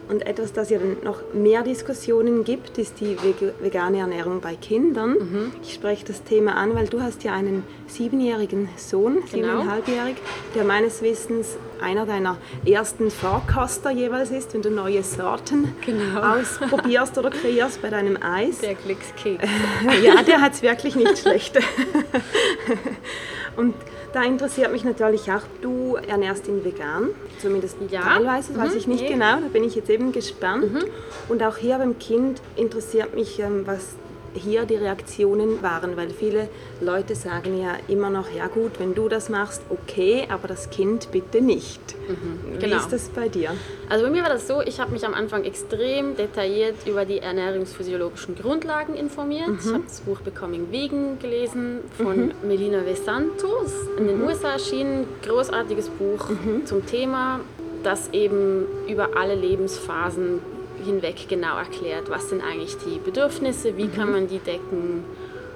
Und 0.10 0.26
etwas, 0.26 0.54
das 0.54 0.72
ja 0.72 0.80
noch 1.04 1.22
mehr 1.34 1.62
Diskussionen 1.62 2.43
gibt, 2.43 2.80
ist 2.80 3.00
die 3.00 3.15
vegane 3.60 4.00
Ernährung 4.00 4.41
bei 4.41 4.56
Kindern. 4.56 5.12
Mhm. 5.12 5.52
Ich 5.62 5.76
spreche 5.76 6.04
das 6.04 6.24
Thema 6.24 6.56
an, 6.56 6.74
weil 6.74 6.88
du 6.88 7.00
hast 7.00 7.24
ja 7.24 7.34
einen 7.34 7.63
siebenjährigen 7.86 8.69
Sohn, 8.76 9.17
genau. 9.17 9.28
siebeneinhalbjährig, 9.28 10.15
der 10.56 10.63
meines 10.63 11.04
Wissens 11.04 11.58
einer 11.80 12.08
deiner 12.08 12.38
ersten 12.65 13.12
Vorkoster 13.12 13.91
jeweils 13.91 14.32
ist, 14.32 14.56
wenn 14.56 14.63
du 14.63 14.72
neue 14.72 15.04
Sorten 15.04 15.76
genau. 15.86 16.39
ausprobierst 16.39 17.15
oder 17.19 17.30
kreierst 17.30 17.80
bei 17.80 17.91
deinem 17.91 18.17
Eis. 18.22 18.60
Der 18.60 18.74
Glückskeks. 18.74 19.48
ja, 20.04 20.24
der 20.24 20.41
hat 20.41 20.54
es 20.54 20.63
wirklich 20.63 20.95
nicht 20.95 21.19
schlecht. 21.19 21.60
Und 23.60 23.76
da 24.13 24.24
interessiert 24.24 24.72
mich 24.72 24.86
natürlich 24.86 25.30
auch, 25.30 25.41
du 25.62 25.95
ernährst 25.95 26.48
ihn 26.48 26.63
vegan, 26.63 27.10
zumindest 27.41 27.76
ja. 27.91 28.00
teilweise, 28.00 28.58
weiß 28.58 28.72
mhm. 28.72 28.78
ich 28.78 28.88
nicht 28.88 29.06
genau, 29.06 29.41
da 29.41 29.50
bin 29.52 29.65
ich 29.65 29.76
jetzt 29.76 29.89
eben 29.89 30.13
gespannt. 30.13 30.72
Mhm. 30.72 30.84
Und 31.28 31.43
auch 31.43 31.58
hier 31.58 31.78
beim 31.78 32.00
Kind 32.00 32.41
interessiert 32.56 33.13
mich, 33.15 33.38
ähm, 33.39 33.63
was 33.65 33.95
hier 34.33 34.65
die 34.65 34.75
Reaktionen 34.75 35.61
waren, 35.61 35.97
weil 35.97 36.09
viele 36.09 36.49
Leute 36.81 37.15
sagen 37.15 37.59
ja 37.59 37.75
immer 37.87 38.09
noch, 38.09 38.31
ja 38.31 38.47
gut, 38.47 38.79
wenn 38.79 38.95
du 38.95 39.09
das 39.09 39.29
machst, 39.29 39.61
okay, 39.69 40.27
aber 40.29 40.47
das 40.47 40.69
Kind 40.69 41.11
bitte 41.11 41.41
nicht. 41.41 41.79
Mhm, 42.07 42.59
genau. 42.59 42.75
Wie 42.75 42.79
ist 42.79 42.91
das 42.91 43.09
bei 43.09 43.29
dir? 43.29 43.51
Also 43.89 44.05
bei 44.05 44.11
mir 44.11 44.23
war 44.23 44.29
das 44.29 44.47
so, 44.47 44.61
ich 44.61 44.79
habe 44.79 44.91
mich 44.91 45.05
am 45.05 45.13
Anfang 45.13 45.43
extrem 45.43 46.15
detailliert 46.15 46.75
über 46.85 47.05
die 47.05 47.19
ernährungsphysiologischen 47.19 48.35
Grundlagen 48.35 48.95
informiert. 48.95 49.47
Mhm. 49.47 49.59
Ich 49.59 49.73
habe 49.73 49.83
das 49.85 50.01
Buch 50.01 50.21
Becoming 50.21 50.71
Vegan 50.71 51.19
gelesen 51.19 51.79
von 51.97 52.27
mhm. 52.27 52.31
Melina 52.43 52.85
Vesantos. 52.85 53.73
In 53.97 54.07
den 54.07 54.19
mhm. 54.19 54.27
USA 54.27 54.53
erschien 54.53 54.87
ein 54.87 55.05
großartiges 55.23 55.89
Buch 55.89 56.29
mhm. 56.29 56.65
zum 56.65 56.85
Thema, 56.85 57.39
das 57.83 58.09
eben 58.11 58.65
über 58.87 59.17
alle 59.17 59.35
Lebensphasen 59.35 60.39
hinweg 60.83 61.27
genau 61.27 61.57
erklärt, 61.57 62.09
was 62.09 62.29
sind 62.29 62.41
eigentlich 62.41 62.77
die 62.77 62.99
Bedürfnisse, 62.99 63.77
wie 63.77 63.85
mhm. 63.85 63.93
kann 63.93 64.11
man 64.11 64.27
die 64.27 64.39
decken 64.39 65.03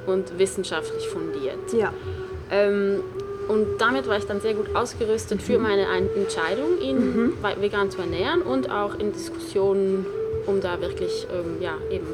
und 0.05 0.38
wissenschaftlich 0.38 1.07
fundiert. 1.07 1.73
Ja. 1.73 1.93
Ähm, 2.51 3.01
und 3.47 3.77
damit 3.79 4.07
war 4.07 4.17
ich 4.17 4.25
dann 4.25 4.39
sehr 4.39 4.53
gut 4.53 4.75
ausgerüstet 4.75 5.41
für 5.41 5.57
mhm. 5.57 5.63
meine 5.63 5.86
Entscheidung, 6.15 6.79
ihn 6.81 6.97
mhm. 6.97 7.33
vegan 7.59 7.91
zu 7.91 7.99
ernähren 7.99 8.41
und 8.41 8.71
auch 8.71 8.97
in 8.99 9.12
Diskussionen, 9.12 10.05
um 10.45 10.62
da 10.62 10.79
wirklich 10.79 11.27
ähm, 11.33 11.62
ja, 11.62 11.73
eben 11.91 12.07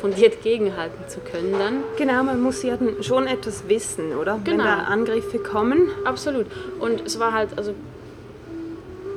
fundiert 0.00 0.42
gegenhalten 0.42 1.08
zu 1.08 1.20
können 1.20 1.54
dann. 1.58 1.82
Genau, 1.96 2.22
man 2.24 2.42
muss 2.42 2.62
ja 2.62 2.76
schon 3.00 3.26
etwas 3.26 3.68
wissen, 3.68 4.14
oder? 4.14 4.40
Genau. 4.44 4.58
Wenn 4.58 4.64
da 4.64 4.78
Angriffe 4.80 5.38
kommen. 5.38 5.88
Absolut. 6.04 6.46
Und 6.78 7.06
es 7.06 7.18
war 7.18 7.32
halt, 7.32 7.56
also 7.56 7.72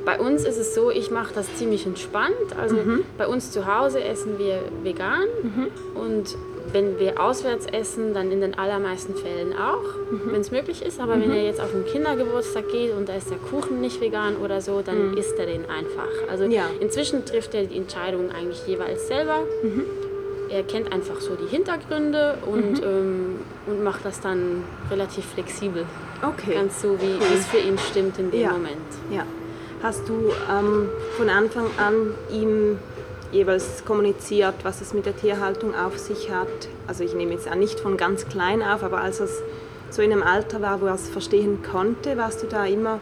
bei 0.08 0.18
uns 0.18 0.44
ist 0.44 0.56
es 0.56 0.74
so, 0.74 0.90
ich 0.90 1.10
mache 1.10 1.34
das 1.34 1.54
ziemlich 1.56 1.84
entspannt. 1.84 2.56
Also 2.58 2.76
mhm. 2.76 3.04
bei 3.18 3.26
uns 3.26 3.50
zu 3.50 3.66
Hause 3.66 4.02
essen 4.02 4.38
wir 4.38 4.62
vegan 4.82 5.26
mhm. 5.42 5.66
und 5.94 6.34
wenn 6.72 6.98
wir 6.98 7.20
auswärts 7.20 7.66
essen, 7.66 8.14
dann 8.14 8.32
in 8.32 8.40
den 8.40 8.54
allermeisten 8.54 9.14
Fällen 9.14 9.52
auch, 9.52 9.82
mhm. 10.10 10.32
wenn 10.32 10.40
es 10.40 10.50
möglich 10.50 10.80
ist. 10.80 10.98
Aber 10.98 11.12
wenn 11.12 11.30
er 11.30 11.40
mhm. 11.40 11.44
jetzt 11.44 11.60
auf 11.60 11.74
einen 11.74 11.84
Kindergeburtstag 11.84 12.70
geht 12.70 12.94
und 12.94 13.06
da 13.10 13.16
ist 13.16 13.28
der 13.28 13.36
Kuchen 13.36 13.82
nicht 13.82 14.00
vegan 14.00 14.36
oder 14.36 14.62
so, 14.62 14.80
dann 14.80 15.10
mhm. 15.10 15.18
isst 15.18 15.38
er 15.38 15.44
den 15.44 15.68
einfach. 15.68 16.08
Also 16.30 16.44
ja. 16.44 16.64
inzwischen 16.80 17.26
trifft 17.26 17.52
er 17.52 17.64
die 17.64 17.76
Entscheidung 17.76 18.30
eigentlich 18.30 18.66
jeweils 18.66 19.08
selber. 19.08 19.40
Mhm. 19.62 19.84
Er 20.48 20.62
kennt 20.62 20.90
einfach 20.90 21.20
so 21.20 21.34
die 21.34 21.54
Hintergründe 21.54 22.38
und, 22.46 22.82
ähm, 22.82 23.40
und 23.66 23.84
macht 23.84 24.06
das 24.06 24.22
dann 24.22 24.64
relativ 24.90 25.26
flexibel. 25.26 25.84
Okay. 26.22 26.54
Ganz 26.54 26.80
so, 26.80 26.98
wie 26.98 27.34
es 27.34 27.46
für 27.46 27.58
ihn 27.58 27.76
stimmt 27.90 28.18
in 28.18 28.30
dem 28.30 28.40
ja. 28.40 28.52
Moment. 28.52 28.88
Ja. 29.10 29.26
Hast 29.80 30.08
du 30.08 30.32
ähm, 30.50 30.88
von 31.16 31.30
Anfang 31.30 31.66
an 31.78 32.14
ihm 32.32 32.78
jeweils 33.30 33.84
kommuniziert, 33.84 34.54
was 34.64 34.80
es 34.80 34.92
mit 34.92 35.06
der 35.06 35.16
Tierhaltung 35.16 35.72
auf 35.76 35.98
sich 35.98 36.32
hat? 36.32 36.48
Also 36.88 37.04
ich 37.04 37.14
nehme 37.14 37.32
jetzt 37.32 37.46
an, 37.46 37.60
nicht 37.60 37.78
von 37.78 37.96
ganz 37.96 38.26
klein 38.26 38.60
auf, 38.60 38.82
aber 38.82 39.00
als 39.00 39.20
es 39.20 39.40
so 39.90 40.02
in 40.02 40.10
einem 40.10 40.24
Alter 40.24 40.60
war, 40.62 40.80
wo 40.80 40.86
er 40.86 40.94
es 40.94 41.08
verstehen 41.08 41.62
konnte, 41.62 42.16
warst 42.16 42.42
du 42.42 42.48
da 42.48 42.66
immer 42.66 42.98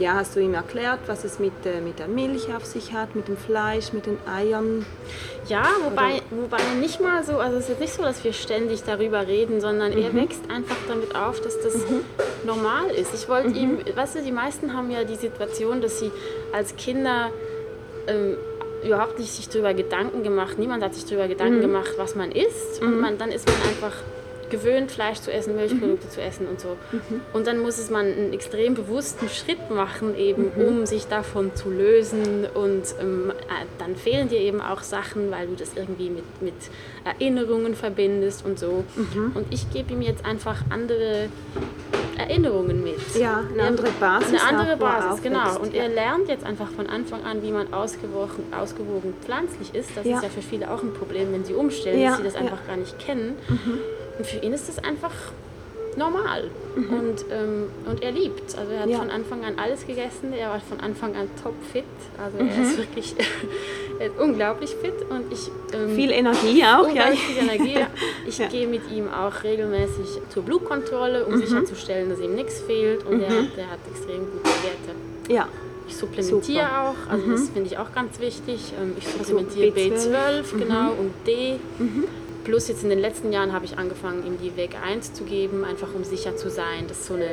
ja, 0.00 0.14
hast 0.14 0.34
du 0.34 0.40
ihm 0.40 0.54
erklärt, 0.54 1.00
was 1.06 1.24
es 1.24 1.38
mit, 1.38 1.52
äh, 1.66 1.80
mit 1.80 1.98
der 1.98 2.08
Milch 2.08 2.52
auf 2.54 2.64
sich 2.64 2.92
hat, 2.92 3.14
mit 3.14 3.28
dem 3.28 3.36
Fleisch, 3.36 3.92
mit 3.92 4.06
den 4.06 4.18
Eiern? 4.26 4.86
Ja, 5.46 5.66
wobei, 5.84 6.22
wobei 6.30 6.58
nicht 6.80 7.00
mal 7.00 7.22
so, 7.22 7.38
also 7.38 7.58
es 7.58 7.68
ist 7.68 7.80
nicht 7.80 7.92
so, 7.92 8.02
dass 8.02 8.24
wir 8.24 8.32
ständig 8.32 8.82
darüber 8.82 9.26
reden, 9.26 9.60
sondern 9.60 9.92
mhm. 9.92 10.02
er 10.02 10.14
wächst 10.14 10.50
einfach 10.50 10.76
damit 10.88 11.14
auf, 11.14 11.40
dass 11.40 11.60
das 11.60 11.76
mhm. 11.76 12.00
normal 12.44 12.90
ist. 12.90 13.14
Ich 13.14 13.28
wollte 13.28 13.50
mhm. 13.50 13.56
ihm, 13.56 13.78
weißt 13.94 14.16
du, 14.16 14.22
die 14.22 14.32
meisten 14.32 14.74
haben 14.74 14.90
ja 14.90 15.04
die 15.04 15.16
Situation, 15.16 15.82
dass 15.82 16.00
sie 16.00 16.10
als 16.52 16.74
Kinder 16.76 17.30
ähm, 18.06 18.36
überhaupt 18.82 19.18
nicht 19.18 19.32
sich 19.32 19.48
darüber 19.50 19.74
Gedanken 19.74 20.22
gemacht, 20.22 20.58
niemand 20.58 20.82
hat 20.82 20.94
sich 20.94 21.04
darüber 21.04 21.28
Gedanken 21.28 21.58
mhm. 21.58 21.62
gemacht, 21.62 21.92
was 21.98 22.14
man 22.14 22.32
isst 22.32 22.80
und 22.80 22.96
mhm. 22.96 23.00
man, 23.00 23.18
dann 23.18 23.30
ist 23.30 23.46
man 23.46 23.56
einfach 23.68 23.96
gewöhnt, 24.50 24.90
Fleisch 24.90 25.20
zu 25.20 25.32
essen, 25.32 25.56
Milchprodukte 25.56 26.06
mhm. 26.06 26.10
zu 26.10 26.20
essen 26.20 26.46
und 26.46 26.60
so. 26.60 26.76
Mhm. 26.92 27.20
Und 27.32 27.46
dann 27.46 27.58
muss 27.58 27.78
es 27.78 27.90
man 27.90 28.06
einen 28.06 28.32
extrem 28.32 28.74
bewussten 28.74 29.28
Schritt 29.28 29.70
machen, 29.70 30.16
eben, 30.16 30.52
mhm. 30.56 30.64
um 30.64 30.86
sich 30.86 31.06
davon 31.06 31.54
zu 31.54 31.70
lösen. 31.70 32.46
Und 32.52 32.94
ähm, 33.00 33.30
äh, 33.30 33.66
dann 33.78 33.96
fehlen 33.96 34.28
dir 34.28 34.40
eben 34.40 34.60
auch 34.60 34.82
Sachen, 34.82 35.30
weil 35.30 35.46
du 35.46 35.54
das 35.54 35.72
irgendwie 35.74 36.10
mit, 36.10 36.42
mit 36.42 36.54
Erinnerungen 37.04 37.74
verbindest 37.74 38.44
und 38.44 38.58
so. 38.58 38.84
Mhm. 38.96 39.32
Und 39.34 39.46
ich 39.50 39.70
gebe 39.72 39.92
ihm 39.92 40.02
jetzt 40.02 40.24
einfach 40.24 40.62
andere 40.70 41.28
Erinnerungen 42.20 42.82
mit. 42.82 42.98
Ja, 43.18 43.42
eine 43.52 43.62
andere 43.62 43.88
Basis. 43.98 44.28
Eine 44.28 44.42
andere 44.42 44.76
Basis, 44.76 45.22
genau. 45.22 45.58
Und 45.58 45.74
er 45.74 45.88
lernt 45.88 46.28
jetzt 46.28 46.44
einfach 46.44 46.70
von 46.70 46.86
Anfang 46.86 47.24
an, 47.24 47.42
wie 47.42 47.50
man 47.50 47.72
ausgewogen, 47.72 48.44
ausgewogen 48.52 49.14
pflanzlich 49.24 49.74
ist. 49.74 49.96
Das 49.96 50.04
ja. 50.04 50.16
ist 50.16 50.22
ja 50.22 50.28
für 50.28 50.42
viele 50.42 50.70
auch 50.70 50.82
ein 50.82 50.92
Problem, 50.92 51.32
wenn 51.32 51.44
sie 51.44 51.54
umstellen, 51.54 52.00
ja. 52.00 52.10
dass 52.10 52.18
sie 52.18 52.24
das 52.24 52.34
einfach 52.34 52.60
ja. 52.62 52.74
gar 52.74 52.76
nicht 52.76 52.98
kennen. 52.98 53.36
Mhm. 53.48 53.78
Und 54.20 54.26
für 54.26 54.36
ihn 54.44 54.52
ist 54.52 54.68
das 54.68 54.78
einfach 54.84 55.14
normal. 55.96 56.50
Mhm. 56.76 56.90
Und, 56.90 57.24
ähm, 57.32 57.70
und 57.88 58.02
er 58.02 58.12
liebt. 58.12 58.54
Also 58.54 58.70
er 58.70 58.80
hat 58.80 58.90
ja. 58.90 58.98
von 58.98 59.08
Anfang 59.08 59.46
an 59.46 59.58
alles 59.58 59.86
gegessen. 59.86 60.34
Er 60.38 60.50
war 60.50 60.60
von 60.60 60.78
Anfang 60.78 61.16
an 61.16 61.26
topfit. 61.42 61.84
Also 62.22 62.36
mhm. 62.36 62.50
er 62.54 62.62
ist 62.62 62.76
wirklich 62.76 63.14
unglaublich 64.18 64.72
fit. 64.72 64.92
Und 65.08 65.32
ich, 65.32 65.50
ähm, 65.72 65.96
viel 65.96 66.10
Energie 66.10 66.62
auch, 66.64 66.94
ja. 66.94 67.06
Viel 67.12 67.48
Energie. 67.48 67.78
Ich 68.26 68.36
ja. 68.36 68.48
gehe 68.48 68.66
mit 68.66 68.90
ihm 68.92 69.08
auch 69.08 69.42
regelmäßig 69.42 70.20
zur 70.28 70.42
Blutkontrolle, 70.42 71.24
um 71.24 71.36
mhm. 71.36 71.38
sicherzustellen, 71.38 72.10
dass 72.10 72.20
ihm 72.20 72.34
nichts 72.34 72.60
fehlt. 72.60 73.06
Und 73.06 73.22
er, 73.22 73.30
mhm. 73.30 73.36
hat, 73.46 73.56
er 73.56 73.70
hat 73.70 73.78
extrem 73.90 74.20
gute 74.30 74.44
Werte. 74.44 75.32
Ja. 75.32 75.48
Ich 75.88 75.96
supplementiere 75.96 76.66
Super. 76.66 76.82
auch, 76.82 77.10
also 77.10 77.30
das 77.30 77.40
mhm. 77.40 77.52
finde 77.54 77.70
ich 77.70 77.78
auch 77.78 77.92
ganz 77.94 78.20
wichtig. 78.20 78.74
Ähm, 78.78 78.92
ich 78.98 79.08
supplementiere 79.08 79.72
also 79.74 80.10
B12, 80.10 80.42
B12 80.42 80.58
genau, 80.58 80.90
und 80.90 81.10
D. 81.26 81.56
Plus 82.44 82.68
jetzt 82.68 82.82
in 82.82 82.90
den 82.90 82.98
letzten 82.98 83.32
Jahren 83.32 83.52
habe 83.52 83.64
ich 83.64 83.78
angefangen, 83.78 84.26
ihm 84.26 84.38
die 84.42 84.56
Weg 84.56 84.76
1 84.82 85.12
zu 85.12 85.24
geben, 85.24 85.64
einfach 85.64 85.88
um 85.94 86.04
sicher 86.04 86.36
zu 86.36 86.50
sein. 86.50 86.86
Das 86.88 86.98
ist 86.98 87.06
so 87.06 87.14
eine 87.14 87.28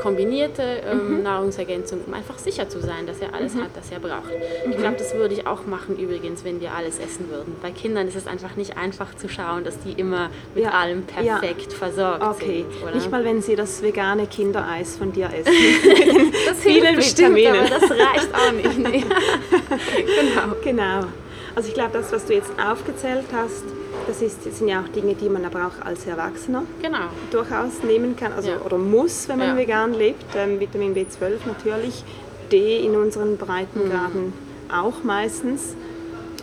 kombinierte 0.00 0.62
ähm, 0.62 1.16
mhm. 1.16 1.22
Nahrungsergänzung, 1.22 2.00
um 2.06 2.14
einfach 2.14 2.38
sicher 2.38 2.68
zu 2.68 2.80
sein, 2.80 3.06
dass 3.06 3.20
er 3.20 3.34
alles 3.34 3.54
mhm. 3.54 3.64
hat, 3.64 3.70
was 3.76 3.90
er 3.90 4.00
braucht. 4.00 4.30
Mhm. 4.64 4.72
Ich 4.72 4.78
glaube, 4.78 4.96
das 4.96 5.14
würde 5.14 5.34
ich 5.34 5.46
auch 5.46 5.66
machen 5.66 5.98
übrigens, 5.98 6.44
wenn 6.44 6.60
wir 6.60 6.72
alles 6.72 6.98
essen 6.98 7.28
würden. 7.30 7.56
Bei 7.60 7.70
Kindern 7.70 8.08
ist 8.08 8.16
es 8.16 8.26
einfach 8.26 8.56
nicht 8.56 8.76
einfach 8.76 9.14
zu 9.14 9.28
schauen, 9.28 9.64
dass 9.64 9.78
die 9.80 9.92
immer 9.92 10.30
mit 10.54 10.64
ja. 10.64 10.70
allem 10.70 11.02
perfekt 11.02 11.72
ja. 11.72 11.78
versorgt 11.78 12.22
okay. 12.22 12.64
sind. 12.70 12.82
Oder? 12.82 12.94
Nicht 12.94 13.10
mal, 13.10 13.24
wenn 13.24 13.42
sie 13.42 13.56
das 13.56 13.82
vegane 13.82 14.26
Kindereis 14.26 14.96
von 14.96 15.12
dir 15.12 15.26
essen. 15.26 15.52
das 16.46 16.58
vielen 16.58 16.96
Vitaminen. 16.96 17.56
aber 17.56 17.68
das 17.68 17.90
reicht 17.90 18.34
auch 18.34 18.52
nicht. 18.52 18.66
Nee. 18.86 19.02
genau. 19.02 20.54
genau. 20.62 21.06
Also 21.54 21.68
ich 21.68 21.74
glaube, 21.74 21.90
das, 21.94 22.12
was 22.12 22.26
du 22.26 22.34
jetzt 22.34 22.50
aufgezählt 22.60 23.24
hast, 23.32 23.64
das, 24.06 24.22
ist, 24.22 24.42
sind 24.42 24.68
ja 24.68 24.80
auch 24.80 24.88
Dinge, 24.88 25.14
die 25.14 25.28
man 25.28 25.44
aber 25.44 25.66
auch 25.66 25.84
als 25.84 26.06
Erwachsener 26.06 26.62
genau. 26.80 27.08
durchaus 27.30 27.82
nehmen 27.82 28.16
kann 28.16 28.32
also, 28.32 28.50
ja. 28.50 28.60
oder 28.64 28.78
muss, 28.78 29.28
wenn 29.28 29.38
man 29.38 29.48
ja. 29.48 29.56
vegan 29.56 29.94
lebt. 29.94 30.24
Ähm, 30.36 30.60
Vitamin 30.60 30.94
B12 30.94 31.46
natürlich, 31.46 32.04
D 32.50 32.84
in 32.84 32.96
unseren 32.96 33.36
Breitengraden 33.36 34.26
mhm. 34.26 34.32
auch 34.72 35.02
meistens. 35.02 35.74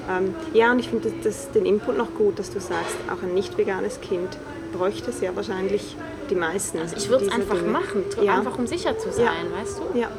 Ähm, 0.09 0.35
ja, 0.53 0.71
und 0.71 0.79
ich 0.79 0.89
finde 0.89 1.11
den 1.55 1.65
Input 1.65 1.97
noch 1.97 2.13
gut, 2.15 2.39
dass 2.39 2.51
du 2.51 2.59
sagst, 2.59 2.95
auch 3.09 3.23
ein 3.23 3.33
nicht 3.33 3.57
veganes 3.57 4.01
Kind 4.01 4.37
bräuchte 4.77 5.11
sehr 5.11 5.35
wahrscheinlich 5.35 5.95
die 6.29 6.35
meisten. 6.35 6.79
Also 6.79 6.97
ich 6.97 7.09
würde 7.09 7.25
es 7.25 7.31
einfach 7.31 7.55
Dinge. 7.55 7.69
machen, 7.69 8.03
ja. 8.21 8.37
einfach 8.37 8.57
um 8.57 8.67
sicher 8.67 8.97
zu 8.97 9.11
sein, 9.11 9.45
weißt 9.57 9.79
du? 9.79 9.99
Ja. 9.99 10.09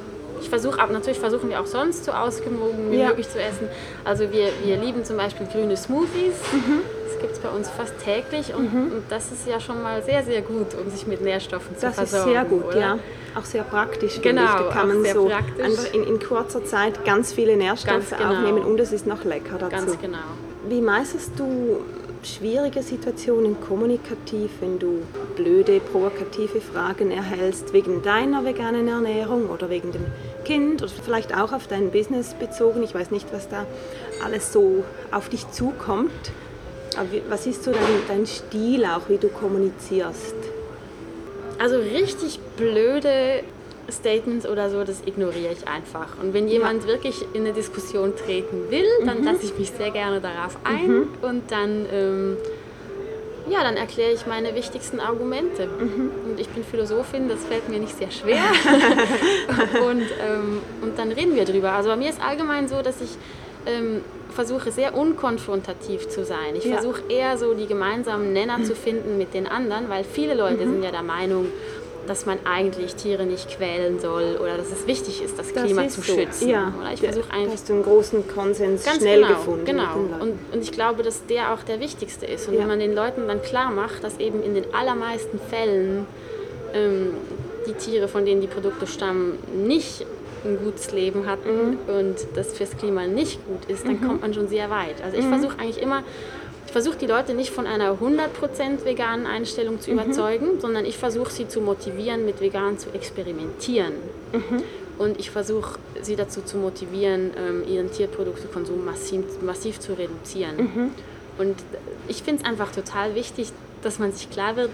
Ich 0.40 0.48
versuche, 0.48 0.80
aber 0.80 0.92
natürlich 0.92 1.18
versuchen 1.18 1.48
wir 1.48 1.60
auch 1.60 1.66
sonst 1.66 2.04
so 2.04 2.12
ausgewogen 2.12 2.90
wie 2.90 3.02
möglich 3.02 3.28
zu 3.28 3.40
essen. 3.40 3.68
Also 4.04 4.30
wir, 4.30 4.48
wir 4.64 4.76
lieben 4.76 5.04
zum 5.04 5.16
Beispiel 5.16 5.46
grüne 5.46 5.76
Smoothies. 5.76 6.34
Mhm 6.52 6.80
gibt 7.24 7.36
es 7.36 7.42
bei 7.42 7.48
uns 7.48 7.70
fast 7.70 7.94
täglich 8.04 8.54
und, 8.54 8.74
mhm. 8.74 8.92
und, 8.92 9.04
das 9.08 9.32
ist 9.32 9.48
ja 9.48 9.58
schon 9.58 9.82
mal 9.82 10.02
sehr, 10.02 10.22
sehr 10.22 10.42
gut, 10.42 10.74
um 10.74 10.90
sich 10.90 11.06
mit 11.06 11.22
Nährstoffen 11.22 11.74
zu 11.74 11.86
das 11.86 11.94
versorgen. 11.94 12.34
Das 12.34 12.44
ist 12.44 12.50
sehr 12.50 12.58
gut, 12.58 12.64
oder? 12.66 12.78
ja. 12.78 12.98
Auch 13.34 13.44
sehr 13.46 13.62
praktisch. 13.62 14.20
Genau, 14.20 14.42
ich. 14.42 14.50
Da 14.50 14.70
kann 14.70 14.88
man 14.88 15.04
so 15.06 15.24
praktisch. 15.24 15.64
einfach 15.64 15.94
in, 15.94 16.04
in, 16.04 16.20
kurzer 16.20 16.62
Zeit 16.66 17.02
ganz 17.06 17.32
viele 17.32 17.56
Nährstoffe 17.56 18.10
ganz 18.10 18.10
genau. 18.10 18.30
aufnehmen 18.30 18.62
und 18.62 18.78
es 18.78 18.92
ist 18.92 19.06
noch 19.06 19.24
lecker 19.24 19.56
dazu. 19.58 19.70
Ganz 19.70 20.00
genau. 20.02 20.18
Wie 20.68 20.82
meisterst 20.82 21.32
du 21.38 21.80
schwierige 22.22 22.82
Situationen 22.82 23.58
kommunikativ, 23.58 24.50
wenn 24.60 24.78
du 24.78 25.02
blöde, 25.34 25.80
provokative 25.80 26.60
Fragen 26.60 27.10
erhältst 27.10 27.72
wegen 27.72 28.02
deiner 28.02 28.44
veganen 28.44 28.86
Ernährung 28.86 29.48
oder 29.48 29.70
wegen 29.70 29.92
dem 29.92 30.04
Kind 30.44 30.82
oder 30.82 30.92
vielleicht 31.02 31.34
auch 31.34 31.52
auf 31.52 31.68
dein 31.68 31.90
Business 31.90 32.34
bezogen. 32.34 32.82
Ich 32.82 32.94
weiß 32.94 33.10
nicht, 33.10 33.32
was 33.32 33.48
da 33.48 33.64
alles 34.22 34.52
so 34.52 34.84
auf 35.10 35.30
dich 35.30 35.50
zukommt. 35.50 36.10
Aber 36.96 37.08
was 37.28 37.46
ist 37.46 37.64
so 37.64 37.72
dein, 37.72 37.80
dein 38.08 38.26
Stil 38.26 38.84
auch, 38.84 39.08
wie 39.08 39.18
du 39.18 39.28
kommunizierst? 39.28 40.34
Also 41.58 41.76
richtig 41.76 42.40
blöde 42.56 43.44
Statements 43.90 44.46
oder 44.46 44.70
so, 44.70 44.84
das 44.84 45.02
ignoriere 45.06 45.52
ich 45.52 45.68
einfach. 45.68 46.18
Und 46.22 46.34
wenn 46.34 46.48
jemand 46.48 46.82
ja. 46.82 46.88
wirklich 46.88 47.24
in 47.32 47.42
eine 47.42 47.52
Diskussion 47.52 48.14
treten 48.16 48.70
will, 48.70 48.86
dann 49.04 49.20
mhm. 49.20 49.24
lasse 49.24 49.44
ich 49.44 49.58
mich 49.58 49.70
sehr 49.70 49.90
gerne 49.90 50.20
darauf 50.20 50.56
ein 50.64 50.88
mhm. 50.88 51.08
und 51.22 51.50
dann, 51.50 51.86
ähm, 51.92 52.36
ja, 53.48 53.62
dann 53.62 53.76
erkläre 53.76 54.12
ich 54.12 54.26
meine 54.26 54.54
wichtigsten 54.54 55.00
Argumente. 55.00 55.66
Mhm. 55.66 56.10
Und 56.24 56.40
ich 56.40 56.48
bin 56.48 56.64
Philosophin, 56.64 57.28
das 57.28 57.44
fällt 57.44 57.68
mir 57.68 57.78
nicht 57.78 57.96
sehr 57.96 58.10
schwer. 58.10 58.42
und, 59.86 60.02
ähm, 60.02 60.60
und 60.82 60.98
dann 60.98 61.12
reden 61.12 61.36
wir 61.36 61.44
drüber. 61.44 61.72
Also 61.72 61.90
bei 61.90 61.96
mir 61.96 62.08
ist 62.08 62.22
allgemein 62.22 62.68
so, 62.68 62.80
dass 62.80 63.00
ich 63.00 63.10
ähm, 63.66 64.02
versuche 64.34 64.72
sehr 64.72 64.94
unkonfrontativ 64.94 66.08
zu 66.08 66.24
sein. 66.24 66.56
Ich 66.56 66.64
ja. 66.64 66.74
versuche 66.74 67.02
eher 67.08 67.38
so 67.38 67.54
die 67.54 67.66
gemeinsamen 67.66 68.32
Nenner 68.32 68.62
zu 68.64 68.74
finden 68.74 69.16
mit 69.16 69.34
den 69.34 69.46
anderen, 69.46 69.88
weil 69.88 70.04
viele 70.04 70.34
Leute 70.34 70.66
mhm. 70.66 70.72
sind 70.72 70.82
ja 70.82 70.90
der 70.90 71.02
Meinung, 71.02 71.46
dass 72.06 72.26
man 72.26 72.38
eigentlich 72.44 72.96
Tiere 72.96 73.24
nicht 73.24 73.48
quälen 73.48 73.98
soll 73.98 74.38
oder 74.40 74.56
dass 74.56 74.70
es 74.70 74.86
wichtig 74.86 75.22
ist, 75.22 75.38
das, 75.38 75.52
das 75.52 75.64
Klima 75.64 75.88
zu 75.88 76.02
so. 76.02 76.12
schützen. 76.14 76.48
Ja. 76.48 76.74
Oder 76.78 76.92
ich 76.92 77.00
versuche 77.00 77.30
eigentlich. 77.32 77.54
Hast 77.54 77.68
du 77.68 77.74
einen 77.74 77.82
großen 77.82 78.28
Konsens 78.28 78.84
ganz 78.84 78.98
schnell 78.98 79.22
genau, 79.22 79.34
gefunden. 79.34 79.64
Genau. 79.64 79.94
Und, 80.20 80.34
und 80.52 80.62
ich 80.62 80.72
glaube, 80.72 81.02
dass 81.02 81.24
der 81.26 81.54
auch 81.54 81.62
der 81.62 81.80
wichtigste 81.80 82.26
ist. 82.26 82.48
Und 82.48 82.54
ja. 82.54 82.60
wenn 82.60 82.68
man 82.68 82.78
den 82.78 82.94
Leuten 82.94 83.26
dann 83.26 83.40
klar 83.42 83.70
macht, 83.70 84.04
dass 84.04 84.18
eben 84.18 84.42
in 84.42 84.54
den 84.54 84.74
allermeisten 84.74 85.38
Fällen 85.38 86.06
ähm, 86.74 87.14
die 87.66 87.72
Tiere, 87.72 88.08
von 88.08 88.26
denen 88.26 88.40
die 88.40 88.46
Produkte 88.46 88.86
stammen, 88.86 89.38
nicht 89.66 90.04
ein 90.44 90.58
gutes 90.58 90.92
Leben 90.92 91.26
hatten 91.26 91.70
mhm. 91.70 91.78
und 91.86 92.16
das 92.34 92.52
fürs 92.56 92.76
Klima 92.76 93.06
nicht 93.06 93.44
gut 93.46 93.64
ist, 93.68 93.86
dann 93.86 94.00
mhm. 94.00 94.06
kommt 94.06 94.20
man 94.22 94.34
schon 94.34 94.48
sehr 94.48 94.70
weit. 94.70 95.02
Also 95.02 95.16
ich 95.16 95.24
mhm. 95.24 95.30
versuche 95.30 95.58
eigentlich 95.58 95.82
immer, 95.82 96.02
ich 96.66 96.72
versuche 96.72 96.96
die 96.96 97.06
Leute 97.06 97.34
nicht 97.34 97.50
von 97.50 97.66
einer 97.66 97.92
100% 97.92 98.84
veganen 98.84 99.26
Einstellung 99.26 99.80
zu 99.80 99.90
mhm. 99.90 99.98
überzeugen, 99.98 100.60
sondern 100.60 100.84
ich 100.84 100.98
versuche 100.98 101.30
sie 101.30 101.48
zu 101.48 101.60
motivieren, 101.60 102.24
mit 102.24 102.40
vegan 102.40 102.78
zu 102.78 102.90
experimentieren. 102.90 103.94
Mhm. 104.32 104.62
Und 104.96 105.18
ich 105.18 105.30
versuche 105.30 105.78
sie 106.02 106.16
dazu 106.16 106.42
zu 106.42 106.56
motivieren, 106.56 107.32
ähm, 107.36 107.64
ihren 107.68 107.90
Tierproduktekonsum 107.90 108.84
massiv, 108.84 109.24
massiv 109.42 109.80
zu 109.80 109.94
reduzieren. 109.94 110.56
Mhm. 110.56 110.90
Und 111.36 111.56
ich 112.06 112.22
finde 112.22 112.42
es 112.42 112.48
einfach 112.48 112.70
total 112.70 113.14
wichtig, 113.14 113.48
dass 113.82 113.98
man 113.98 114.12
sich 114.12 114.30
klar 114.30 114.56
wird, 114.56 114.70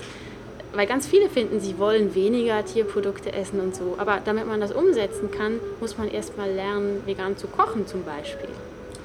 weil 0.73 0.87
ganz 0.87 1.07
viele 1.07 1.29
finden, 1.29 1.61
sie 1.61 1.79
wollen 1.79 2.15
weniger 2.15 2.65
Tierprodukte 2.65 3.33
essen 3.33 3.61
und 3.61 3.75
so. 3.75 3.95
Aber 3.99 4.21
damit 4.25 4.47
man 4.47 4.61
das 4.61 4.73
umsetzen 4.73 5.31
kann, 5.31 5.61
muss 5.81 5.99
man 5.99 6.09
erstmal 6.09 6.51
lernen, 6.51 7.03
vegan 7.07 7.37
zu 7.37 7.49
kochen 7.49 7.87
zum 7.87 8.05
Beispiel. 8.05 8.51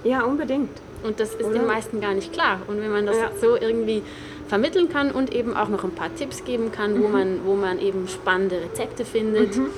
Ja, 0.03 0.23
unbedingt. 0.23 0.69
Und 1.03 1.19
das 1.19 1.35
ist 1.35 1.45
Oder? 1.45 1.59
den 1.59 1.67
meisten 1.67 2.01
gar 2.01 2.13
nicht 2.13 2.33
klar. 2.33 2.61
Und 2.67 2.81
wenn 2.81 2.91
man 2.91 3.05
das 3.05 3.17
ja. 3.17 3.31
so 3.39 3.55
irgendwie 3.55 4.03
vermitteln 4.47 4.89
kann 4.89 5.11
und 5.11 5.33
eben 5.33 5.55
auch 5.55 5.69
noch 5.69 5.83
ein 5.83 5.91
paar 5.91 6.13
Tipps 6.15 6.45
geben 6.45 6.71
kann, 6.71 6.93
mhm. 6.93 7.03
wo, 7.03 7.07
man, 7.07 7.39
wo 7.45 7.55
man 7.55 7.79
eben 7.79 8.07
spannende 8.07 8.61
Rezepte 8.61 9.05
findet, 9.05 9.57
mhm 9.57 9.69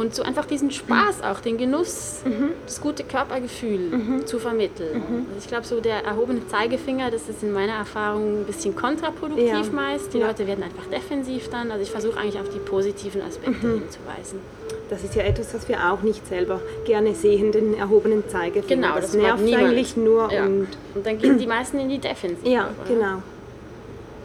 und 0.00 0.14
so 0.14 0.22
einfach 0.22 0.46
diesen 0.46 0.70
Spaß 0.70 1.22
auch, 1.22 1.40
den 1.40 1.58
Genuss, 1.58 2.22
mhm. 2.24 2.52
das 2.64 2.80
gute 2.80 3.04
Körpergefühl 3.04 3.78
mhm. 3.78 4.26
zu 4.26 4.38
vermitteln. 4.38 4.96
Mhm. 4.96 5.26
Also 5.28 5.38
ich 5.38 5.46
glaube, 5.46 5.66
so 5.66 5.80
der 5.80 6.04
erhobene 6.04 6.46
Zeigefinger, 6.48 7.10
das 7.10 7.28
ist 7.28 7.42
in 7.42 7.52
meiner 7.52 7.74
Erfahrung 7.74 8.40
ein 8.40 8.44
bisschen 8.44 8.74
kontraproduktiv 8.74 9.46
ja. 9.46 9.62
meist. 9.72 10.14
Die 10.14 10.18
ja. 10.18 10.28
Leute 10.28 10.46
werden 10.46 10.64
einfach 10.64 10.86
defensiv 10.86 11.50
dann. 11.50 11.70
Also 11.70 11.82
ich 11.82 11.90
versuche 11.90 12.18
eigentlich 12.18 12.40
auf 12.40 12.48
die 12.48 12.58
positiven 12.58 13.20
Aspekte 13.20 13.66
mhm. 13.66 13.80
hinzuweisen. 13.80 14.40
Das 14.88 15.04
ist 15.04 15.14
ja 15.14 15.22
etwas, 15.22 15.52
was 15.54 15.68
wir 15.68 15.92
auch 15.92 16.00
nicht 16.00 16.26
selber 16.26 16.60
gerne 16.86 17.14
sehen, 17.14 17.52
den 17.52 17.74
erhobenen 17.74 18.26
Zeigefinger. 18.26 18.82
Genau, 18.82 18.94
das, 18.96 19.12
das 19.12 19.14
nervt 19.14 19.54
eigentlich 19.54 19.96
nur. 19.98 20.32
Ja. 20.32 20.44
Und, 20.44 20.68
und 20.94 21.06
dann 21.06 21.18
gehen 21.18 21.38
die 21.38 21.46
meisten 21.46 21.78
in 21.78 21.90
die 21.90 21.98
Defensive. 21.98 22.48
Ja, 22.48 22.70
oder? 22.84 22.94
genau. 22.94 23.22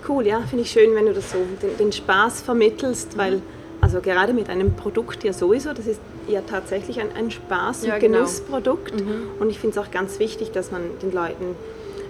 Cool, 0.08 0.26
ja, 0.26 0.40
finde 0.42 0.64
ich 0.64 0.72
schön, 0.72 0.96
wenn 0.96 1.08
du 1.08 1.14
das 1.14 1.32
so, 1.32 1.38
den, 1.62 1.78
den 1.78 1.92
Spaß 1.92 2.44
vermittelst, 2.44 3.18
weil 3.18 3.42
also 3.86 4.02
gerade 4.02 4.34
mit 4.34 4.50
einem 4.50 4.74
Produkt 4.74 5.24
ja 5.24 5.32
sowieso, 5.32 5.72
das 5.72 5.86
ist 5.86 6.00
ja 6.28 6.42
tatsächlich 6.42 7.00
ein, 7.00 7.10
ein 7.16 7.30
Spaß- 7.30 7.84
und 7.84 7.90
ja, 7.90 8.00
genau. 8.00 8.18
Genussprodukt. 8.18 9.00
Mhm. 9.00 9.28
Und 9.40 9.52
ich 9.52 9.60
finde 9.60 9.80
es 9.80 9.86
auch 9.86 9.92
ganz 9.92 10.18
wichtig, 10.18 10.52
dass 10.52 10.72
man 10.72 10.82
den 11.04 11.12
Leuten, 11.12 11.56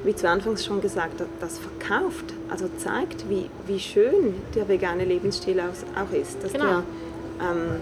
wie 0.05 0.15
zu 0.15 0.29
Anfangs 0.29 0.63
schon 0.63 0.79
gesagt, 0.79 1.21
das 1.41 1.59
verkauft. 1.59 2.33
Also 2.49 2.69
zeigt, 2.77 3.29
wie, 3.29 3.49
wie 3.67 3.81
schön 3.81 4.35
der 4.55 4.69
vegane 4.69 5.03
Lebensstil 5.03 5.59
auch 5.59 6.15
ist. 6.15 6.41
Dass 6.41 6.53
genau. 6.53 6.65
der, 6.65 6.83
ähm, 7.41 7.81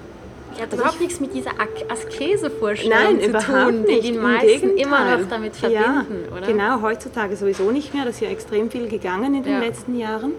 ja, 0.57 0.63
also 0.63 0.77
überhaupt 0.77 0.99
nichts 0.99 1.19
mit 1.19 1.35
dieser 1.35 1.51
Askese-Vorstellung 1.87 3.21
zu 3.21 3.31
tun, 3.31 3.85
die 3.87 4.01
die 4.01 4.13
meisten 4.13 4.75
immer 4.75 5.17
noch 5.17 5.29
damit 5.29 5.55
verbinden, 5.55 6.25
ja, 6.31 6.35
oder? 6.35 6.47
Genau, 6.47 6.81
heutzutage 6.81 7.35
sowieso 7.35 7.69
nicht 7.69 7.93
mehr. 7.93 8.05
Das 8.05 8.15
ist 8.15 8.21
ja 8.21 8.29
extrem 8.29 8.71
viel 8.71 8.87
gegangen 8.87 9.35
in 9.35 9.43
den 9.43 9.53
ja. 9.53 9.59
letzten 9.59 9.95
Jahren. 9.95 10.31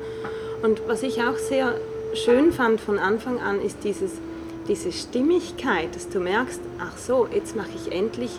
Und 0.62 0.82
was 0.88 1.05
ich 1.05 1.22
auch 1.22 1.36
sehr 1.36 1.74
schön 2.14 2.52
fand 2.52 2.80
von 2.80 2.98
Anfang 2.98 3.40
an, 3.40 3.60
ist 3.60 3.78
dieses, 3.84 4.12
diese 4.68 4.92
Stimmigkeit, 4.92 5.94
dass 5.94 6.08
du 6.08 6.20
merkst, 6.20 6.60
ach 6.78 6.96
so, 6.96 7.28
jetzt 7.32 7.56
mache 7.56 7.70
ich 7.74 7.92
endlich 7.92 8.30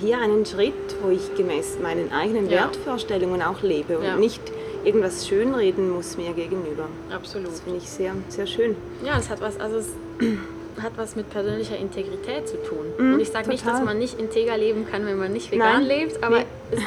hier 0.00 0.18
einen 0.18 0.46
Schritt, 0.46 0.72
wo 1.02 1.10
ich 1.10 1.34
gemäß 1.34 1.78
meinen 1.82 2.12
eigenen 2.12 2.46
ja. 2.46 2.62
Wertvorstellungen 2.62 3.42
auch 3.42 3.62
lebe 3.62 3.98
und 3.98 4.04
ja. 4.04 4.16
nicht 4.16 4.40
irgendwas 4.84 5.28
schönreden 5.28 5.90
muss 5.90 6.16
mir 6.16 6.32
gegenüber. 6.32 6.88
Absolut. 7.12 7.48
Das 7.48 7.60
finde 7.60 7.78
ich 7.78 7.88
sehr, 7.88 8.14
sehr 8.28 8.46
schön. 8.46 8.76
Ja, 9.04 9.18
es 9.18 9.28
hat 9.28 9.40
was, 9.40 9.60
also 9.60 9.76
es 9.76 9.88
hat 10.82 10.92
was 10.96 11.16
mit 11.16 11.28
persönlicher 11.30 11.76
Integrität 11.76 12.48
zu 12.48 12.56
tun. 12.62 12.86
Mhm, 12.98 13.14
und 13.14 13.20
ich 13.20 13.28
sage 13.28 13.48
nicht, 13.50 13.66
dass 13.66 13.82
man 13.82 13.98
nicht 13.98 14.18
integer 14.18 14.56
leben 14.56 14.86
kann, 14.90 15.04
wenn 15.06 15.18
man 15.18 15.32
nicht 15.32 15.50
vegan 15.50 15.86
Nein. 15.86 15.98
lebt, 15.98 16.24
aber 16.24 16.38
nee. 16.38 16.46
es, 16.70 16.80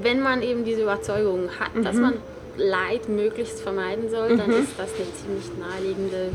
wenn 0.00 0.22
man 0.22 0.42
eben 0.42 0.64
diese 0.64 0.82
Überzeugung 0.82 1.48
hat, 1.58 1.74
mhm. 1.74 1.84
dass 1.84 1.96
man 1.96 2.14
Leid 2.56 3.08
möglichst 3.08 3.60
vermeiden 3.60 4.10
soll, 4.10 4.36
dann 4.36 4.48
mhm. 4.48 4.62
ist 4.62 4.78
das 4.78 4.88
eine 4.94 5.14
ziemlich 5.14 5.58
naheliegende 5.58 6.30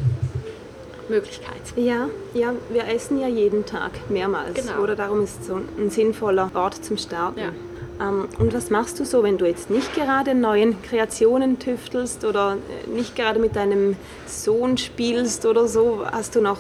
Möglichkeit. 1.09 1.61
Ja, 1.75 2.09
ja, 2.33 2.53
wir 2.69 2.87
essen 2.87 3.19
ja 3.19 3.27
jeden 3.27 3.65
Tag 3.65 3.91
mehrmals. 4.09 4.53
Genau. 4.53 4.81
Oder 4.81 4.95
darum 4.95 5.23
ist 5.23 5.41
es 5.41 5.47
so 5.47 5.55
ein 5.55 5.89
sinnvoller 5.89 6.51
Ort 6.53 6.83
zum 6.83 6.97
Starten. 6.97 7.39
Ja. 7.39 7.51
Ähm, 7.99 8.27
und 8.37 8.53
was 8.53 8.69
machst 8.69 8.99
du 8.99 9.05
so, 9.05 9.23
wenn 9.23 9.37
du 9.37 9.45
jetzt 9.45 9.69
nicht 9.69 9.93
gerade 9.93 10.33
neuen 10.35 10.81
Kreationen 10.81 11.59
tüftelst 11.59 12.23
oder 12.23 12.57
äh, 12.85 12.89
nicht 12.89 13.15
gerade 13.15 13.39
mit 13.39 13.55
deinem 13.55 13.95
Sohn 14.25 14.77
spielst 14.77 15.45
oder 15.45 15.67
so? 15.67 16.05
Hast 16.05 16.35
du 16.35 16.41
noch 16.41 16.59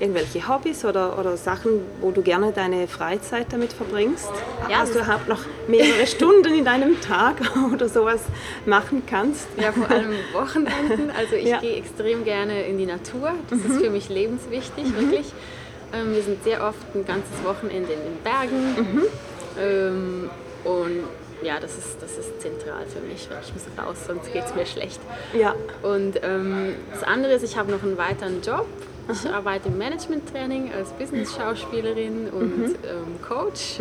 irgendwelche 0.00 0.48
Hobbys 0.48 0.84
oder, 0.84 1.18
oder 1.18 1.36
Sachen, 1.36 1.80
wo 2.00 2.10
du 2.10 2.22
gerne 2.22 2.52
deine 2.52 2.88
Freizeit 2.88 3.46
damit 3.52 3.72
verbringst? 3.72 4.28
Ja, 4.68 4.78
Hast 4.78 4.94
du 4.94 4.98
überhaupt 4.98 5.28
noch 5.28 5.40
mehrere 5.68 6.06
Stunden 6.06 6.52
in 6.54 6.64
deinem 6.64 7.00
Tag 7.00 7.36
oder 7.72 7.88
sowas 7.88 8.20
machen 8.66 9.02
kannst? 9.08 9.46
Ja, 9.56 9.72
vor 9.72 9.88
allem 9.90 10.12
Wochenenden. 10.32 11.10
Also 11.16 11.36
ich 11.36 11.48
Ja. 11.48 11.58
gehe 11.60 11.76
extrem 11.76 12.24
gerne 12.24 12.64
in 12.66 12.78
die 12.78 12.86
Natur. 12.86 13.32
Das 13.50 13.58
ist 13.60 13.80
für 13.80 13.90
mich 13.90 14.08
lebenswichtig, 14.08 14.84
wirklich. 14.98 15.32
Ähm, 15.92 16.12
wir 16.14 16.22
sind 16.22 16.42
sehr 16.42 16.66
oft 16.66 16.78
ein 16.94 17.04
ganzes 17.04 17.44
Wochenende 17.44 17.92
in 17.92 18.00
den 18.00 18.16
Bergen. 18.24 19.02
Ähm, 19.60 20.30
und 20.64 21.04
ja, 21.42 21.60
das 21.60 21.76
ist, 21.76 22.00
das 22.00 22.12
ist 22.16 22.40
zentral 22.40 22.84
für 22.86 23.00
mich. 23.06 23.28
weil 23.30 23.38
Ich 23.44 23.52
muss 23.52 23.62
raus, 23.78 23.96
sonst 24.06 24.32
geht 24.32 24.44
es 24.44 24.54
mir 24.54 24.66
schlecht. 24.66 25.00
Ja, 25.38 25.54
Und 25.82 26.18
ähm, 26.22 26.74
das 26.92 27.02
andere 27.04 27.34
ist, 27.34 27.42
ich 27.44 27.56
habe 27.56 27.70
noch 27.70 27.82
einen 27.82 27.96
weiteren 27.98 28.40
Job. 28.42 28.66
Ich 29.12 29.28
arbeite 29.30 29.68
im 29.68 29.78
Management-Training 29.78 30.72
als 30.72 30.90
Business-Schauspielerin 30.92 32.28
und 32.30 32.76
ähm, 32.88 33.20
Coach 33.26 33.80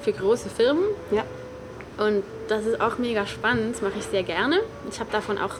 für 0.00 0.12
große 0.12 0.48
Firmen. 0.48 0.84
ja, 1.10 1.24
Und 1.98 2.22
das 2.48 2.64
ist 2.66 2.80
auch 2.80 2.98
mega 2.98 3.26
spannend, 3.26 3.74
das 3.74 3.82
mache 3.82 3.98
ich 3.98 4.04
sehr 4.04 4.22
gerne. 4.22 4.60
Ich 4.90 4.98
habe 5.00 5.10
davon 5.12 5.38
auch 5.38 5.54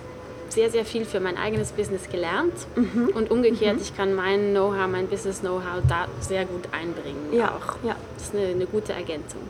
sehr, 0.49 0.71
sehr 0.71 0.85
viel 0.85 1.05
für 1.05 1.19
mein 1.21 1.37
eigenes 1.37 1.73
Business 1.73 2.09
gelernt. 2.09 2.55
Mhm. 2.77 3.09
Und 3.15 3.31
umgekehrt, 3.31 3.79
ich 3.81 3.97
kann 3.97 4.15
mein 4.15 4.53
Know-how, 4.53 4.87
mein 4.87 5.09
Business-Know-how 5.09 5.83
da 5.89 6.07
sehr 6.21 6.45
gut 6.47 6.65
einbringen. 6.73 7.33
ja, 7.33 7.49
Auch. 7.49 7.77
ja. 7.87 7.97
Das 8.15 8.29
ist 8.29 8.35
eine, 8.35 8.47
eine 8.47 8.67
gute 8.67 8.93
Ergänzung. 8.93 9.41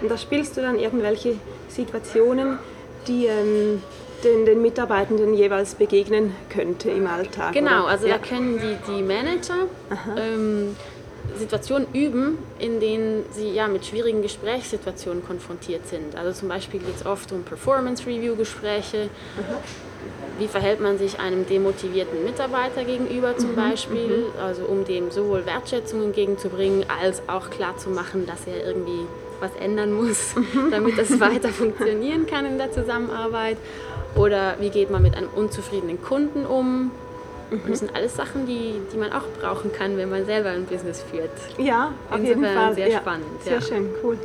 Und 0.00 0.08
da 0.10 0.16
spielst 0.16 0.56
du 0.56 0.62
dann 0.62 0.78
irgendwelche 0.78 1.34
Situationen, 1.68 2.58
die 3.08 3.26
ähm, 3.26 3.82
den, 4.24 4.44
den 4.44 4.62
Mitarbeitenden 4.62 5.34
jeweils 5.34 5.74
begegnen 5.74 6.34
könnte 6.50 6.90
im 6.90 7.06
Alltag. 7.06 7.52
Genau, 7.52 7.82
oder? 7.82 7.88
also 7.88 8.06
ja. 8.06 8.18
da 8.18 8.26
können 8.26 8.58
die, 8.58 8.92
die 8.92 9.02
Manager 9.02 9.66
ähm, 10.16 10.76
Situationen 11.36 11.86
üben, 11.92 12.38
in 12.58 12.80
denen 12.80 13.24
sie 13.30 13.50
ja 13.50 13.68
mit 13.68 13.84
schwierigen 13.84 14.22
Gesprächssituationen 14.22 15.24
konfrontiert 15.24 15.86
sind. 15.86 16.16
Also 16.16 16.40
zum 16.40 16.48
Beispiel 16.48 16.80
geht 16.80 16.96
es 16.96 17.06
oft 17.06 17.32
um 17.32 17.42
Performance-Review-Gespräche. 17.42 19.10
Wie 20.38 20.48
verhält 20.48 20.80
man 20.80 20.98
sich 20.98 21.18
einem 21.18 21.46
demotivierten 21.46 22.24
Mitarbeiter 22.24 22.84
gegenüber 22.84 23.36
zum 23.36 23.54
Beispiel? 23.54 24.26
Also 24.40 24.64
um 24.64 24.84
dem 24.84 25.10
sowohl 25.10 25.44
Wertschätzung 25.46 26.02
entgegenzubringen, 26.02 26.84
als 27.02 27.22
auch 27.28 27.50
klarzumachen, 27.50 28.26
dass 28.26 28.46
er 28.46 28.64
irgendwie 28.64 29.06
was 29.40 29.54
ändern 29.56 29.92
muss, 29.92 30.34
damit 30.70 30.98
das 30.98 31.18
weiter 31.20 31.50
funktionieren 31.50 32.26
kann 32.26 32.46
in 32.46 32.58
der 32.58 32.72
Zusammenarbeit. 32.72 33.56
Oder 34.14 34.56
wie 34.60 34.70
geht 34.70 34.90
man 34.90 35.02
mit 35.02 35.16
einem 35.16 35.28
unzufriedenen 35.28 36.02
Kunden 36.02 36.46
um? 36.46 36.90
Und 37.50 37.68
das 37.68 37.78
sind 37.78 37.94
alles 37.94 38.14
Sachen, 38.16 38.46
die, 38.46 38.74
die 38.92 38.96
man 38.98 39.10
auch 39.12 39.22
brauchen 39.40 39.72
kann, 39.72 39.96
wenn 39.96 40.10
man 40.10 40.26
selber 40.26 40.50
ein 40.50 40.66
Business 40.66 41.02
führt. 41.02 41.30
Ja, 41.56 41.92
auf 42.10 42.18
jeden 42.18 42.42
Insofern 42.44 42.54
Fall. 42.56 42.74
sehr 42.74 42.88
ja. 42.88 42.98
spannend, 42.98 43.42
Sehr 43.42 43.54
ja. 43.54 43.60
schön, 43.60 43.88
cool. 44.02 44.18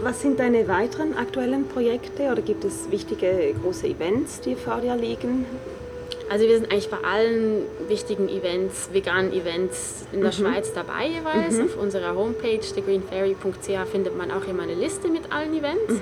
Was 0.00 0.22
sind 0.22 0.40
deine 0.40 0.66
weiteren 0.66 1.16
aktuellen 1.16 1.68
Projekte 1.68 2.30
oder 2.32 2.42
gibt 2.42 2.64
es 2.64 2.90
wichtige 2.90 3.54
große 3.62 3.86
Events, 3.86 4.40
die 4.40 4.56
vor 4.56 4.80
dir 4.80 4.96
liegen? 4.96 5.44
Also 6.30 6.46
wir 6.46 6.56
sind 6.56 6.72
eigentlich 6.72 6.88
bei 6.88 6.96
allen 7.06 7.64
wichtigen 7.88 8.28
Events, 8.28 8.88
veganen 8.92 9.32
Events 9.34 10.06
in 10.12 10.22
der 10.22 10.32
Schweiz 10.32 10.72
dabei 10.72 11.06
jeweils. 11.06 11.60
Auf 11.60 11.76
unserer 11.76 12.14
Homepage 12.16 12.58
thegreenfairy.ch 12.58 13.90
findet 13.90 14.16
man 14.16 14.30
auch 14.30 14.46
immer 14.48 14.62
eine 14.62 14.74
Liste 14.74 15.08
mit 15.08 15.30
allen 15.30 15.54
Events. 15.54 16.00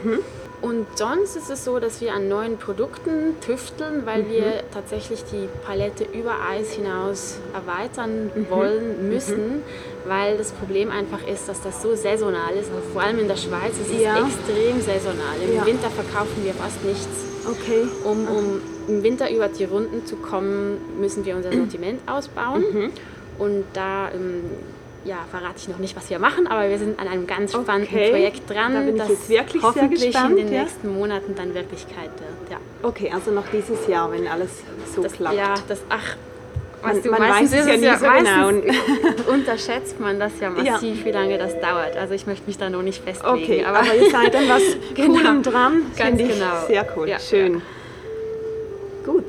Und 0.62 0.86
sonst 0.98 1.36
ist 1.36 1.48
es 1.48 1.64
so, 1.64 1.78
dass 1.78 2.00
wir 2.02 2.12
an 2.12 2.28
neuen 2.28 2.58
Produkten 2.58 3.34
tüfteln, 3.40 4.04
weil 4.04 4.28
wir 4.28 4.62
tatsächlich 4.74 5.24
die 5.24 5.48
Palette 5.64 6.04
über 6.04 6.34
Eis 6.50 6.72
hinaus 6.72 7.38
erweitern 7.54 8.30
wollen 8.50 9.08
müssen, 9.08 9.62
weil 10.06 10.36
das 10.36 10.52
Problem 10.52 10.90
einfach 10.90 11.26
ist, 11.26 11.48
dass 11.48 11.62
das 11.62 11.80
so 11.80 11.94
saisonal 11.94 12.52
ist. 12.54 12.70
Also 12.70 12.82
vor 12.92 13.00
allem 13.02 13.18
in 13.20 13.28
der 13.28 13.36
Schweiz 13.36 13.72
ist 13.80 13.90
es 13.94 14.02
Ja. 14.02 14.16
extrem 14.18 14.80
saisonal. 14.82 15.36
Im 15.42 15.54
Ja. 15.56 15.64
Winter 15.64 15.88
verkaufen 15.88 16.44
wir 16.44 16.52
fast 16.52 16.84
nichts. 16.84 17.08
Okay. 17.48 17.86
Um, 18.04 18.28
um 18.28 18.61
im 18.86 19.02
Winter 19.02 19.30
über 19.30 19.48
die 19.48 19.64
Runden 19.64 20.04
zu 20.04 20.16
kommen, 20.16 20.76
müssen 21.00 21.24
wir 21.24 21.36
unser 21.36 21.52
Sortiment 21.54 22.00
ausbauen. 22.06 22.62
Mhm. 22.70 22.90
Und 23.38 23.64
da 23.72 24.11
ähm, 24.12 24.42
ja, 25.05 25.16
verrate 25.30 25.55
ich 25.57 25.68
noch 25.68 25.78
nicht, 25.78 25.96
was 25.96 26.11
wir 26.11 26.18
machen, 26.18 26.46
aber 26.46 26.68
wir 26.68 26.78
sind 26.78 26.98
an 27.01 27.09
einem 27.09 27.26
ganz 27.26 27.53
spannenden 27.53 27.88
Okay. 27.94 28.11
Projekt 28.11 28.51
dran, 28.51 28.74
Da 28.74 28.80
bin 28.80 28.96
ich 28.96 29.01
das 29.01 29.09
jetzt 29.09 29.28
wirklich 29.30 29.62
hoffentlich 29.62 30.03
gespannt, 30.12 30.38
in 30.38 30.46
den 30.46 30.55
ja. 30.55 30.62
nächsten 30.62 30.88
Monaten 30.92 31.34
dann 31.34 31.55
Wirklichkeit 31.55 32.11
wird. 32.18 32.51
Ja, 32.51 32.57
Okay, 32.82 33.11
also 33.14 33.30
noch 33.30 33.44
dieses 33.53 33.86
Jahr, 33.86 34.12
wenn 34.12 34.26
alles 34.28 34.51
so 34.94 35.03
das, 35.03 35.12
klappt. 35.14 35.36
ja, 35.36 35.55
das 35.68 35.80
ach. 35.88 36.16
Man- 36.82 36.94
weißt 36.96 37.05
du, 37.05 37.11
man 37.11 37.20
weiß 37.20 37.53
es 37.53 37.66
ja 37.66 37.76
nie 37.76 37.94
so 37.98 38.07
meistens 38.07 39.26
unterschätzt 39.28 40.01
man 40.01 40.18
das 40.18 40.32
ja 40.40 40.51
Ja. 40.62 40.72
massiv, 40.72 41.05
wie 41.05 41.11
lange 41.11 41.36
das 41.36 41.59
dauert. 41.61 41.94
Also 41.98 42.14
ich 42.14 42.26
möchte 42.26 42.46
mich 42.46 42.57
da 42.57 42.70
noch 42.70 42.80
nicht 42.82 43.05
festlegen. 43.05 43.36
Okay, 43.42 43.64
aber, 43.66 43.80
ihr 43.94 44.11
seid 44.11 44.32
dann 44.32 44.48
was 44.48 44.62
Genau. 44.94 45.12
Coolem 45.18 45.42
dran, 45.42 45.82
Ganz 45.96 46.16
genau. 46.18 46.66
sehr 46.66 46.86
cool, 46.96 47.09
Ja, 47.09 47.18
schön. 47.18 47.55
ja. 47.57 47.61
Gut, 49.05 49.24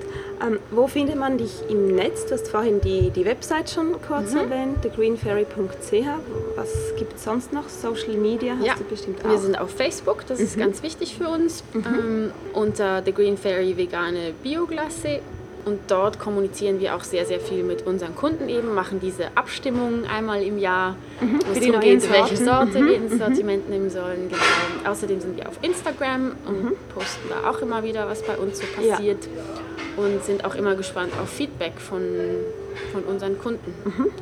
ähm, 0.46 0.60
wo 0.72 0.88
findet 0.88 1.16
man 1.18 1.38
dich 1.38 1.52
im 1.70 1.96
Netz? 1.96 2.26
Du 2.26 2.34
hast 2.34 2.48
vorhin 2.50 2.82
die, 2.82 3.10
die 3.12 3.26
Website 3.26 3.70
schon 3.70 3.94
kurz 4.08 4.32
Mhm. 4.34 4.40
erwähnt, 4.40 4.82
thegreenfairy.ch. 4.82 6.08
Was 6.56 6.70
gibt 6.98 7.14
es 7.16 7.24
sonst 7.24 7.54
noch? 7.54 7.70
Social 7.70 8.16
Media 8.16 8.56
hast 8.58 8.66
Ja, 8.66 8.74
du 8.76 8.84
bestimmt 8.84 9.24
auch. 9.26 9.30
wir 9.30 9.38
sind 9.38 9.60
auf 9.60 9.72
Facebook, 9.72 10.26
das 10.28 10.40
ist 10.40 10.58
ganz 10.58 10.82
wichtig 10.84 11.16
für 11.18 11.30
uns, 11.30 11.64
ähm, 11.76 12.32
unter 12.54 13.02
The 13.04 13.14
Green 13.14 13.38
Fairy 13.38 13.76
vegane 13.78 14.34
Bioglasse. 14.44 15.20
Und 15.66 15.80
dort 15.90 16.20
kommunizieren 16.20 16.80
wir 16.80 16.96
auch 16.96 17.04
sehr, 17.04 17.26
sehr 17.26 17.40
viel 17.40 17.64
mit 17.64 17.86
unseren 17.86 18.16
Kunden 18.16 18.50
eben, 18.50 18.74
machen 18.74 19.00
diese 19.00 19.26
Abstimmungen 19.36 20.06
einmal 20.06 20.42
im 20.42 20.58
Jahr, 20.58 20.96
wo 21.20 21.54
Für 21.54 21.60
es 21.60 21.66
darum 21.66 21.80
geht, 21.82 22.12
welche. 22.12 22.38
Sorte 22.38 22.86
wir 22.86 22.96
ins 22.96 23.18
Sortiment 23.18 23.70
nehmen 23.70 23.90
sollen. 23.90 24.30
Genau. 24.30 24.92
Außerdem 24.92 25.20
sind 25.22 25.38
wir 25.38 25.48
auf 25.48 25.60
Instagram 25.62 26.32
und 26.48 26.76
posten 26.94 27.30
da 27.30 27.50
auch 27.50 27.60
immer 27.62 27.84
wieder, 27.84 28.08
was 28.08 28.24
bei 28.24 28.38
uns 28.38 28.58
so 28.60 28.64
Ja. 28.82 28.96
passiert. 28.96 29.28
Und 29.98 30.24
sind 30.24 30.46
auch 30.46 30.56
immer 30.56 30.76
gespannt 30.76 31.12
auf 31.22 31.30
Feedback 31.30 31.74
von, 31.78 32.02
von 32.94 33.04
unseren 33.04 33.38
Kunden. 33.38 33.74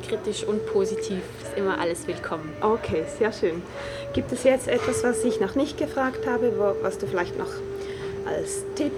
Kritisch 0.06 0.42
und 0.44 0.66
positiv 0.66 1.20
ist 1.44 1.56
immer 1.56 1.78
alles 1.78 2.06
willkommen. 2.08 2.52
Okay, 2.60 3.04
sehr 3.18 3.32
schön. 3.32 3.62
Gibt 4.12 4.32
es 4.32 4.42
jetzt 4.42 4.66
etwas, 4.66 5.04
was 5.04 5.22
ich 5.24 5.38
noch 5.40 5.54
nicht 5.54 5.78
gefragt 5.78 6.26
habe, 6.26 6.52
wo, 6.58 6.74
was 6.82 6.98
du 6.98 7.06
vielleicht 7.06 7.38
noch 7.38 7.46
als 8.30 8.62
Tipp 8.76 8.92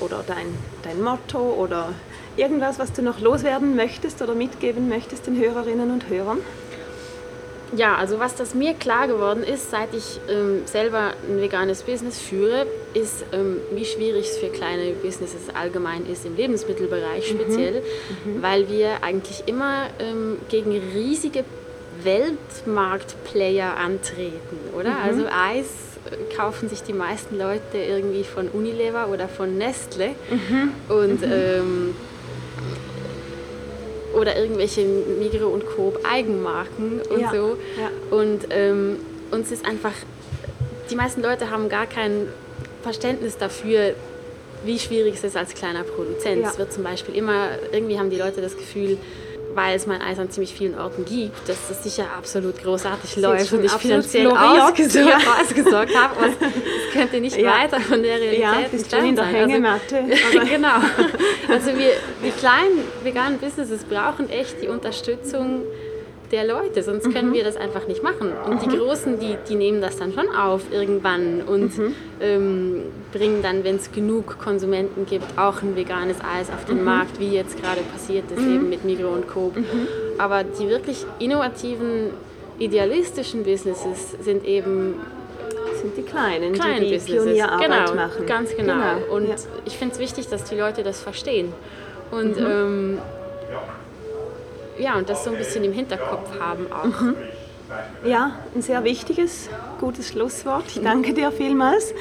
oder 0.00 0.24
dein, 0.26 0.46
dein 0.82 1.02
Motto 1.02 1.38
oder 1.38 1.92
irgendwas, 2.36 2.78
was 2.78 2.92
du 2.92 3.02
noch 3.02 3.20
loswerden 3.20 3.76
möchtest 3.76 4.22
oder 4.22 4.34
mitgeben 4.34 4.88
möchtest 4.88 5.26
den 5.26 5.36
Hörerinnen 5.36 5.90
und 5.90 6.08
Hörern? 6.08 6.38
Ja, 7.76 7.96
also 7.96 8.18
was 8.18 8.34
das 8.34 8.54
mir 8.54 8.72
klar 8.72 9.08
geworden 9.08 9.42
ist, 9.42 9.70
seit 9.70 9.92
ich 9.94 10.20
ähm, 10.30 10.62
selber 10.64 11.12
ein 11.28 11.40
veganes 11.40 11.82
Business 11.82 12.18
führe, 12.18 12.66
ist, 12.94 13.24
ähm, 13.32 13.58
wie 13.72 13.84
schwierig 13.84 14.24
es 14.24 14.38
für 14.38 14.48
kleine 14.48 14.92
Businesses 14.92 15.54
allgemein 15.54 16.06
ist, 16.10 16.24
im 16.24 16.34
Lebensmittelbereich 16.34 17.28
speziell, 17.28 17.82
weil 18.40 18.70
wir 18.70 19.02
eigentlich 19.02 19.42
immer 19.46 19.88
ähm, 19.98 20.38
gegen 20.48 20.70
riesige 20.94 21.44
Weltmarktplayer 22.02 23.76
antreten, 23.76 24.58
oder? 24.74 24.96
Also 25.04 25.26
Eis 25.26 25.66
kaufen 26.36 26.68
sich 26.68 26.82
die 26.82 26.92
meisten 26.92 27.38
Leute 27.38 27.78
irgendwie 27.78 28.24
von 28.24 28.48
Unilever 28.48 29.08
oder 29.08 29.28
von 29.28 29.56
Nestle 29.58 30.10
und 30.88 31.22
ähm, 31.22 31.94
oder 34.14 34.36
irgendwelche 34.36 34.82
Migro 34.84 35.48
und 35.48 35.64
Coop 35.66 36.00
Eigenmarken 36.10 37.00
und 37.10 37.20
Ja, 37.20 37.30
so. 37.30 37.56
ja. 37.78 37.90
Und 38.16 38.46
ähm, 38.50 38.96
uns 39.30 39.50
ist 39.52 39.64
einfach, 39.66 39.92
die 40.90 40.96
meisten 40.96 41.22
Leute 41.22 41.50
haben 41.50 41.68
gar 41.68 41.86
kein 41.86 42.26
Verständnis 42.82 43.36
dafür, 43.36 43.94
wie 44.64 44.78
schwierig 44.78 45.14
es 45.14 45.24
ist 45.24 45.36
als 45.36 45.54
kleiner 45.54 45.84
Produzent. 45.84 46.42
Ja. 46.42 46.48
Es 46.50 46.58
wird 46.58 46.72
zum 46.72 46.82
Beispiel 46.82 47.14
immer, 47.14 47.48
irgendwie 47.72 47.98
haben 47.98 48.10
die 48.10 48.16
Leute 48.16 48.40
das 48.40 48.56
Gefühl, 48.56 48.96
weil 49.54 49.76
es 49.76 49.86
mein 49.86 50.00
Eis 50.02 50.18
an 50.18 50.30
ziemlich 50.30 50.54
vielen 50.54 50.78
Orten 50.78 51.04
gibt, 51.04 51.48
dass 51.48 51.56
das 51.68 51.82
sicher 51.82 52.06
absolut 52.16 52.62
großartig 52.62 53.16
läuft 53.16 53.48
schon 53.48 53.58
und 53.58 53.64
ich 53.64 53.72
finanziell 53.72 54.26
ausgesorgt, 54.28 55.26
ausgesorgt 55.42 55.96
habe. 55.96 56.16
Aber 56.16 56.26
es 56.28 56.92
könnte 56.92 57.20
nicht 57.20 57.36
Ja. 57.36 57.52
weiter 57.62 57.80
von 57.80 58.02
der 58.02 58.16
Realität 58.20 58.40
Ja, 58.40 58.56
bist 58.70 58.90
schon 58.90 59.04
in 59.04 59.16
der 59.16 59.24
sein. 59.24 59.34
Also- 59.34 59.48
Hängematte. 59.50 59.96
aber- 60.36 60.44
genau. 60.44 60.76
Also 61.48 61.68
wir, 61.78 61.92
die 62.24 62.30
kleinen 62.38 62.80
veganen 63.02 63.38
Businesses 63.38 63.84
brauchen 63.84 64.28
echt 64.30 64.62
die 64.62 64.68
Unterstützung 64.68 65.62
der 66.32 66.44
Leute, 66.46 66.82
sonst 66.82 67.06
Mhm. 67.06 67.14
können 67.14 67.32
wir 67.32 67.42
das 67.44 67.56
einfach 67.56 67.86
nicht 67.86 68.02
machen. 68.02 68.32
Und 68.48 68.62
die 68.62 68.68
Großen, 68.76 69.18
die, 69.18 69.36
die 69.48 69.54
nehmen 69.54 69.80
das 69.80 69.96
dann 69.96 70.12
schon 70.12 70.28
auf 70.28 70.62
irgendwann 70.70 71.42
und 71.42 71.76
Mhm. 71.78 71.94
ähm, 72.20 72.82
bringen 73.12 73.40
dann, 73.42 73.64
wenn 73.64 73.76
es 73.76 73.90
genug 73.92 74.38
Konsumenten 74.38 75.06
gibt, 75.06 75.38
auch 75.38 75.62
ein 75.62 75.74
veganes 75.76 76.18
Eis 76.20 76.48
auf 76.50 76.68
Mhm. 76.68 76.76
den 76.76 76.84
Markt, 76.84 77.18
wie 77.18 77.30
jetzt 77.30 77.60
gerade 77.62 77.80
passiert 77.92 78.30
ist, 78.30 78.40
eben 78.40 78.68
mit 78.68 78.84
Migro 78.84 79.08
und 79.08 79.26
Coop. 79.28 79.56
Mhm. 79.56 79.64
Aber 80.18 80.44
die 80.44 80.68
wirklich 80.68 81.04
innovativen, 81.18 82.10
idealistischen 82.58 83.44
Businesses 83.44 84.12
sind 84.20 84.44
eben 84.44 84.94
sind 85.80 85.96
die 85.96 86.02
Kleinen, 86.02 86.52
kleine 86.54 86.80
die 86.80 86.86
die 86.86 86.94
Businesses. 86.96 87.24
Pionierarbeit 87.24 87.86
genau, 87.86 87.94
machen. 87.94 88.26
Ganz 88.26 88.56
genau. 88.56 88.74
Und 89.12 89.28
ja. 89.28 89.36
ich 89.64 89.78
finde 89.78 89.94
es 89.94 90.00
wichtig, 90.00 90.26
dass 90.28 90.42
die 90.44 90.56
Leute 90.56 90.82
das 90.82 91.00
verstehen. 91.00 91.52
Und 92.10 92.36
Mhm. 92.36 92.46
ähm, 92.46 92.98
ja, 94.78 94.96
und 94.96 95.08
das 95.08 95.24
so 95.24 95.30
ein 95.30 95.36
bisschen 95.36 95.64
im 95.64 95.72
Hinterkopf 95.72 96.38
haben 96.38 96.72
auch. 96.72 96.84
Mhm. 96.84 97.16
Ja, 98.04 98.32
ein 98.54 98.62
sehr 98.62 98.84
wichtiges, 98.84 99.48
gutes 99.80 100.08
Schlusswort. 100.08 100.64
Ich 100.68 100.82
danke 100.82 101.12
dir 101.12 101.30
vielmals. 101.32 101.92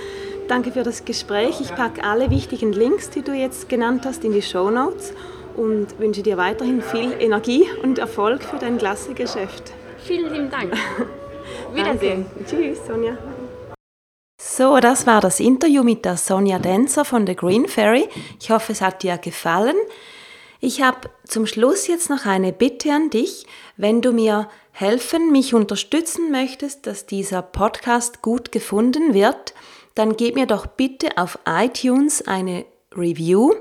Danke 0.48 0.72
für 0.72 0.84
das 0.84 1.04
Gespräch. 1.04 1.60
Ich 1.60 1.76
packe 1.76 2.04
alle 2.04 2.30
wichtigen 2.30 2.72
Links, 2.72 3.10
die 3.10 3.22
du 3.22 3.34
jetzt 3.34 3.68
genannt 3.68 4.06
hast, 4.06 4.24
in 4.24 4.32
die 4.32 4.42
Show 4.42 4.70
Notes 4.70 5.14
und 5.58 6.00
wünsche 6.00 6.22
dir 6.22 6.38
weiterhin 6.38 6.82
viel 6.82 7.12
Energie 7.20 7.66
und 7.84 8.00
Erfolg 8.00 8.44
für 8.44 8.58
dein 8.58 8.78
Klassegeschäft. 8.78 9.74
Vielen 9.98 10.32
lieben 10.32 10.50
Dank. 10.50 10.74
Wiedersehen. 11.74 12.26
Tschüss, 12.48 12.86
Sonja. 12.88 13.18
So, 14.40 14.80
das 14.80 15.06
war 15.06 15.20
das 15.20 15.40
Interview 15.40 15.84
mit 15.84 16.06
der 16.06 16.16
Sonja 16.16 16.60
Denzer 16.60 17.04
von 17.04 17.26
der 17.26 17.36
Green 17.36 17.68
Fairy. 17.68 18.08
Ich 18.40 18.50
hoffe, 18.52 18.72
es 18.72 18.82
hat 18.82 19.04
dir 19.04 19.18
gefallen. 19.18 19.76
Ich 20.60 20.82
habe 20.82 21.10
zum 21.26 21.46
Schluss 21.46 21.88
jetzt 21.88 22.10
noch 22.10 22.26
eine 22.26 22.52
Bitte 22.52 22.92
an 22.92 23.10
dich. 23.10 23.46
Wenn 23.76 24.02
du 24.02 24.12
mir 24.12 24.50
helfen, 24.72 25.32
mich 25.32 25.54
unterstützen 25.54 26.32
möchtest, 26.32 26.88
dass 26.88 27.06
dieser 27.06 27.42
Podcast 27.42 28.22
gut 28.22 28.52
gefunden 28.52 29.14
wird, 29.14 29.54
dann 29.94 30.16
gib 30.16 30.36
mir 30.36 30.48
doch 30.48 30.66
bitte 30.66 31.18
auf 31.18 31.38
iTunes 31.48 32.28
eine 32.28 32.66
Review. 32.96 33.54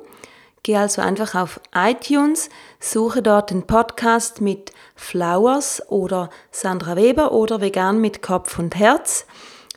Geh 0.62 0.76
also 0.76 1.01
einfach 1.01 1.34
auf 1.34 1.61
iTunes, 1.74 2.49
suche 2.80 3.22
dort 3.22 3.51
den 3.51 3.66
Podcast 3.66 4.40
mit 4.40 4.72
Flowers 4.94 5.82
oder 5.90 6.30
Sandra 6.51 6.97
Weber 6.97 7.32
oder 7.32 7.61
Vegan 7.61 8.01
mit 8.01 8.20
Kopf 8.20 8.59
und 8.59 8.74
Herz. 8.74 9.26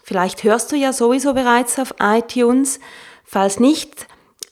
Vielleicht 0.03 0.43
hörst 0.43 0.71
du 0.71 0.75
ja 0.75 0.91
sowieso 0.91 1.33
bereits 1.33 1.77
auf 1.77 1.93
iTunes. 1.99 2.79
Falls 3.23 3.59
nicht, 3.59 4.07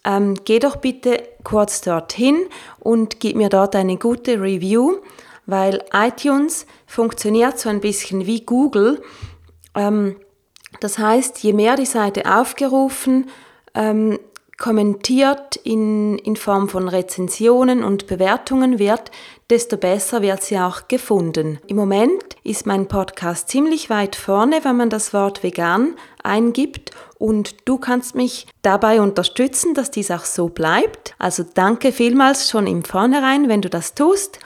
ähm, 0.07 0.35
geh 0.45 0.59
doch 0.59 0.77
bitte 0.77 1.21
kurz 1.43 1.81
dorthin 1.81 2.47
und 2.79 3.19
gib 3.19 3.35
mir 3.35 3.49
dort 3.49 3.75
eine 3.75 3.97
gute 3.97 4.41
Review, 4.41 4.97
weil 5.45 5.83
iTunes 5.93 6.65
funktioniert 6.85 7.59
so 7.59 7.67
ein 7.69 7.81
bisschen 7.81 8.25
wie 8.25 8.45
Google. 8.45 9.01
Ähm, 9.75 10.15
das 10.79 10.97
heißt, 10.97 11.43
je 11.43 11.51
mehr 11.51 11.75
die 11.75 11.85
Seite 11.85 12.33
aufgerufen, 12.33 13.29
ähm, 13.73 14.17
kommentiert 14.57 15.57
in, 15.57 16.17
in 16.19 16.35
Form 16.35 16.67
von 16.67 16.87
Rezensionen 16.87 17.83
und 17.83 18.07
Bewertungen 18.07 18.79
wird, 18.79 19.11
desto 19.49 19.77
besser 19.77 20.21
wird 20.21 20.41
sie 20.41 20.57
auch 20.57 20.87
gefunden. 20.87 21.59
Im 21.67 21.77
Moment 21.77 22.37
ist 22.43 22.65
mein 22.65 22.87
Podcast 22.87 23.49
ziemlich 23.49 23.89
weit 23.89 24.15
vorne, 24.15 24.61
wenn 24.63 24.77
man 24.77 24.89
das 24.89 25.13
Wort 25.13 25.43
vegan 25.43 25.95
eingibt 26.27 26.91
und 27.17 27.55
du 27.65 27.77
kannst 27.77 28.15
mich 28.15 28.47
dabei 28.61 29.01
unterstützen, 29.01 29.73
dass 29.73 29.89
dies 29.89 30.11
auch 30.11 30.25
so 30.25 30.49
bleibt. 30.49 31.15
Also 31.17 31.43
danke 31.53 31.91
vielmals 31.91 32.49
schon 32.49 32.67
im 32.67 32.83
Vornherein, 32.83 33.49
wenn 33.49 33.61
du 33.61 33.69
das 33.69 33.95
tust 33.95 34.39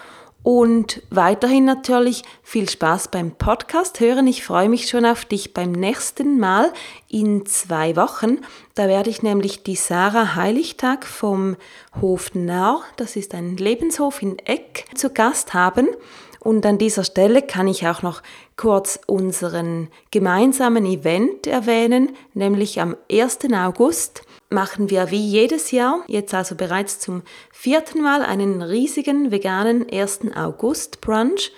und 0.43 1.03
weiterhin 1.09 1.65
natürlich 1.65 2.23
viel 2.41 2.67
Spaß 2.67 3.09
beim 3.09 3.31
Podcast 3.31 3.99
hören. 3.99 4.25
Ich 4.25 4.43
freue 4.43 4.69
mich 4.69 4.87
schon 4.87 5.05
auf 5.05 5.25
dich 5.25 5.53
beim 5.53 5.71
nächsten 5.71 6.39
Mal 6.39 6.73
in 7.07 7.45
zwei 7.45 7.95
Wochen. 7.95 8.39
Da 8.73 8.87
werde 8.87 9.09
ich 9.09 9.21
nämlich 9.21 9.63
die 9.63 9.75
Sarah 9.75 10.35
Heiligtag 10.35 11.05
vom 11.05 11.57
Hof 11.99 12.33
Nau, 12.33 12.81
das 12.97 13.15
ist 13.15 13.35
ein 13.35 13.57
Lebenshof 13.57 14.21
in 14.21 14.39
Eck, 14.39 14.85
zu 14.95 15.11
Gast 15.11 15.53
haben. 15.53 15.87
Und 16.43 16.65
an 16.65 16.79
dieser 16.79 17.03
Stelle 17.03 17.43
kann 17.43 17.67
ich 17.67 17.87
auch 17.87 18.01
noch 18.01 18.23
kurz 18.57 18.99
unseren 19.05 19.89
gemeinsamen 20.09 20.85
Event 20.85 21.45
erwähnen, 21.45 22.15
nämlich 22.33 22.81
am 22.81 22.97
1. 23.11 23.39
August 23.53 24.23
machen 24.49 24.89
wir 24.89 25.11
wie 25.11 25.23
jedes 25.23 25.69
Jahr, 25.69 26.03
jetzt 26.07 26.33
also 26.33 26.55
bereits 26.55 26.99
zum 26.99 27.21
vierten 27.51 28.01
Mal, 28.01 28.23
einen 28.23 28.63
riesigen 28.63 29.31
veganen 29.31 29.85
1. 29.87 30.35
August 30.35 30.99
Brunch 30.99 31.51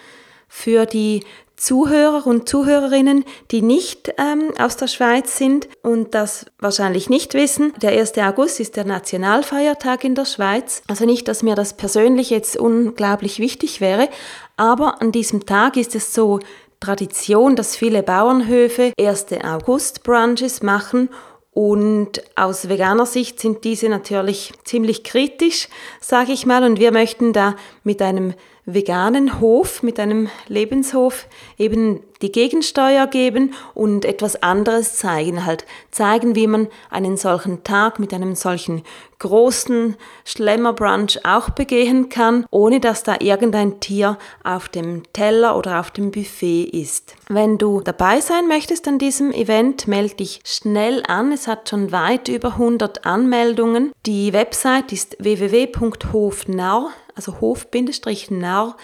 für 0.50 0.86
die 0.86 1.24
Zuhörer 1.56 2.28
und 2.28 2.50
Zuhörerinnen, 2.50 3.24
die 3.52 3.62
nicht 3.62 4.14
ähm, 4.18 4.52
aus 4.60 4.76
der 4.76 4.88
Schweiz 4.88 5.38
sind 5.38 5.70
und 5.82 6.14
das 6.14 6.46
wahrscheinlich 6.60 7.10
nicht 7.10 7.36
wissen. 7.36 7.74
Der 7.82 7.92
1. 7.92 8.18
August 8.18 8.60
ist 8.60 8.76
der 8.76 8.86
Nationalfeiertag 8.86 10.04
in 10.04 10.14
der 10.14 10.26
Schweiz. 10.26 10.82
Also 10.88 11.06
nicht, 11.06 11.28
dass 11.28 11.42
mir 11.42 11.56
das 11.56 11.78
persönlich 11.78 12.32
jetzt 12.32 12.58
unglaublich 12.58 13.40
wichtig 13.40 13.80
wäre, 13.80 14.10
aber 14.58 15.01
an 15.01 15.12
diesem 15.12 15.45
Tag 15.45 15.78
ist 15.78 15.95
es 15.95 16.14
so 16.14 16.39
Tradition, 16.80 17.56
dass 17.56 17.78
viele 17.78 18.04
Bauernhöfe 18.04 18.93
1. 18.99 19.28
August 19.43 20.04
Brunches 20.04 20.62
machen 20.62 21.10
und 21.51 22.24
aus 22.36 22.68
veganer 22.68 23.06
Sicht 23.06 23.39
sind 23.39 23.64
diese 23.64 23.88
natürlich 23.88 24.51
ziemlich 24.64 25.04
kritisch, 25.04 25.70
sage 26.01 26.32
ich 26.32 26.45
mal. 26.45 26.64
Und 26.64 26.80
wir 26.80 26.91
möchten 26.91 27.32
da 27.32 27.56
mit 27.84 28.01
einem 28.01 28.34
veganen 28.66 29.39
Hof, 29.41 29.84
mit 29.84 29.99
einem 29.99 30.30
Lebenshof 30.47 31.28
eben 31.57 31.99
die 32.22 32.32
Gegensteuer 32.32 33.07
geben 33.07 33.53
und 33.74 34.05
etwas 34.05 34.41
anderes 34.41 34.95
zeigen. 34.95 35.45
Halt 35.45 35.66
zeigen, 35.91 36.36
wie 36.36 36.47
man 36.47 36.70
einen 36.89 37.18
solchen 37.18 37.64
Tag 37.64 37.99
mit 37.99 38.14
einem 38.14 38.36
solchen 38.36 38.84
großen 39.20 39.95
Schlemmerbrunch 40.26 41.26
auch 41.26 41.49
begehen 41.49 42.09
kann, 42.09 42.45
ohne 42.51 42.80
dass 42.80 43.03
da 43.03 43.18
irgendein 43.20 43.80
Tier 43.80 44.18
auf 44.43 44.70
dem 44.70 45.03
Teller 45.14 45.57
oder 45.57 45.80
auf 45.80 45.91
dem 45.91 46.11
Buffet 46.11 46.64
ist. 46.64 47.16
Wenn 47.30 47.57
du 47.57 47.82
dabei 47.82 48.22
sein 48.22 48.47
möchtest 48.47 48.88
an 48.88 48.99
diesem 48.99 49.32
Event, 49.32 49.88
melde 49.88 50.16
dich 50.16 50.41
schnell 50.45 51.03
an. 51.07 51.32
Es 51.32 51.47
hat 51.47 51.70
schon 51.70 51.91
weit 51.91 52.28
über 52.30 52.53
100 52.53 53.05
Anmeldungen. 53.05 53.91
Die 54.05 54.34
Website 54.34 54.91
ist 54.91 55.18
www.hofnau, 55.20 56.89
also 57.16 57.39
hof-nau.ch 57.41 58.78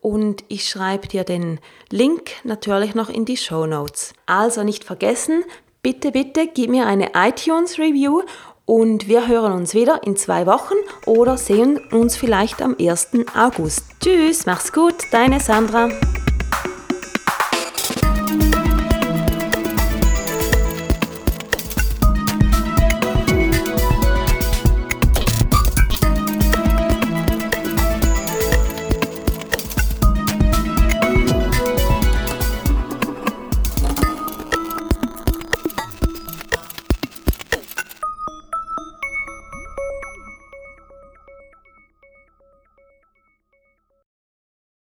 und 0.00 0.44
ich 0.48 0.68
schreibe 0.68 1.08
dir 1.08 1.24
den 1.24 1.58
Link 1.90 2.30
natürlich 2.44 2.94
noch 2.94 3.08
in 3.08 3.24
die 3.24 3.36
Show 3.36 3.66
Notes. 3.66 4.12
Also 4.26 4.62
nicht 4.62 4.84
vergessen, 4.84 5.44
bitte, 5.82 6.12
bitte 6.12 6.46
gib 6.46 6.70
mir 6.70 6.86
eine 6.86 7.10
iTunes 7.14 7.78
Review 7.78 8.22
und 8.66 9.08
wir 9.08 9.28
hören 9.28 9.52
uns 9.52 9.74
wieder 9.74 10.02
in 10.04 10.16
zwei 10.16 10.46
Wochen 10.46 10.74
oder 11.06 11.36
sehen 11.36 11.78
uns 11.92 12.16
vielleicht 12.16 12.62
am 12.62 12.76
1. 12.78 13.10
August. 13.34 13.84
Tschüss, 14.00 14.46
mach's 14.46 14.72
gut, 14.72 14.94
deine 15.12 15.40
Sandra. 15.40 15.88